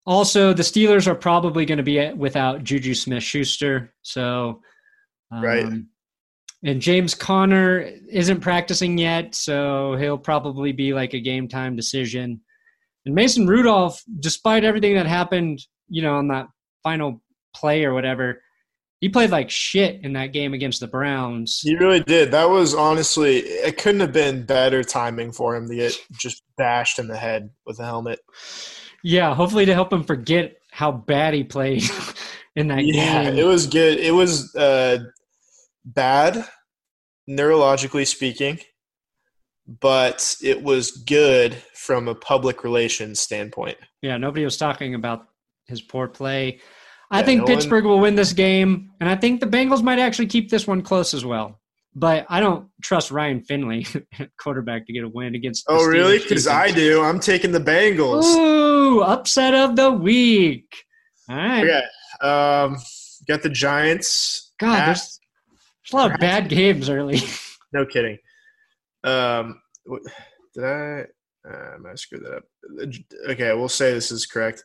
also, 0.05 0.53
the 0.53 0.63
Steelers 0.63 1.07
are 1.07 1.15
probably 1.15 1.65
going 1.65 1.79
to 1.79 1.83
be 1.83 2.13
without 2.13 2.65
Juju 2.65 2.93
Smith 2.95 3.23
Schuster. 3.23 3.95
So, 4.03 4.61
um, 5.31 5.43
Right. 5.43 5.73
And 6.65 6.81
James 6.81 7.15
Conner 7.15 7.81
isn't 8.09 8.41
practicing 8.41 8.97
yet, 8.97 9.35
so 9.35 9.97
he'll 9.97 10.19
probably 10.19 10.73
be 10.73 10.93
like 10.95 11.13
a 11.13 11.21
game 11.21 11.49
time 11.49 11.75
decision. 11.75 12.41
And 13.05 13.15
Mason 13.15 13.47
Rudolph, 13.49 14.01
despite 14.21 14.63
everything 14.65 14.95
that 14.95 15.07
happened, 15.07 15.61
you 15.89 16.03
know, 16.03 16.15
on 16.15 16.29
that 16.29 16.47
final 16.85 17.21
play 17.55 17.85
or 17.85 17.93
whatever, 17.95 18.41
he 19.01 19.09
played 19.09 19.31
like 19.31 19.51
shit 19.51 20.05
in 20.05 20.13
that 20.13 20.33
game 20.33 20.55
against 20.55 20.79
the 20.79 20.87
Browns. 20.87 21.59
He 21.65 21.75
really 21.75 21.99
did. 21.99 22.31
That 22.31 22.49
was 22.49 22.73
honestly, 22.73 23.39
it 23.39 23.77
couldn't 23.77 24.01
have 24.01 24.13
been 24.13 24.47
better 24.47 24.85
timing 24.85 25.33
for 25.33 25.57
him 25.57 25.69
to 25.69 25.75
get 25.75 25.99
just 26.21 26.45
bashed 26.57 27.01
in 27.01 27.09
the 27.09 27.17
head 27.17 27.51
with 27.67 27.81
a 27.81 27.85
helmet. 27.85 28.21
Yeah, 29.03 29.35
hopefully 29.35 29.67
to 29.67 29.75
help 29.75 29.93
him 29.93 30.05
forget 30.05 30.59
how 30.71 30.93
bad 30.93 31.35
he 31.35 31.43
played 31.43 31.83
in 32.57 32.69
that 32.69 32.85
Yeah, 32.85 33.25
game. 33.25 33.39
it 33.41 33.45
was 33.45 33.67
good. 33.67 33.99
It 33.99 34.13
was 34.15 34.55
uh, 34.55 34.99
bad, 35.85 36.47
neurologically 37.29 38.07
speaking, 38.07 38.59
but 39.81 40.37
it 40.43 40.63
was 40.63 40.91
good 40.91 41.57
from 41.75 42.09
a 42.09 42.15
public 42.15 42.65
relations 42.65 43.21
standpoint. 43.21 43.79
Yeah, 44.03 44.17
nobody 44.17 44.45
was 44.45 44.57
talking 44.57 44.95
about 44.95 45.27
his 45.67 45.81
poor 45.81 46.09
play. 46.09 46.61
I 47.11 47.21
Yeah, 47.21 47.27
think 47.27 47.39
no 47.39 47.45
one- 47.45 47.55
Pittsburgh 47.55 47.85
will 47.85 48.01
win 48.01 48.15
this 48.15 48.33
game, 48.33 48.91
and 49.01 49.09
I 49.09 49.17
think 49.17 49.41
the 49.41 49.47
Bengals 49.47 49.83
might 49.83 49.99
actually 49.99 50.27
keep 50.27 50.51
this 50.51 50.67
one 50.67 50.83
close 50.83 51.15
as 51.15 51.25
well. 51.25 51.61
But 51.95 52.25
I 52.31 52.41
don't 52.41 52.69
trust 52.83 53.11
Ryan 53.11 53.43
Finley, 53.43 53.87
quarterback, 54.41 54.87
to 54.87 54.95
get 54.95 55.05
a 55.05 55.09
win 55.09 55.35
against. 55.35 55.67
the 55.67 55.73
Oh, 55.75 55.85
really? 55.85 56.19
Because 56.19 56.47
I 56.47 56.71
do. 56.71 57.03
I'm 57.03 57.21
taking 57.21 57.53
the 57.53 57.61
Bengals. 57.61 58.25
Ooh, 58.25 59.03
upset 59.03 59.53
of 59.53 59.77
the 59.77 59.91
week. 59.91 60.65
All 61.29 61.37
right. 61.37 61.63
Okay. 61.65 61.83
Um, 62.27 62.79
got 63.29 63.43
the 63.43 63.51
Giants. 63.51 64.55
God, 64.59 64.87
there's 64.89 65.21
a 65.93 65.97
lot 65.97 66.13
of 66.13 66.21
bad 66.21 66.49
games 66.49 66.89
early. 66.89 67.21
No 67.73 67.87
kidding. 67.87 68.19
Um, 69.05 69.61
did 70.55 70.65
I? 70.65 71.05
Uh, 71.49 71.75
I 71.75 71.77
might 71.79 71.91
have 71.91 71.99
screwed 71.99 72.25
that 72.25 72.35
up. 72.35 72.45
Okay, 73.31 73.53
we'll 73.55 73.69
say 73.69 73.93
this 73.93 74.13
is 74.13 74.27
correct. 74.27 74.63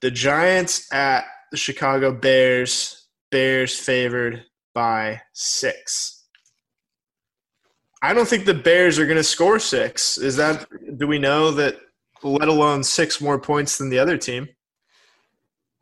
The 0.00 0.10
Giants 0.10 0.92
at 0.92 1.24
the 1.50 1.56
Chicago 1.56 2.12
Bears. 2.12 3.08
Bears 3.30 3.78
favored 3.78 4.44
by 4.74 5.20
six. 5.32 6.26
I 8.02 8.12
don't 8.12 8.28
think 8.28 8.44
the 8.44 8.54
Bears 8.54 8.98
are 8.98 9.06
going 9.06 9.16
to 9.16 9.24
score 9.24 9.58
six. 9.58 10.18
Is 10.18 10.36
that? 10.36 10.66
Do 10.96 11.06
we 11.06 11.18
know 11.18 11.50
that? 11.52 11.76
Let 12.24 12.48
alone 12.48 12.84
six 12.84 13.20
more 13.20 13.40
points 13.40 13.78
than 13.78 13.90
the 13.90 13.98
other 13.98 14.16
team. 14.16 14.48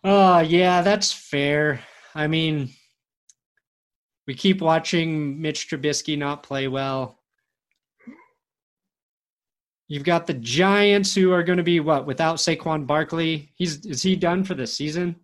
Oh, 0.03 0.39
yeah, 0.39 0.81
that's 0.81 1.13
fair. 1.13 1.81
I 2.15 2.29
mean, 2.29 2.71
we 4.31 4.35
keep 4.35 4.61
watching 4.61 5.43
Mitch 5.43 5.69
Trubisky 5.69 6.17
not 6.17 6.45
play 6.45 6.69
well. 6.69 7.19
You've 9.89 10.05
got 10.05 10.29
the 10.29 10.35
Giants 10.35 11.13
who 11.17 11.33
are 11.33 11.43
going 11.43 11.57
to 11.57 11.65
be 11.65 11.81
what 11.81 12.07
without 12.07 12.37
Saquon 12.37 12.87
Barkley. 12.87 13.51
He's 13.57 13.85
is 13.85 14.03
he 14.03 14.15
done 14.15 14.45
for 14.45 14.55
the 14.55 14.69
season? 14.69 15.17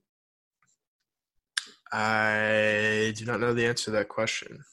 I 1.93 3.15
do 3.15 3.25
not 3.27 3.39
know 3.39 3.55
the 3.55 3.65
answer 3.65 3.85
to 3.85 3.91
that 3.93 4.09
question. 4.09 4.65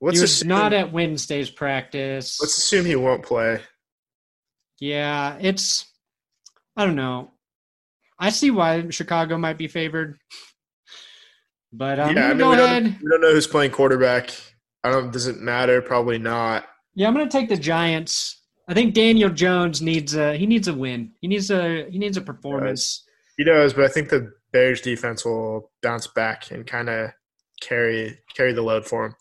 Let's 0.00 0.18
he 0.18 0.24
assume, 0.24 0.48
not 0.50 0.72
at 0.72 0.92
Wednesday's 0.92 1.50
practice. 1.50 2.38
let's 2.40 2.56
assume 2.56 2.86
he 2.86 2.94
won't 2.94 3.24
play. 3.24 3.60
Yeah, 4.78 5.36
it's 5.40 5.84
I 6.76 6.86
don't 6.86 6.94
know. 6.94 7.32
I 8.20 8.30
see 8.30 8.52
why 8.52 8.88
Chicago 8.90 9.36
might 9.36 9.58
be 9.58 9.66
favored. 9.66 10.16
But 11.76 11.98
I'm 11.98 12.16
yeah, 12.16 12.26
I 12.26 12.28
mean, 12.28 12.38
go 12.38 12.50
we 12.50 12.56
ahead. 12.56 12.84
don't, 12.84 13.02
we 13.02 13.10
don't 13.10 13.20
know 13.20 13.32
who's 13.32 13.48
playing 13.48 13.72
quarterback. 13.72 14.30
I 14.84 14.90
don't. 14.90 15.12
Does 15.12 15.26
it 15.26 15.40
matter? 15.40 15.82
Probably 15.82 16.18
not. 16.18 16.66
Yeah, 16.94 17.08
I'm 17.08 17.14
gonna 17.14 17.28
take 17.28 17.48
the 17.48 17.56
Giants. 17.56 18.40
I 18.68 18.74
think 18.74 18.94
Daniel 18.94 19.30
Jones 19.30 19.82
needs 19.82 20.14
a 20.14 20.36
he 20.36 20.46
needs 20.46 20.68
a 20.68 20.74
win. 20.74 21.12
He 21.20 21.26
needs 21.26 21.50
a 21.50 21.90
he 21.90 21.98
needs 21.98 22.16
a 22.16 22.20
performance. 22.22 23.04
He 23.36 23.44
does, 23.44 23.72
but 23.74 23.84
I 23.84 23.88
think 23.88 24.08
the 24.08 24.32
Bears 24.52 24.80
defense 24.80 25.24
will 25.24 25.72
bounce 25.82 26.06
back 26.06 26.52
and 26.52 26.64
kind 26.64 26.88
of 26.88 27.10
carry 27.60 28.20
carry 28.36 28.52
the 28.52 28.62
load 28.62 28.86
for 28.86 29.06
him. 29.06 29.16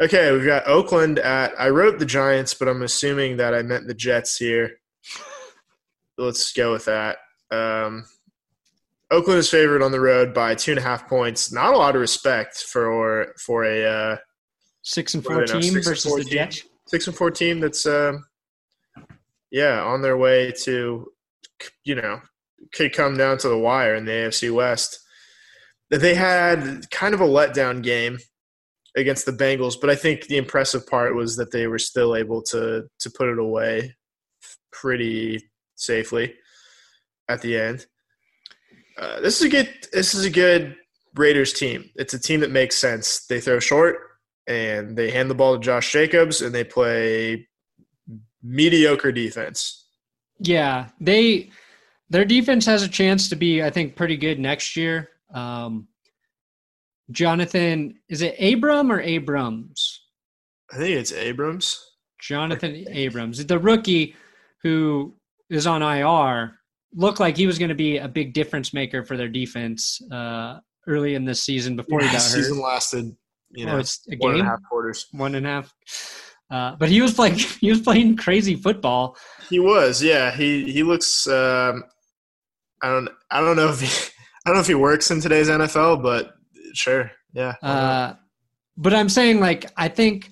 Okay, 0.00 0.30
we've 0.32 0.46
got 0.46 0.66
Oakland 0.68 1.18
at. 1.18 1.52
I 1.58 1.70
wrote 1.70 1.98
the 1.98 2.06
Giants, 2.06 2.54
but 2.54 2.68
I'm 2.68 2.82
assuming 2.82 3.36
that 3.38 3.52
I 3.52 3.62
meant 3.62 3.88
the 3.88 3.94
Jets 3.94 4.36
here. 4.36 4.78
Let's 6.18 6.52
go 6.52 6.72
with 6.72 6.84
that. 6.84 7.18
Um, 7.50 8.04
Oakland 9.10 9.38
is 9.38 9.50
favored 9.50 9.82
on 9.82 9.92
the 9.92 10.00
road 10.00 10.32
by 10.32 10.54
two 10.54 10.72
and 10.72 10.78
a 10.78 10.82
half 10.82 11.08
points. 11.08 11.52
Not 11.52 11.74
a 11.74 11.76
lot 11.76 11.94
of 11.94 12.00
respect 12.00 12.58
for 12.58 13.34
for 13.44 13.64
a 13.64 13.84
uh, 13.84 14.16
Six 14.82 15.14
and 15.14 15.24
four 15.24 15.42
are 15.42 15.46
they 15.46 15.52
now, 15.52 15.60
team 15.60 15.72
six 15.74 15.86
versus 15.86 16.10
four 16.10 16.18
the? 16.18 16.30
Jets. 16.30 16.62
six 16.86 17.06
and 17.06 17.16
four 17.16 17.30
team 17.30 17.60
that's 17.60 17.84
um, 17.86 18.24
yeah 19.50 19.82
on 19.82 20.00
their 20.00 20.16
way 20.16 20.52
to 20.64 21.06
you 21.84 21.94
know 21.94 22.20
could 22.72 22.92
come 22.92 23.16
down 23.16 23.36
to 23.38 23.48
the 23.48 23.58
wire 23.58 23.94
in 23.94 24.04
the 24.04 24.12
AFC 24.12 24.52
West. 24.52 24.98
They 25.90 26.14
had 26.14 26.88
kind 26.90 27.14
of 27.14 27.20
a 27.20 27.26
letdown 27.26 27.82
game 27.82 28.18
against 28.96 29.26
the 29.26 29.32
Bengals, 29.32 29.74
but 29.80 29.90
I 29.90 29.96
think 29.96 30.26
the 30.26 30.36
impressive 30.36 30.86
part 30.86 31.16
was 31.16 31.36
that 31.36 31.50
they 31.50 31.66
were 31.66 31.78
still 31.78 32.16
able 32.16 32.42
to 32.44 32.84
to 33.00 33.10
put 33.10 33.28
it 33.28 33.38
away 33.38 33.94
pretty 34.72 35.42
safely 35.74 36.34
at 37.28 37.42
the 37.42 37.58
end. 37.58 37.86
Uh, 38.98 39.20
this 39.20 39.40
is 39.40 39.46
a 39.46 39.48
good 39.48 39.68
this 39.92 40.14
is 40.14 40.24
a 40.24 40.30
good 40.30 40.76
Raiders 41.14 41.52
team. 41.52 41.90
It's 41.96 42.14
a 42.14 42.18
team 42.18 42.40
that 42.40 42.50
makes 42.50 42.76
sense. 42.76 43.26
They 43.26 43.40
throw 43.40 43.58
short 43.58 43.96
and 44.46 44.96
they 44.96 45.10
hand 45.10 45.30
the 45.30 45.34
ball 45.34 45.54
to 45.54 45.60
Josh 45.60 45.92
Jacobs 45.92 46.42
and 46.42 46.54
they 46.54 46.64
play 46.64 47.48
mediocre 48.42 49.12
defense. 49.12 49.86
Yeah, 50.38 50.88
they 51.00 51.50
their 52.08 52.24
defense 52.24 52.66
has 52.66 52.82
a 52.82 52.88
chance 52.88 53.28
to 53.28 53.36
be, 53.36 53.62
I 53.62 53.70
think, 53.70 53.94
pretty 53.94 54.16
good 54.16 54.38
next 54.38 54.76
year. 54.76 55.10
Um, 55.32 55.88
Jonathan, 57.10 57.94
is 58.08 58.22
it 58.22 58.36
Abram 58.40 58.90
or 58.90 59.00
Abrams? 59.00 60.00
I 60.72 60.76
think 60.76 60.96
it's 60.96 61.12
Abrams. 61.12 61.84
Jonathan 62.20 62.84
Abrams, 62.88 63.44
the 63.44 63.58
rookie 63.58 64.14
who 64.62 65.14
is 65.48 65.66
on 65.66 65.82
IR, 65.82 66.59
looked 66.94 67.20
like 67.20 67.36
he 67.36 67.46
was 67.46 67.58
going 67.58 67.68
to 67.68 67.74
be 67.74 67.98
a 67.98 68.08
big 68.08 68.32
difference 68.32 68.74
maker 68.74 69.04
for 69.04 69.16
their 69.16 69.28
defense 69.28 70.00
uh, 70.10 70.58
early 70.86 71.14
in 71.14 71.24
this 71.24 71.42
season 71.42 71.76
before 71.76 72.00
he 72.00 72.06
got 72.06 72.14
hurt. 72.14 72.20
season 72.20 72.60
lasted, 72.60 73.16
you 73.50 73.66
oh, 73.66 73.72
know, 73.72 73.78
it's 73.78 74.00
a 74.10 74.16
one 74.16 74.32
and 74.32 74.38
game, 74.38 74.46
a 74.46 74.48
half 74.48 74.58
quarters. 74.68 75.06
one 75.12 75.34
and 75.34 75.46
a 75.46 75.50
half. 75.50 75.74
Uh, 76.50 76.74
but 76.76 76.88
he 76.88 77.00
was 77.00 77.14
playing. 77.14 77.38
He 77.60 77.70
was 77.70 77.80
playing 77.80 78.16
crazy 78.16 78.56
football. 78.56 79.16
He 79.48 79.60
was, 79.60 80.02
yeah. 80.02 80.32
He 80.32 80.72
he 80.72 80.82
looks. 80.82 81.26
Um, 81.26 81.84
I 82.82 82.88
don't. 82.88 83.08
I 83.30 83.40
don't 83.40 83.56
know 83.56 83.68
if 83.68 83.80
he. 83.80 83.86
I 84.46 84.50
don't 84.50 84.56
know 84.56 84.60
if 84.62 84.66
he 84.66 84.74
works 84.74 85.10
in 85.10 85.20
today's 85.20 85.48
NFL, 85.48 86.02
but 86.02 86.32
sure, 86.72 87.10
yeah. 87.34 87.54
Uh, 87.62 88.14
but 88.76 88.94
I'm 88.94 89.10
saying, 89.10 89.38
like, 89.38 89.70
I 89.76 89.88
think 89.88 90.30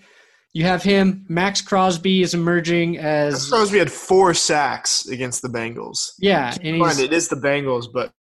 you 0.52 0.64
have 0.64 0.82
him. 0.82 1.24
Maxx 1.28 1.60
Crosby 1.60 2.22
is 2.22 2.34
emerging 2.34 2.98
as 2.98 3.44
suppose 3.44 3.70
we 3.72 3.78
had 3.78 3.90
four 3.90 4.34
sacks 4.34 5.06
against 5.08 5.42
the 5.42 5.48
Bengals. 5.48 6.12
yeah, 6.18 6.54
and 6.54 6.64
in 6.66 6.78
mind, 6.78 6.98
it 7.00 7.12
is 7.12 7.28
the 7.28 7.36
Bengals, 7.36 7.86
but 7.92 8.12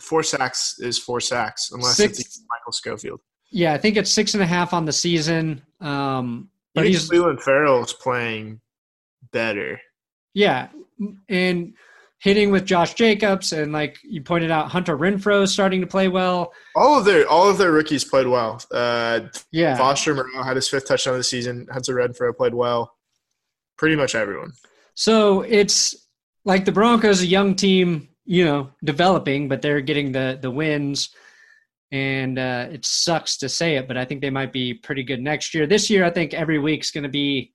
four 0.00 0.22
sacks 0.22 0.76
is 0.78 0.98
four 0.98 1.20
sacks, 1.20 1.70
unless 1.72 1.96
Six- 1.96 2.18
it's 2.20 2.42
Michael 2.48 2.72
Schofield. 2.72 3.20
yeah, 3.50 3.72
I 3.72 3.78
think 3.78 3.96
it's 3.96 4.10
six 4.10 4.34
and 4.34 4.42
a 4.42 4.46
half 4.46 4.72
on 4.72 4.84
the 4.84 4.92
season. 4.92 5.62
Um, 5.80 6.50
But 6.74 6.82
but 6.82 6.86
he's 6.88 7.08
Clelin 7.10 7.40
Ferrell 7.40 7.82
is 7.82 7.92
playing 7.92 8.60
better. 9.32 9.80
Yeah, 10.34 10.68
and 11.28 11.74
hitting 12.20 12.50
with 12.50 12.64
Josh 12.66 12.94
Jacobs, 12.94 13.52
and 13.52 13.72
like 13.72 13.98
you 14.02 14.22
pointed 14.22 14.50
out, 14.50 14.68
Hunter 14.68 14.96
Renfrow 14.96 15.42
is 15.42 15.52
starting 15.52 15.80
to 15.80 15.86
play 15.86 16.08
well. 16.08 16.52
All 16.76 16.98
of 16.98 17.04
their 17.04 17.26
all 17.28 17.48
of 17.48 17.58
their 17.58 17.72
rookies 17.72 18.04
played 18.04 18.26
well. 18.26 18.62
Uh, 18.72 19.20
Yeah, 19.52 19.76
Foster 19.76 20.14
Moreau 20.14 20.42
had 20.42 20.56
his 20.56 20.68
fifth 20.68 20.86
touchdown 20.86 21.14
of 21.14 21.18
the 21.20 21.24
season. 21.24 21.66
Hunter 21.72 21.94
Renfrow 21.94 22.36
played 22.36 22.54
well. 22.54 22.94
Pretty 23.78 23.96
much 23.96 24.14
everyone. 24.14 24.52
so 24.94 25.40
it's 25.42 25.94
like 26.44 26.64
the 26.64 26.72
Broncos, 26.72 27.22
a 27.22 27.26
young 27.26 27.54
team, 27.54 28.08
you 28.24 28.44
know, 28.44 28.70
developing, 28.84 29.48
but 29.48 29.62
they're 29.62 29.80
getting 29.80 30.12
the 30.12 30.38
the 30.40 30.50
wins. 30.50 31.10
And 31.92 32.38
uh, 32.38 32.68
it 32.70 32.84
sucks 32.86 33.36
to 33.38 33.48
say 33.48 33.74
it, 33.74 33.88
but 33.88 33.96
I 33.96 34.04
think 34.04 34.20
they 34.20 34.30
might 34.30 34.52
be 34.52 34.74
pretty 34.74 35.02
good 35.02 35.20
next 35.20 35.54
year. 35.54 35.66
This 35.66 35.90
year, 35.90 36.04
I 36.04 36.10
think 36.10 36.32
every 36.34 36.60
week's 36.60 36.92
going 36.92 37.02
to 37.02 37.08
be 37.10 37.52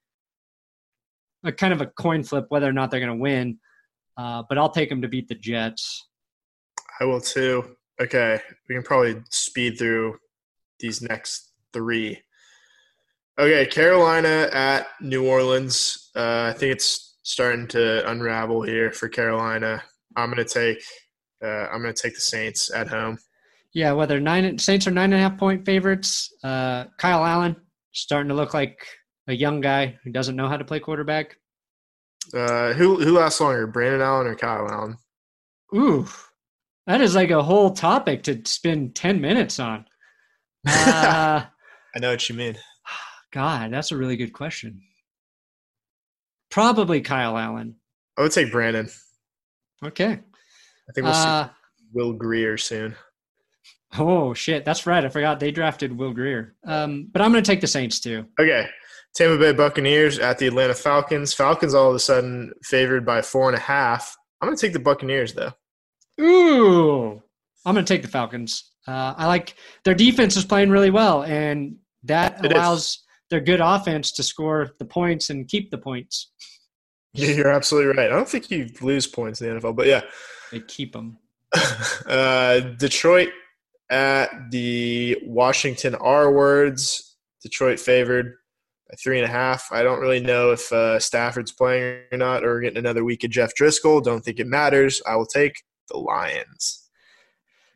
a 1.46 1.54
kind 1.54 1.72
of 1.72 1.80
a 1.80 1.86
coin 1.86 2.22
flip 2.22 2.48
whether 2.50 2.68
or 2.68 2.74
not 2.74 2.92
they're 2.92 3.00
going 3.00 3.18
to 3.18 3.22
win. 3.22 3.60
Uh, 4.18 4.44
but 4.48 4.58
I'll 4.58 4.70
take 4.70 4.90
them 4.90 5.02
to 5.02 5.08
beat 5.08 5.28
the 5.28 5.36
Jets. 5.36 6.08
I 7.00 7.06
will 7.06 7.22
too. 7.22 7.76
Okay, 8.02 8.40
we 8.68 8.76
can 8.76 8.84
probably 8.84 9.22
speed 9.30 9.78
through 9.78 10.18
these 10.80 11.02
next 11.02 11.52
three. 11.74 12.22
Okay, 13.38 13.66
Carolina 13.66 14.50
at 14.54 14.88
New 15.02 15.28
Orleans. 15.28 16.10
Uh, 16.16 16.52
I 16.54 16.58
think 16.58 16.72
it's 16.74 17.18
starting 17.24 17.68
to 17.68 18.10
unravel 18.10 18.62
here 18.62 18.92
for 18.92 19.10
Carolina. 19.10 19.84
I'm 20.16 20.30
gonna 20.30 20.46
take. 20.46 20.82
Uh, 21.44 21.68
I'm 21.68 21.82
gonna 21.82 21.94
take 21.94 22.16
the 22.16 22.22
Saints 22.22 22.74
at 22.74 22.88
home. 22.88 23.18
Yeah, 23.74 23.92
whether 23.92 24.22
nine 24.22 24.58
Saints 24.58 24.88
are 24.88 24.92
nine 24.92 25.12
and 25.12 25.22
a 25.22 25.30
half 25.30 25.38
point 25.38 25.66
favorites. 25.66 26.34
Uh, 26.44 26.86
Kyle 26.98 27.26
Allen 27.26 27.58
starting 27.92 28.30
to 28.30 28.36
look 28.36 28.54
like 28.54 28.86
a 29.28 29.34
young 29.34 29.60
guy 29.60 29.98
who 30.04 30.12
doesn't 30.12 30.36
know 30.36 30.48
how 30.48 30.58
to 30.58 30.64
play 30.64 30.80
quarterback. 30.80 31.38
Uh, 32.34 32.74
who 32.74 33.02
who 33.04 33.18
lasts 33.18 33.40
longer, 33.42 33.68
Brandon 33.68 34.02
Allen 34.02 34.28
or 34.28 34.36
Kyle 34.36 34.68
Allen? 34.70 34.98
Ooh, 35.76 36.08
that 36.88 37.02
is 37.02 37.16
like 37.16 37.32
a 37.32 37.44
whole 37.44 37.72
topic 37.72 38.24
to 38.24 38.42
spend 38.46 38.96
ten 38.96 39.20
minutes 39.22 39.60
on. 39.60 39.86
Uh, 40.68 41.46
I 41.96 42.00
know 42.00 42.10
what 42.12 42.28
you 42.28 42.36
mean. 42.36 42.58
God, 43.32 43.72
that's 43.72 43.92
a 43.92 43.98
really 43.98 44.18
good 44.18 44.34
question. 44.34 44.82
Probably 46.50 47.02
Kyle 47.02 47.38
Allen. 47.38 47.76
I 48.18 48.22
would 48.24 48.32
take 48.32 48.52
Brandon. 48.52 48.90
Okay. 49.84 50.12
I 50.14 50.92
think 50.94 51.06
we'll 51.06 51.14
see 51.14 51.28
Uh, 51.28 51.50
Will 51.94 52.14
Grier 52.14 52.58
soon. 52.58 52.96
oh 53.98 54.34
shit, 54.34 54.66
that's 54.66 54.86
right. 54.88 55.06
I 55.06 55.10
forgot 55.10 55.40
they 55.40 55.52
drafted 55.52 55.96
Will 55.98 56.14
Grier. 56.14 56.56
Um, 56.66 57.10
but 57.12 57.22
I'm 57.22 57.32
going 57.32 57.44
to 57.44 57.50
take 57.52 57.62
the 57.62 57.68
Saints 57.68 58.00
too. 58.00 58.26
Okay. 58.40 58.68
Tampa 59.16 59.38
Bay 59.38 59.54
Buccaneers 59.54 60.20
at 60.20 60.38
the 60.38 60.48
Atlanta 60.48 60.74
Falcons. 60.74 61.34
Falcons 61.34 61.74
all 61.74 61.90
of 61.90 61.96
a 61.96 62.00
sudden 62.00 62.52
favored 62.64 63.06
by 63.06 63.22
four 63.22 63.48
and 63.48 63.58
a 63.58 63.62
half. 63.62 64.16
I'm 64.42 64.48
going 64.48 64.58
to 64.58 64.62
take 64.62 64.74
the 64.74 64.80
Buccaneers 64.80 65.34
though. 65.34 65.54
Ooh, 66.22 67.22
I'm 67.66 67.74
going 67.74 67.86
to 67.86 67.94
take 67.94 68.02
the 68.02 68.08
Falcons. 68.08 68.72
Uh, 68.88 69.14
I 69.18 69.26
like 69.28 69.56
their 69.84 69.96
defense 69.96 70.36
is 70.38 70.46
playing 70.46 70.70
really 70.70 70.92
well, 70.92 71.24
and 71.24 71.78
that 72.04 72.40
It 72.46 72.52
is. 72.52 72.52
allows 72.52 73.04
their 73.32 73.40
good 73.40 73.60
offense 73.62 74.12
to 74.14 74.24
score 74.24 74.72
the 74.78 74.86
points 74.86 75.30
and 75.30 75.48
keep 75.48 75.72
the 75.72 75.78
points. 75.78 76.32
Yeah, 77.18 77.30
You're 77.30 77.48
absolutely 77.50 77.96
right. 77.96 78.12
I 78.12 78.14
don't 78.14 78.28
think 78.28 78.52
you 78.52 78.68
lose 78.82 79.08
points 79.08 79.40
in 79.40 79.48
the 79.48 79.62
NFL, 79.62 79.78
but 79.78 79.88
yeah. 79.88 80.02
They 80.52 80.60
keep 80.60 80.92
them. 80.92 81.18
uh, 82.10 82.60
Detroit 82.60 83.30
at 83.90 84.30
the 84.52 85.18
Washington 85.24 85.96
R 85.96 86.30
words. 86.30 87.16
Detroit 87.42 87.80
favored 87.80 88.34
three 89.02 89.20
and 89.20 89.26
a 89.28 89.32
half. 89.32 89.68
I 89.72 89.84
don't 89.84 90.00
really 90.00 90.20
know 90.20 90.52
if 90.52 90.72
uh, 90.72 91.00
Stafford's 91.00 91.52
playing 91.52 92.02
or 92.12 92.18
not, 92.18 92.44
or 92.44 92.60
getting 92.60 92.78
another 92.78 93.04
week 93.04 93.24
of 93.24 93.32
Jeff 93.32 93.52
Driskel. 93.60 94.04
Don't 94.04 94.24
think 94.24 94.40
it 94.40 94.48
matters. 94.48 95.02
I 95.08 95.16
will 95.16 95.26
take 95.26 95.64
the 95.90 95.98
Lions. 95.98 96.90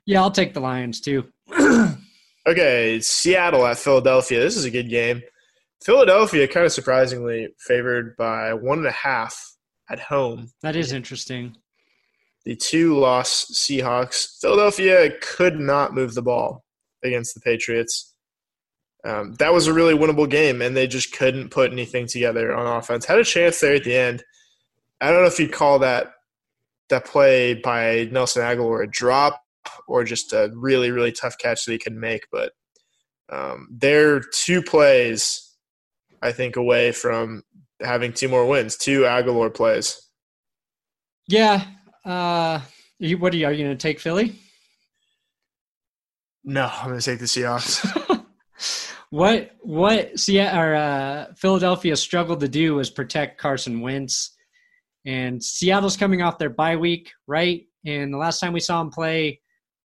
Yeah, 0.05 0.22
I'll 0.22 0.32
take 0.32 0.53
the 0.53 0.60
Lions 0.60 1.01
too. 1.01 1.26
Okay, 2.49 2.99
Seattle 2.99 3.64
at 3.68 3.78
Philadelphia. 3.78 4.39
This 4.39 4.57
is 4.57 4.66
a 4.66 4.72
good 4.72 4.89
game. 4.89 5.22
Philadelphia, 5.84 6.47
kind 6.47 6.66
of 6.66 6.72
surprisingly, 6.72 7.49
favored 7.60 8.16
by 8.18 8.53
one 8.55 8.80
and 8.80 8.88
a 8.88 8.91
half 8.91 9.39
at 9.89 9.99
home. 9.99 10.49
that 10.64 10.76
is 10.76 10.91
interesting. 10.91 11.55
The 12.45 12.55
two 12.55 12.97
loss 12.97 13.45
Seahawks. 13.53 14.39
Philadelphia 14.41 15.12
could 15.22 15.60
not 15.60 15.93
move 15.93 16.16
the 16.16 16.24
ball 16.24 16.64
against 17.03 17.36
the 17.36 17.41
Patriots. 17.41 18.09
Um, 19.05 19.33
that 19.35 19.53
was 19.53 19.67
a 19.67 19.73
really 19.73 19.93
winnable 19.93 20.29
game, 20.29 20.61
and 20.61 20.75
they 20.75 20.87
just 20.87 21.15
couldn't 21.15 21.49
put 21.49 21.71
anything 21.71 22.05
together 22.05 22.53
on 22.53 22.67
offense. 22.67 23.05
Had 23.05 23.19
a 23.19 23.23
chance 23.23 23.59
there 23.59 23.75
at 23.75 23.83
the 23.83 23.95
end. 23.95 24.23
I 24.99 25.11
don't 25.11 25.21
know 25.21 25.27
if 25.27 25.39
you'd 25.39 25.53
call 25.53 25.79
that 25.79 26.13
that 26.89 27.05
play 27.05 27.53
by 27.53 28.09
Nelson 28.11 28.41
Agholor 28.41 28.83
a 28.83 28.87
drop 28.87 29.41
or 29.87 30.03
just 30.03 30.33
a 30.33 30.51
really 30.55 30.91
really 30.91 31.11
tough 31.11 31.37
catch 31.37 31.65
that 31.65 31.71
he 31.71 31.77
could 31.77 31.95
make, 31.95 32.27
but 32.31 32.51
um, 33.29 33.67
they're 33.71 34.19
two 34.19 34.61
plays, 34.61 35.55
I 36.21 36.31
think, 36.31 36.55
away 36.55 36.91
from 36.91 37.43
having 37.79 38.11
two 38.11 38.27
more 38.27 38.45
wins. 38.45 38.75
Two 38.75 39.05
Aguilar 39.05 39.49
plays. 39.51 40.01
Yeah. 41.27 41.63
Uh, 42.03 42.59
you, 42.97 43.17
what 43.17 43.33
are 43.33 43.37
you? 43.37 43.45
Are 43.45 43.53
you 43.53 43.65
going 43.65 43.77
to 43.77 43.81
take 43.81 43.99
Philly? 43.99 44.35
No, 46.43 46.65
I'm 46.65 46.87
going 46.87 46.99
to 46.99 47.05
take 47.05 47.19
the 47.19 47.25
Seahawks. 47.25 47.95
what 49.12 49.51
what 49.62 50.20
Seattle 50.20 50.60
or 50.60 50.76
uh, 50.76 51.26
Philadelphia 51.36 51.95
struggled 51.95 52.39
to 52.41 52.47
do 52.47 52.76
was 52.76 52.89
protect 52.89 53.39
Carson 53.39 53.82
Wentz, 53.82 54.36
and 55.05 55.43
Seattle's 55.43 55.97
coming 55.97 56.22
off 56.22 56.38
their 56.38 56.49
bye 56.49 56.76
week, 56.76 57.12
right? 57.28 57.66
And 57.86 58.14
the 58.14 58.18
last 58.18 58.39
time 58.39 58.53
we 58.53 58.60
saw 58.60 58.80
them 58.80 58.91
play, 58.91 59.41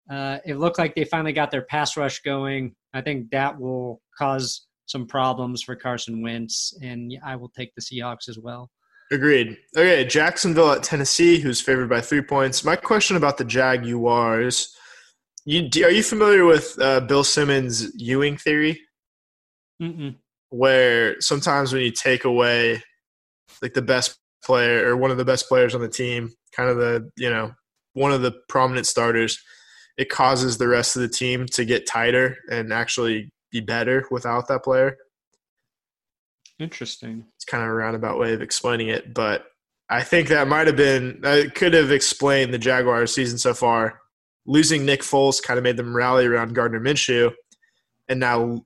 uh, 0.09 0.39
it 0.45 0.55
looked 0.55 0.79
like 0.79 0.95
they 0.95 1.03
finally 1.03 1.33
got 1.33 1.51
their 1.51 1.63
pass 1.63 1.95
rush 1.95 2.21
going. 2.21 2.75
I 2.93 3.01
think 3.01 3.29
that 3.31 3.59
will 3.59 4.01
cause 4.17 4.67
some 4.85 5.05
problems 5.05 5.61
for 5.61 5.75
Carson 5.75 6.21
Wentz, 6.21 6.73
and 6.81 7.13
I 7.25 7.35
will 7.35 7.49
take 7.49 7.73
the 7.75 7.81
Seahawks 7.81 8.27
as 8.29 8.39
well. 8.39 8.69
Agreed. 9.11 9.57
Okay, 9.77 10.05
Jacksonville 10.05 10.71
at 10.71 10.81
Tennessee, 10.81 11.39
who's 11.39 11.61
favored 11.61 11.89
by 11.89 12.01
three 12.01 12.21
points. 12.21 12.63
My 12.63 12.75
question 12.75 13.15
about 13.15 13.37
the 13.37 13.45
Jaguars: 13.45 14.75
you 15.45 15.69
are 15.83 15.91
you 15.91 16.01
familiar 16.01 16.45
with 16.45 16.75
uh, 16.81 17.01
Bill 17.01 17.23
Simmons' 17.23 17.91
Ewing 17.95 18.37
theory, 18.37 18.79
Mm-mm. 19.81 20.15
where 20.49 21.19
sometimes 21.19 21.73
when 21.73 21.81
you 21.81 21.91
take 21.91 22.25
away 22.25 22.81
like 23.61 23.73
the 23.73 23.81
best 23.81 24.17
player 24.43 24.87
or 24.87 24.97
one 24.97 25.11
of 25.11 25.17
the 25.17 25.25
best 25.25 25.47
players 25.47 25.75
on 25.75 25.81
the 25.81 25.89
team, 25.89 26.29
kind 26.55 26.69
of 26.69 26.77
the 26.77 27.09
you 27.17 27.29
know 27.29 27.51
one 27.93 28.11
of 28.11 28.21
the 28.21 28.33
prominent 28.49 28.87
starters, 28.87 29.39
it 29.97 30.09
causes 30.09 30.57
the 30.57 30.67
rest 30.67 30.95
of 30.95 31.01
the 31.01 31.09
team 31.09 31.45
to 31.47 31.65
get 31.65 31.87
tighter 31.87 32.37
and 32.51 32.73
actually 32.73 33.31
be 33.51 33.61
better 33.61 34.05
without 34.11 34.47
that 34.47 34.63
player. 34.63 34.97
Interesting. 36.59 37.25
it's 37.35 37.45
kind 37.45 37.63
of 37.63 37.69
a 37.69 37.73
roundabout 37.73 38.19
way 38.19 38.33
of 38.33 38.41
explaining 38.41 38.87
it, 38.87 39.13
but 39.13 39.45
I 39.89 40.01
think 40.01 40.29
that 40.29 40.47
might 40.47 40.67
have 40.67 40.75
been 40.75 41.19
that 41.21 41.55
could 41.55 41.73
have 41.73 41.91
explained 41.91 42.53
the 42.53 42.57
Jaguars 42.57 43.13
season 43.13 43.37
so 43.37 43.53
far. 43.53 43.99
Losing 44.45 44.85
Nick 44.85 45.01
Foles 45.01 45.41
kind 45.41 45.57
of 45.57 45.63
made 45.63 45.77
them 45.77 45.95
rally 45.95 46.25
around 46.25 46.55
Gardner 46.55 46.79
Minshew, 46.79 47.31
and 48.07 48.19
now 48.19 48.63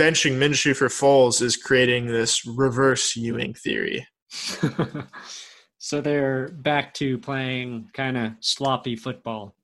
benching 0.00 0.38
Minshew 0.38 0.74
for 0.74 0.88
Foles 0.88 1.42
is 1.42 1.58
creating 1.58 2.06
this 2.06 2.46
reverse 2.46 3.14
Ewing 3.16 3.52
theory. 3.52 4.06
so 5.78 6.00
they're 6.00 6.48
back 6.48 6.94
to 6.94 7.18
playing 7.18 7.90
kind 7.92 8.16
of 8.16 8.32
sloppy 8.40 8.96
football. 8.96 9.54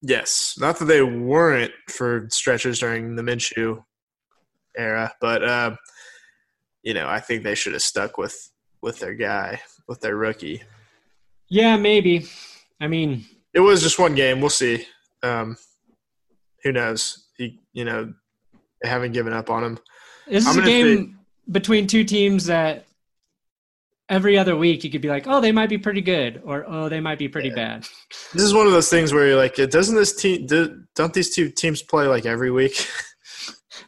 Yes, 0.00 0.56
not 0.58 0.80
that 0.80 0.86
they 0.86 1.02
weren't 1.02 1.72
for 1.88 2.26
stretches 2.30 2.80
during 2.80 3.14
the 3.14 3.22
Minshew 3.22 3.84
era, 4.76 5.12
but 5.20 5.44
uh, 5.44 5.76
you 6.82 6.92
know 6.92 7.06
I 7.08 7.20
think 7.20 7.44
they 7.44 7.54
should 7.54 7.74
have 7.74 7.82
stuck 7.82 8.18
with 8.18 8.50
with 8.82 8.98
their 8.98 9.14
guy, 9.14 9.60
with 9.86 10.00
their 10.00 10.16
rookie. 10.16 10.64
Yeah, 11.48 11.76
maybe. 11.76 12.26
I 12.80 12.88
mean, 12.88 13.24
It 13.54 13.60
was 13.60 13.80
just 13.80 14.00
one 14.00 14.16
game. 14.16 14.40
We'll 14.40 14.50
see. 14.50 14.86
Um, 15.22 15.56
who 16.64 16.72
knows? 16.72 17.28
He, 17.36 17.60
you 17.72 17.84
know, 17.84 18.12
they 18.82 18.88
haven't 18.88 19.12
given 19.12 19.32
up 19.32 19.50
on 19.50 19.64
him. 19.64 19.78
this 20.26 20.46
is 20.46 20.56
a 20.56 20.62
game 20.62 21.18
between 21.50 21.86
two 21.86 22.04
teams 22.04 22.46
that 22.46 22.84
every 24.08 24.36
other 24.36 24.56
week 24.56 24.84
you 24.84 24.90
could 24.90 25.00
be 25.00 25.08
like, 25.08 25.26
oh, 25.26 25.40
they 25.40 25.52
might 25.52 25.68
be 25.68 25.78
pretty 25.78 26.00
good, 26.00 26.42
or 26.44 26.64
oh, 26.68 26.88
they 26.88 27.00
might 27.00 27.18
be 27.18 27.28
pretty 27.28 27.48
Yeah. 27.48 27.54
bad. 27.54 27.88
This 28.32 28.42
is 28.42 28.52
one 28.54 28.66
of 28.66 28.72
those 28.72 28.88
things 28.90 29.12
where 29.12 29.26
you're 29.26 29.36
like, 29.36 29.54
doesn't 29.56 29.94
this 29.96 30.14
team? 30.14 30.46
Do, 30.46 30.82
don't 30.94 31.12
these 31.14 31.34
two 31.34 31.48
teams 31.50 31.82
play 31.82 32.06
like 32.06 32.26
every 32.26 32.50
week? 32.50 32.86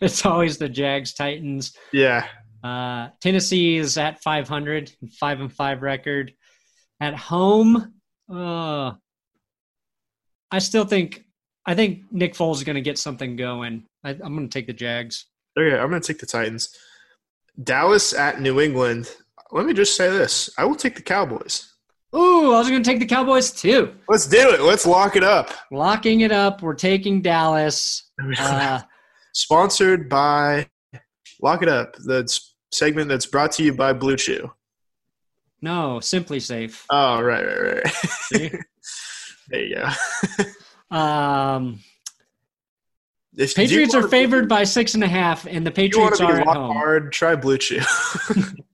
It's 0.00 0.26
always 0.26 0.58
the 0.58 0.68
Jags 0.68 1.14
Titans. 1.14 1.72
yeah, 1.92 2.26
Uh, 2.64 3.10
Tennessee 3.20 3.76
is 3.76 3.96
at 3.96 4.20
500, 4.22 4.90
five 5.20 5.40
and 5.40 5.52
five 5.52 5.82
record. 5.82 6.32
At 7.00 7.14
home, 7.14 7.94
uh, 8.28 8.92
I 10.50 10.58
still 10.58 10.84
think 10.84 11.24
I 11.64 11.74
think 11.74 12.00
Nick 12.10 12.34
Foles 12.34 12.56
is 12.56 12.64
going 12.64 12.74
to 12.74 12.80
get 12.82 12.98
something 12.98 13.36
going. 13.36 13.84
I, 14.04 14.10
I'm 14.10 14.36
going 14.36 14.48
to 14.48 14.52
take 14.58 14.66
the 14.66 14.72
Jags. 14.72 15.26
okay. 15.58 15.76
I'm 15.78 15.88
gonna 15.88 16.00
take 16.00 16.18
the 16.18 16.26
Titans. 16.26 16.76
Dallas 17.62 18.12
at 18.12 18.40
New 18.40 18.60
England. 18.60 19.10
Let 19.52 19.66
me 19.66 19.72
just 19.72 19.96
say 19.96 20.10
this: 20.10 20.50
I 20.58 20.64
will 20.64 20.74
take 20.74 20.96
the 20.96 21.02
Cowboys. 21.02 21.70
Ooh, 22.14 22.52
I 22.52 22.58
was 22.58 22.68
going 22.68 22.80
to 22.82 22.88
take 22.88 23.00
the 23.00 23.06
Cowboys 23.06 23.50
too. 23.50 23.92
Let's 24.08 24.28
do 24.28 24.50
it. 24.50 24.60
Let's 24.60 24.86
lock 24.86 25.16
it 25.16 25.24
up. 25.24 25.50
Locking 25.72 26.20
it 26.20 26.30
up. 26.30 26.62
We're 26.62 26.74
taking 26.74 27.20
Dallas. 27.22 28.08
Uh, 28.38 28.80
Sponsored 29.34 30.08
by 30.08 30.68
Lock 31.42 31.62
It 31.62 31.68
Up, 31.68 31.96
the 31.96 32.24
segment 32.72 33.08
that's 33.08 33.26
brought 33.26 33.50
to 33.52 33.64
you 33.64 33.74
by 33.74 33.92
Blue 33.92 34.16
Chew. 34.16 34.48
no, 35.60 35.98
SimpliSafe. 36.00 36.84
Oh, 36.88 37.20
right, 37.20 37.44
right, 37.44 37.74
right. 37.82 37.88
See? 37.92 38.52
there 39.48 39.62
you 39.64 39.74
go. 39.74 39.88
Um, 40.96 41.80
If 43.36 43.54
Patriots 43.54 43.94
are 43.94 44.08
favored 44.08 44.48
by 44.48 44.64
six 44.64 44.94
and 44.94 45.02
a 45.02 45.08
half, 45.08 45.46
and 45.46 45.66
the 45.66 45.70
If 45.70 45.94
you 45.94 46.00
want 46.00 46.12
Patriots 46.14 46.18
to 46.18 46.24
are 46.26 46.40
at 46.40 46.46
home. 46.46 46.76
hard, 46.76 47.12
try 47.12 47.34
Blue 47.36 47.58
Chew. 47.58 47.80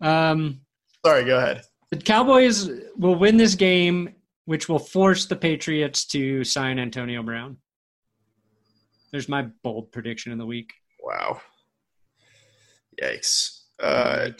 Um, 0.00 0.60
Sorry, 1.04 1.24
go 1.24 1.38
ahead. 1.38 1.62
The 1.90 1.96
Cowboys 1.96 2.68
will 2.96 3.14
win 3.16 3.36
this 3.36 3.54
game, 3.54 4.14
which 4.44 4.68
will 4.68 4.78
force 4.78 5.26
the 5.26 5.36
Patriots 5.36 6.04
to 6.06 6.44
sign 6.44 6.78
Antonio 6.78 7.22
Brown. 7.22 7.56
There's 9.10 9.28
my 9.28 9.42
bold 9.62 9.90
prediction 9.90 10.32
of 10.32 10.38
the 10.38 10.46
week. 10.46 10.72
Wow. 11.02 11.40
Yikes. 13.02 13.62
Uh, 13.80 14.30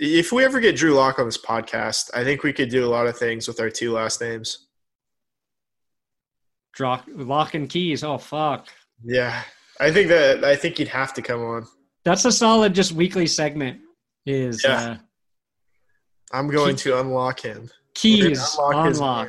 if 0.00 0.32
we 0.32 0.44
ever 0.44 0.60
get 0.60 0.76
Drew 0.76 0.92
Lock 0.94 1.18
on 1.18 1.26
this 1.26 1.38
podcast, 1.38 2.10
I 2.14 2.24
think 2.24 2.42
we 2.42 2.52
could 2.52 2.68
do 2.68 2.84
a 2.84 2.90
lot 2.90 3.06
of 3.06 3.16
things 3.16 3.48
with 3.48 3.58
our 3.60 3.70
two 3.70 3.92
last 3.92 4.20
names. 4.20 4.67
Draw, 6.78 7.02
lock 7.08 7.54
and 7.54 7.68
keys. 7.68 8.04
Oh 8.04 8.18
fuck. 8.18 8.68
Yeah. 9.04 9.42
I 9.80 9.90
think 9.90 10.06
that 10.10 10.44
I 10.44 10.54
think 10.54 10.78
you'd 10.78 10.86
have 10.86 11.12
to 11.14 11.22
come 11.22 11.40
on. 11.42 11.66
That's 12.04 12.24
a 12.24 12.30
solid 12.30 12.72
just 12.72 12.92
weekly 12.92 13.26
segment. 13.26 13.80
Is 14.24 14.62
Yeah. 14.64 14.90
uh, 14.92 14.96
I'm 16.32 16.46
going 16.48 16.76
to 16.76 17.00
unlock 17.00 17.40
him. 17.40 17.68
keys 17.94 18.54
unlock 18.56 18.86
unlock. 18.86 19.28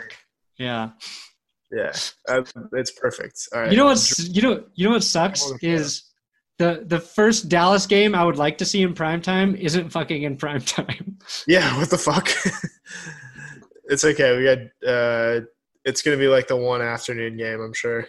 Yeah. 0.59 0.89
Yeah. 1.71 1.91
Uh, 2.27 2.43
it's 2.73 2.91
perfect. 2.91 3.47
All 3.51 3.61
right. 3.61 3.71
You 3.71 3.77
know 3.77 3.85
what's 3.85 4.29
you 4.29 4.43
know 4.43 4.63
you 4.75 4.85
know 4.87 4.91
what 4.93 5.03
sucks 5.03 5.41
Come 5.41 5.53
on, 5.53 5.59
yeah. 5.63 5.71
is 5.73 6.03
the 6.59 6.83
the 6.85 6.99
first 6.99 7.49
Dallas 7.49 7.87
game 7.87 8.13
I 8.13 8.23
would 8.23 8.37
like 8.37 8.59
to 8.59 8.65
see 8.65 8.83
in 8.83 8.93
prime 8.93 9.21
time 9.23 9.55
isn't 9.55 9.89
fucking 9.89 10.21
in 10.21 10.37
prime 10.37 10.61
time. 10.77 11.17
Yeah, 11.47 11.75
what 11.79 11.89
the 11.89 11.97
fuck? 11.97 12.29
it's 13.85 14.05
okay. 14.05 14.37
We 14.37 14.43
got 14.43 14.59
uh 14.87 15.41
it's 15.89 16.01
gonna 16.01 16.17
be 16.17 16.27
like 16.27 16.47
the 16.47 16.55
one 16.55 16.81
afternoon 16.81 17.35
game, 17.35 17.59
I'm 17.59 17.73
sure. 17.73 18.07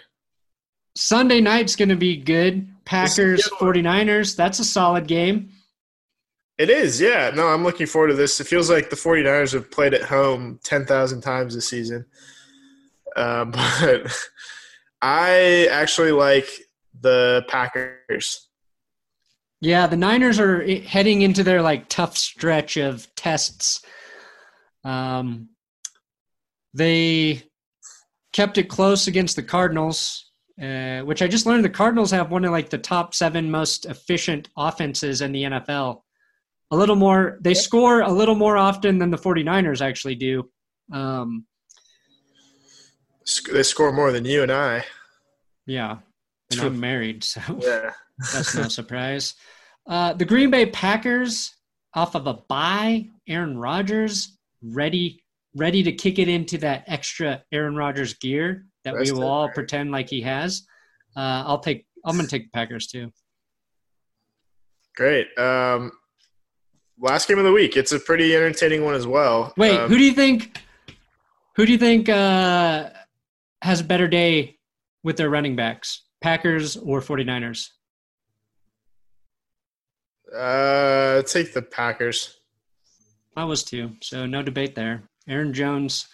Sunday 0.96 1.40
night's 1.40 1.76
going 1.76 1.88
to 1.88 1.96
be 1.96 2.16
good. 2.16 2.68
Packers 2.84 3.46
good 3.46 3.74
49ers, 3.74 4.36
that's 4.36 4.58
a 4.58 4.64
solid 4.64 5.06
game. 5.06 5.50
It 6.58 6.68
is, 6.68 7.00
yeah. 7.00 7.30
No, 7.34 7.46
I'm 7.46 7.64
looking 7.64 7.86
forward 7.86 8.08
to 8.08 8.14
this. 8.14 8.40
It 8.40 8.46
feels 8.46 8.68
like 8.68 8.90
the 8.90 8.96
49ers 8.96 9.52
have 9.52 9.70
played 9.70 9.94
at 9.94 10.02
home 10.02 10.60
10,000 10.62 11.20
times 11.20 11.54
this 11.54 11.68
season. 11.68 12.04
Uh, 13.16 13.44
but 13.46 14.12
I 15.00 15.68
actually 15.70 16.12
like 16.12 16.48
the 17.00 17.44
Packers. 17.48 18.48
Yeah, 19.62 19.86
the 19.86 19.96
Niners 19.96 20.40
are 20.40 20.62
heading 20.80 21.22
into 21.22 21.42
their 21.42 21.62
like 21.62 21.88
tough 21.88 22.16
stretch 22.16 22.76
of 22.76 23.06
tests. 23.14 23.82
Um, 24.84 25.50
they 26.74 27.49
kept 28.32 28.58
it 28.58 28.68
close 28.68 29.06
against 29.06 29.36
the 29.36 29.42
Cardinals, 29.42 30.30
uh, 30.62 31.00
which 31.00 31.22
I 31.22 31.28
just 31.28 31.46
learned 31.46 31.64
the 31.64 31.70
Cardinals 31.70 32.10
have 32.10 32.30
one 32.30 32.44
of 32.44 32.52
like 32.52 32.70
the 32.70 32.78
top 32.78 33.14
seven 33.14 33.50
most 33.50 33.86
efficient 33.86 34.48
offenses 34.56 35.20
in 35.20 35.32
the 35.32 35.42
NFL. 35.44 36.02
A 36.70 36.76
little 36.76 36.96
more, 36.96 37.38
they 37.40 37.54
score 37.54 38.02
a 38.02 38.10
little 38.12 38.36
more 38.36 38.56
often 38.56 38.98
than 38.98 39.10
the 39.10 39.18
49ers 39.18 39.80
actually 39.80 40.14
do. 40.14 40.48
Um, 40.92 41.46
They 43.52 43.62
score 43.62 43.92
more 43.92 44.12
than 44.12 44.24
you 44.24 44.42
and 44.42 44.52
I. 44.52 44.84
yeah, 45.66 45.98
and 46.50 46.60
I'm 46.60 46.80
married, 46.80 47.22
so. 47.24 47.40
Yeah. 47.60 47.92
That's 48.32 48.54
no 48.54 48.68
surprise. 48.68 49.34
Uh, 49.88 50.12
the 50.12 50.24
Green 50.24 50.50
Bay 50.50 50.66
Packers 50.66 51.54
off 51.94 52.14
of 52.14 52.26
a 52.26 52.34
bye. 52.34 53.08
Aaron 53.28 53.56
Rodgers 53.56 54.36
ready, 54.62 55.22
ready 55.56 55.82
to 55.82 55.92
kick 55.92 56.18
it 56.18 56.28
into 56.28 56.58
that 56.58 56.84
extra 56.86 57.42
Aaron 57.52 57.74
Rodgers 57.76 58.14
gear 58.14 58.66
that 58.84 58.94
we 58.96 59.10
will 59.12 59.24
all 59.24 59.46
right? 59.46 59.54
pretend 59.54 59.90
like 59.90 60.08
he 60.08 60.20
has. 60.22 60.62
Uh, 61.16 61.42
I'll 61.46 61.58
take. 61.58 61.86
I'm 62.04 62.16
gonna 62.16 62.28
take 62.28 62.44
the 62.44 62.50
Packers 62.50 62.86
too. 62.86 63.12
Great. 64.96 65.26
Um, 65.38 65.92
last 66.98 67.28
game 67.28 67.38
of 67.38 67.44
the 67.44 67.52
week. 67.52 67.76
It's 67.76 67.92
a 67.92 67.98
pretty 68.00 68.34
entertaining 68.34 68.84
one 68.84 68.94
as 68.94 69.06
well. 69.06 69.52
Wait, 69.56 69.76
Um, 69.78 69.88
who 69.88 69.96
do 69.98 70.04
you 70.04 70.12
think? 70.12 70.62
Who 71.56 71.66
do 71.66 71.72
you 71.72 71.78
think 71.78 72.08
uh, 72.08 72.90
has 73.62 73.80
a 73.80 73.84
better 73.84 74.08
day 74.08 74.58
with 75.02 75.16
their 75.16 75.30
running 75.30 75.56
backs? 75.56 76.04
Packers 76.20 76.76
or 76.76 77.00
49ers? 77.00 77.68
uh, 80.36 81.22
take 81.22 81.52
the 81.52 81.62
Packers. 81.62 82.36
I 83.36 83.44
was 83.44 83.64
too, 83.64 83.92
so 84.02 84.26
no 84.26 84.42
debate 84.42 84.74
there. 84.74 85.02
Aaron 85.28 85.52
Jones 85.52 86.08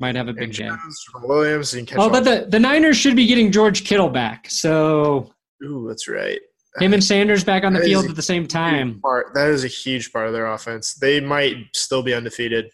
might 0.00 0.16
have 0.16 0.28
a 0.28 0.32
big 0.32 0.52
day. 0.52 0.68
Jones, 0.68 1.04
Williams, 1.22 1.74
and 1.74 1.86
catch 1.86 1.98
Oh, 1.98 2.10
but 2.10 2.24
the, 2.24 2.46
the 2.48 2.58
Niners 2.58 2.96
should 2.96 3.16
be 3.16 3.26
getting 3.26 3.52
George 3.52 3.84
Kittle 3.84 4.08
back. 4.08 4.50
So 4.50 5.32
Ooh, 5.64 5.86
that's 5.88 6.08
right. 6.08 6.38
him 6.78 6.92
and 6.92 7.02
Sanders 7.02 7.44
back 7.44 7.64
on 7.64 7.72
the 7.72 7.78
That 7.78 7.86
field 7.86 8.06
at 8.06 8.16
the 8.16 8.22
same 8.22 8.46
time. 8.46 9.00
Part, 9.00 9.32
that 9.34 9.48
is 9.48 9.64
a 9.64 9.68
huge 9.68 10.12
part 10.12 10.26
of 10.26 10.32
their 10.32 10.46
offense. 10.46 10.94
They 10.94 11.20
might 11.20 11.56
still 11.74 12.02
be 12.02 12.12
undefeated. 12.12 12.70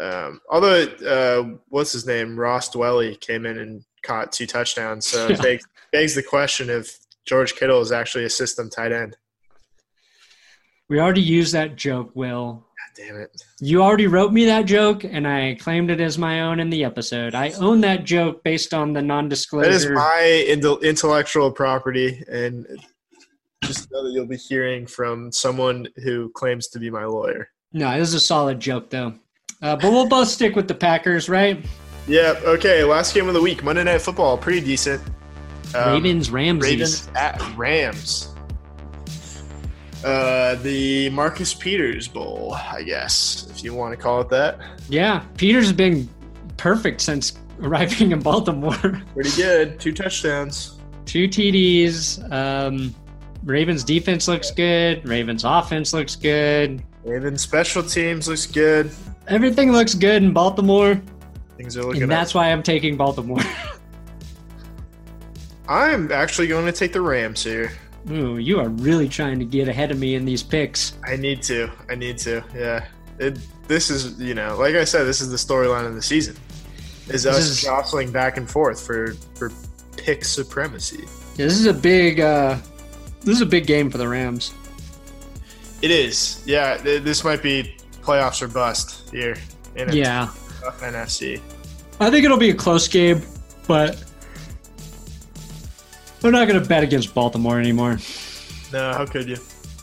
Um, 0.00 0.40
although, 0.50 0.84
uh, 1.06 1.58
what's 1.68 1.92
his 1.92 2.06
name? 2.06 2.38
Ross 2.38 2.70
Dwelley 2.70 3.20
came 3.20 3.46
in 3.46 3.58
and 3.58 3.84
caught 4.02 4.32
two 4.32 4.46
touchdowns. 4.46 5.06
So 5.06 5.28
it 5.28 5.40
begs, 5.42 5.64
begs 5.92 6.14
the 6.14 6.22
question 6.22 6.70
if 6.70 6.98
George 7.26 7.54
Kittle 7.54 7.80
is 7.80 7.92
actually 7.92 8.24
a 8.24 8.30
system 8.30 8.68
tight 8.68 8.92
end. 8.92 9.16
We 10.92 11.00
already 11.00 11.22
used 11.22 11.54
that 11.54 11.76
joke, 11.76 12.10
Will. 12.12 12.52
God 12.52 13.02
damn 13.02 13.16
it. 13.16 13.30
You 13.60 13.82
already 13.82 14.06
wrote 14.08 14.30
me 14.30 14.44
that 14.44 14.66
joke, 14.66 15.04
and 15.04 15.26
I 15.26 15.56
claimed 15.58 15.90
it 15.90 16.00
as 16.00 16.18
my 16.18 16.42
own 16.42 16.60
in 16.60 16.68
the 16.68 16.84
episode. 16.84 17.34
I 17.34 17.52
own 17.52 17.80
that 17.80 18.04
joke 18.04 18.44
based 18.44 18.74
on 18.74 18.92
the 18.92 19.00
non 19.00 19.30
That 19.30 19.32
is 19.32 19.38
disclosure. 19.38 19.94
my 19.94 20.44
intel- 20.50 20.82
intellectual 20.82 21.50
property. 21.50 22.22
And 22.30 22.66
just 23.64 23.90
know 23.90 24.04
that 24.04 24.12
you'll 24.12 24.26
be 24.26 24.36
hearing 24.36 24.86
from 24.86 25.32
someone 25.32 25.88
who 26.04 26.30
claims 26.34 26.68
to 26.68 26.78
be 26.78 26.90
my 26.90 27.06
lawyer. 27.06 27.48
No, 27.72 27.98
this 27.98 28.08
is 28.08 28.14
a 28.14 28.20
solid 28.20 28.60
joke, 28.60 28.90
though. 28.90 29.14
Uh, 29.62 29.76
but 29.76 29.90
we'll 29.90 30.06
both 30.06 30.28
stick 30.28 30.56
with 30.56 30.68
the 30.68 30.74
Packers, 30.74 31.26
right? 31.26 31.64
Yeah. 32.06 32.38
Okay. 32.44 32.84
Last 32.84 33.14
game 33.14 33.28
of 33.28 33.32
the 33.34 33.40
week, 33.40 33.64
Monday 33.64 33.84
Night 33.84 34.02
Football, 34.02 34.36
pretty 34.36 34.60
decent. 34.60 35.00
Um, 35.74 35.94
Ravens, 35.94 36.30
Ramses. 36.30 36.70
Ravens 36.70 37.08
at 37.14 37.56
Rams. 37.56 38.31
Uh, 40.04 40.56
the 40.56 41.10
Marcus 41.10 41.54
Peters 41.54 42.08
Bowl, 42.08 42.54
I 42.54 42.82
guess, 42.82 43.46
if 43.50 43.62
you 43.62 43.74
want 43.74 43.92
to 43.92 43.96
call 43.96 44.20
it 44.20 44.28
that. 44.30 44.58
Yeah, 44.88 45.24
Peters 45.36 45.66
has 45.66 45.72
been 45.72 46.08
perfect 46.56 47.00
since 47.00 47.34
arriving 47.60 48.12
in 48.12 48.20
Baltimore. 48.20 49.00
Pretty 49.14 49.30
good. 49.36 49.78
Two 49.78 49.92
touchdowns. 49.92 50.78
Two 51.06 51.28
TDs. 51.28 52.30
Um, 52.32 52.94
Ravens 53.44 53.84
defense 53.84 54.28
looks 54.28 54.50
good. 54.50 55.06
Ravens 55.06 55.44
offense 55.44 55.92
looks 55.92 56.16
good. 56.16 56.82
Ravens 57.04 57.42
special 57.42 57.82
teams 57.82 58.28
looks 58.28 58.46
good. 58.46 58.90
Everything 59.28 59.72
looks 59.72 59.94
good 59.94 60.22
in 60.22 60.32
Baltimore, 60.32 61.00
Things 61.56 61.76
are 61.76 61.84
looking 61.84 62.02
and 62.02 62.12
up. 62.12 62.18
that's 62.18 62.34
why 62.34 62.50
I'm 62.50 62.62
taking 62.62 62.96
Baltimore. 62.96 63.40
I'm 65.68 66.10
actually 66.10 66.48
going 66.48 66.66
to 66.66 66.72
take 66.72 66.92
the 66.92 67.00
Rams 67.00 67.44
here. 67.44 67.72
Ooh, 68.10 68.38
you 68.38 68.58
are 68.58 68.68
really 68.68 69.08
trying 69.08 69.38
to 69.38 69.44
get 69.44 69.68
ahead 69.68 69.90
of 69.90 69.98
me 69.98 70.14
in 70.16 70.24
these 70.24 70.42
picks. 70.42 70.94
I 71.06 71.16
need 71.16 71.42
to. 71.44 71.70
I 71.88 71.94
need 71.94 72.18
to. 72.18 72.42
Yeah. 72.54 72.86
It, 73.18 73.38
this 73.68 73.90
is, 73.90 74.18
you 74.20 74.34
know, 74.34 74.56
like 74.56 74.74
I 74.74 74.84
said, 74.84 75.04
this 75.04 75.20
is 75.20 75.30
the 75.30 75.36
storyline 75.36 75.86
of 75.86 75.94
the 75.94 76.02
season. 76.02 76.36
Is 77.08 77.26
us 77.26 77.38
is- 77.38 77.62
jostling 77.62 78.10
back 78.10 78.36
and 78.36 78.48
forth 78.50 78.84
for 78.84 79.14
for 79.34 79.52
pick 79.96 80.24
supremacy. 80.24 81.04
Yeah, 81.36 81.46
this 81.46 81.58
is 81.58 81.66
a 81.66 81.74
big. 81.74 82.20
Uh, 82.20 82.58
this 83.20 83.36
is 83.36 83.40
a 83.40 83.46
big 83.46 83.66
game 83.66 83.90
for 83.90 83.98
the 83.98 84.08
Rams. 84.08 84.52
It 85.80 85.90
is. 85.90 86.42
Yeah, 86.46 86.76
th- 86.78 87.02
this 87.02 87.24
might 87.24 87.42
be 87.42 87.76
playoffs 88.02 88.42
or 88.42 88.48
bust 88.48 89.10
here 89.10 89.36
in 89.76 89.90
a 89.90 89.94
Yeah, 89.94 90.28
NFC. 90.62 91.40
I 92.00 92.10
think 92.10 92.24
it'll 92.24 92.36
be 92.38 92.50
a 92.50 92.54
close 92.54 92.86
game, 92.88 93.22
but 93.66 94.02
we're 96.22 96.30
not 96.30 96.48
going 96.48 96.60
to 96.60 96.68
bet 96.68 96.82
against 96.82 97.14
Baltimore 97.14 97.58
anymore. 97.58 97.98
No, 98.72 98.92
how 98.92 99.06
could 99.06 99.28
you? 99.28 99.36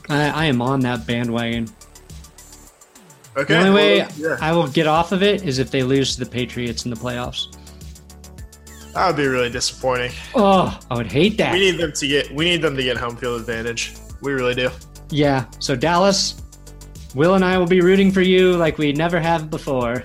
I, 0.10 0.30
I 0.30 0.46
am 0.46 0.62
on 0.62 0.80
that 0.82 1.06
bandwagon. 1.06 1.68
Okay. 3.38 3.54
The 3.54 3.60
only 3.60 3.72
way 3.72 4.00
well, 4.00 4.12
yeah, 4.18 4.38
I 4.42 4.52
will 4.52 4.68
get 4.68 4.88
off 4.88 5.12
of 5.12 5.22
it 5.24 5.44
is 5.44 5.60
if 5.60 5.72
they 5.72 5.84
lose 5.84 6.16
to 6.16 6.24
the 6.24 6.30
Patriots 6.30 6.86
in 6.86 6.92
the 6.92 6.98
playoffs. 6.98 7.56
that 8.94 9.08
would 9.08 9.16
be 9.16 9.28
really 9.28 9.50
disappointing. 9.50 10.12
Oh, 10.36 10.78
I 10.90 10.96
would 10.98 11.12
hate 11.12 11.38
that. 11.38 11.54
We 11.54 11.60
need 11.60 11.78
them 11.80 11.94
to 11.94 12.08
get. 12.08 12.32
We 12.32 12.46
need 12.46 12.62
them 12.62 12.76
to 12.76 12.84
get 12.84 12.98
home 12.98 13.16
field 13.16 13.40
advantage. 13.40 13.94
We 14.22 14.34
really 14.34 14.56
do. 14.56 14.70
Yeah. 15.12 15.46
So 15.60 15.76
Dallas, 15.76 16.42
Will 17.16 17.36
and 17.36 17.46
I 17.46 17.58
will 17.58 17.68
be 17.68 17.82
rooting 17.82 18.12
for 18.12 18.22
you 18.22 18.58
like 18.58 18.78
we 18.78 18.92
never 18.94 19.20
have 19.20 19.50
before. 19.50 20.04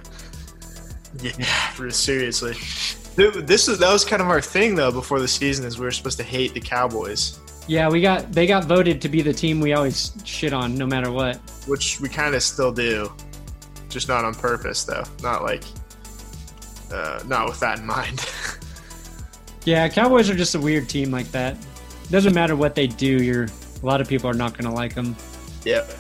Yeah, 1.21 1.33
seriously. 1.89 2.55
This 3.17 3.69
is 3.69 3.79
that 3.79 3.93
was 3.93 4.05
kind 4.05 4.21
of 4.21 4.29
our 4.29 4.41
thing 4.41 4.75
though 4.75 4.91
before 4.91 5.21
the 5.21 5.29
season 5.29 5.65
is 5.65 5.79
we 5.79 5.85
were 5.85 5.93
supposed 5.93 6.19
to 6.19 6.25
hate 6.25 6.53
the 6.55 6.61
Cowboys, 6.61 7.39
Yeah, 7.69 7.89
we 7.89 8.01
got 8.03 8.33
they 8.33 8.47
got 8.47 8.65
voted 8.65 9.01
to 9.03 9.09
be 9.09 9.23
the 9.23 9.33
team 9.33 9.61
we 9.61 9.73
always 9.73 10.13
shit 10.25 10.53
on 10.53 10.77
no 10.77 10.87
matter 10.87 11.11
what. 11.13 11.37
which 11.67 12.01
we 12.01 12.09
kind 12.09 12.35
of 12.35 12.43
still 12.43 12.73
do, 12.73 13.13
just 13.89 14.09
not 14.09 14.25
on 14.25 14.35
purpose 14.35 14.83
though. 14.85 15.05
Not 15.23 15.43
like, 15.45 15.63
uh, 16.93 17.23
not 17.27 17.47
with 17.49 17.61
that 17.61 17.79
in 17.79 17.87
mind. 17.87 18.27
Yeah, 19.67 19.89
Cowboys 19.89 20.29
are 20.29 20.35
just 20.35 20.55
a 20.57 20.61
weird 20.61 20.91
team 20.91 21.11
like 21.11 21.31
that. 21.31 21.57
Doesn't 22.11 22.35
matter 22.35 22.55
what 22.55 22.75
they 22.75 22.87
do, 22.87 23.23
you're 23.23 23.45
a 23.83 23.87
lot 23.87 24.03
of 24.03 24.07
people 24.07 24.29
are 24.29 24.35
not 24.35 24.53
going 24.53 24.67
to 24.69 24.71
like 24.71 24.95
them. 24.95 25.17
yep. 25.65 25.91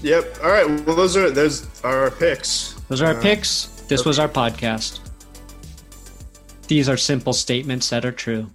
Yep. 0.00 0.38
All 0.44 0.50
right. 0.50 0.64
Well, 0.86 0.94
those 0.94 1.16
are 1.16 1.28
those 1.28 1.66
are 1.82 2.02
our 2.04 2.10
picks. 2.12 2.74
Those 2.88 3.02
are 3.02 3.06
our 3.06 3.18
Uh, 3.18 3.20
picks. 3.20 3.64
This 3.88 4.04
was 4.04 4.20
our 4.20 4.28
podcast. 4.28 5.00
These 6.66 6.88
are 6.88 6.96
simple 6.96 7.34
statements 7.34 7.90
that 7.90 8.06
are 8.06 8.12
true. 8.12 8.50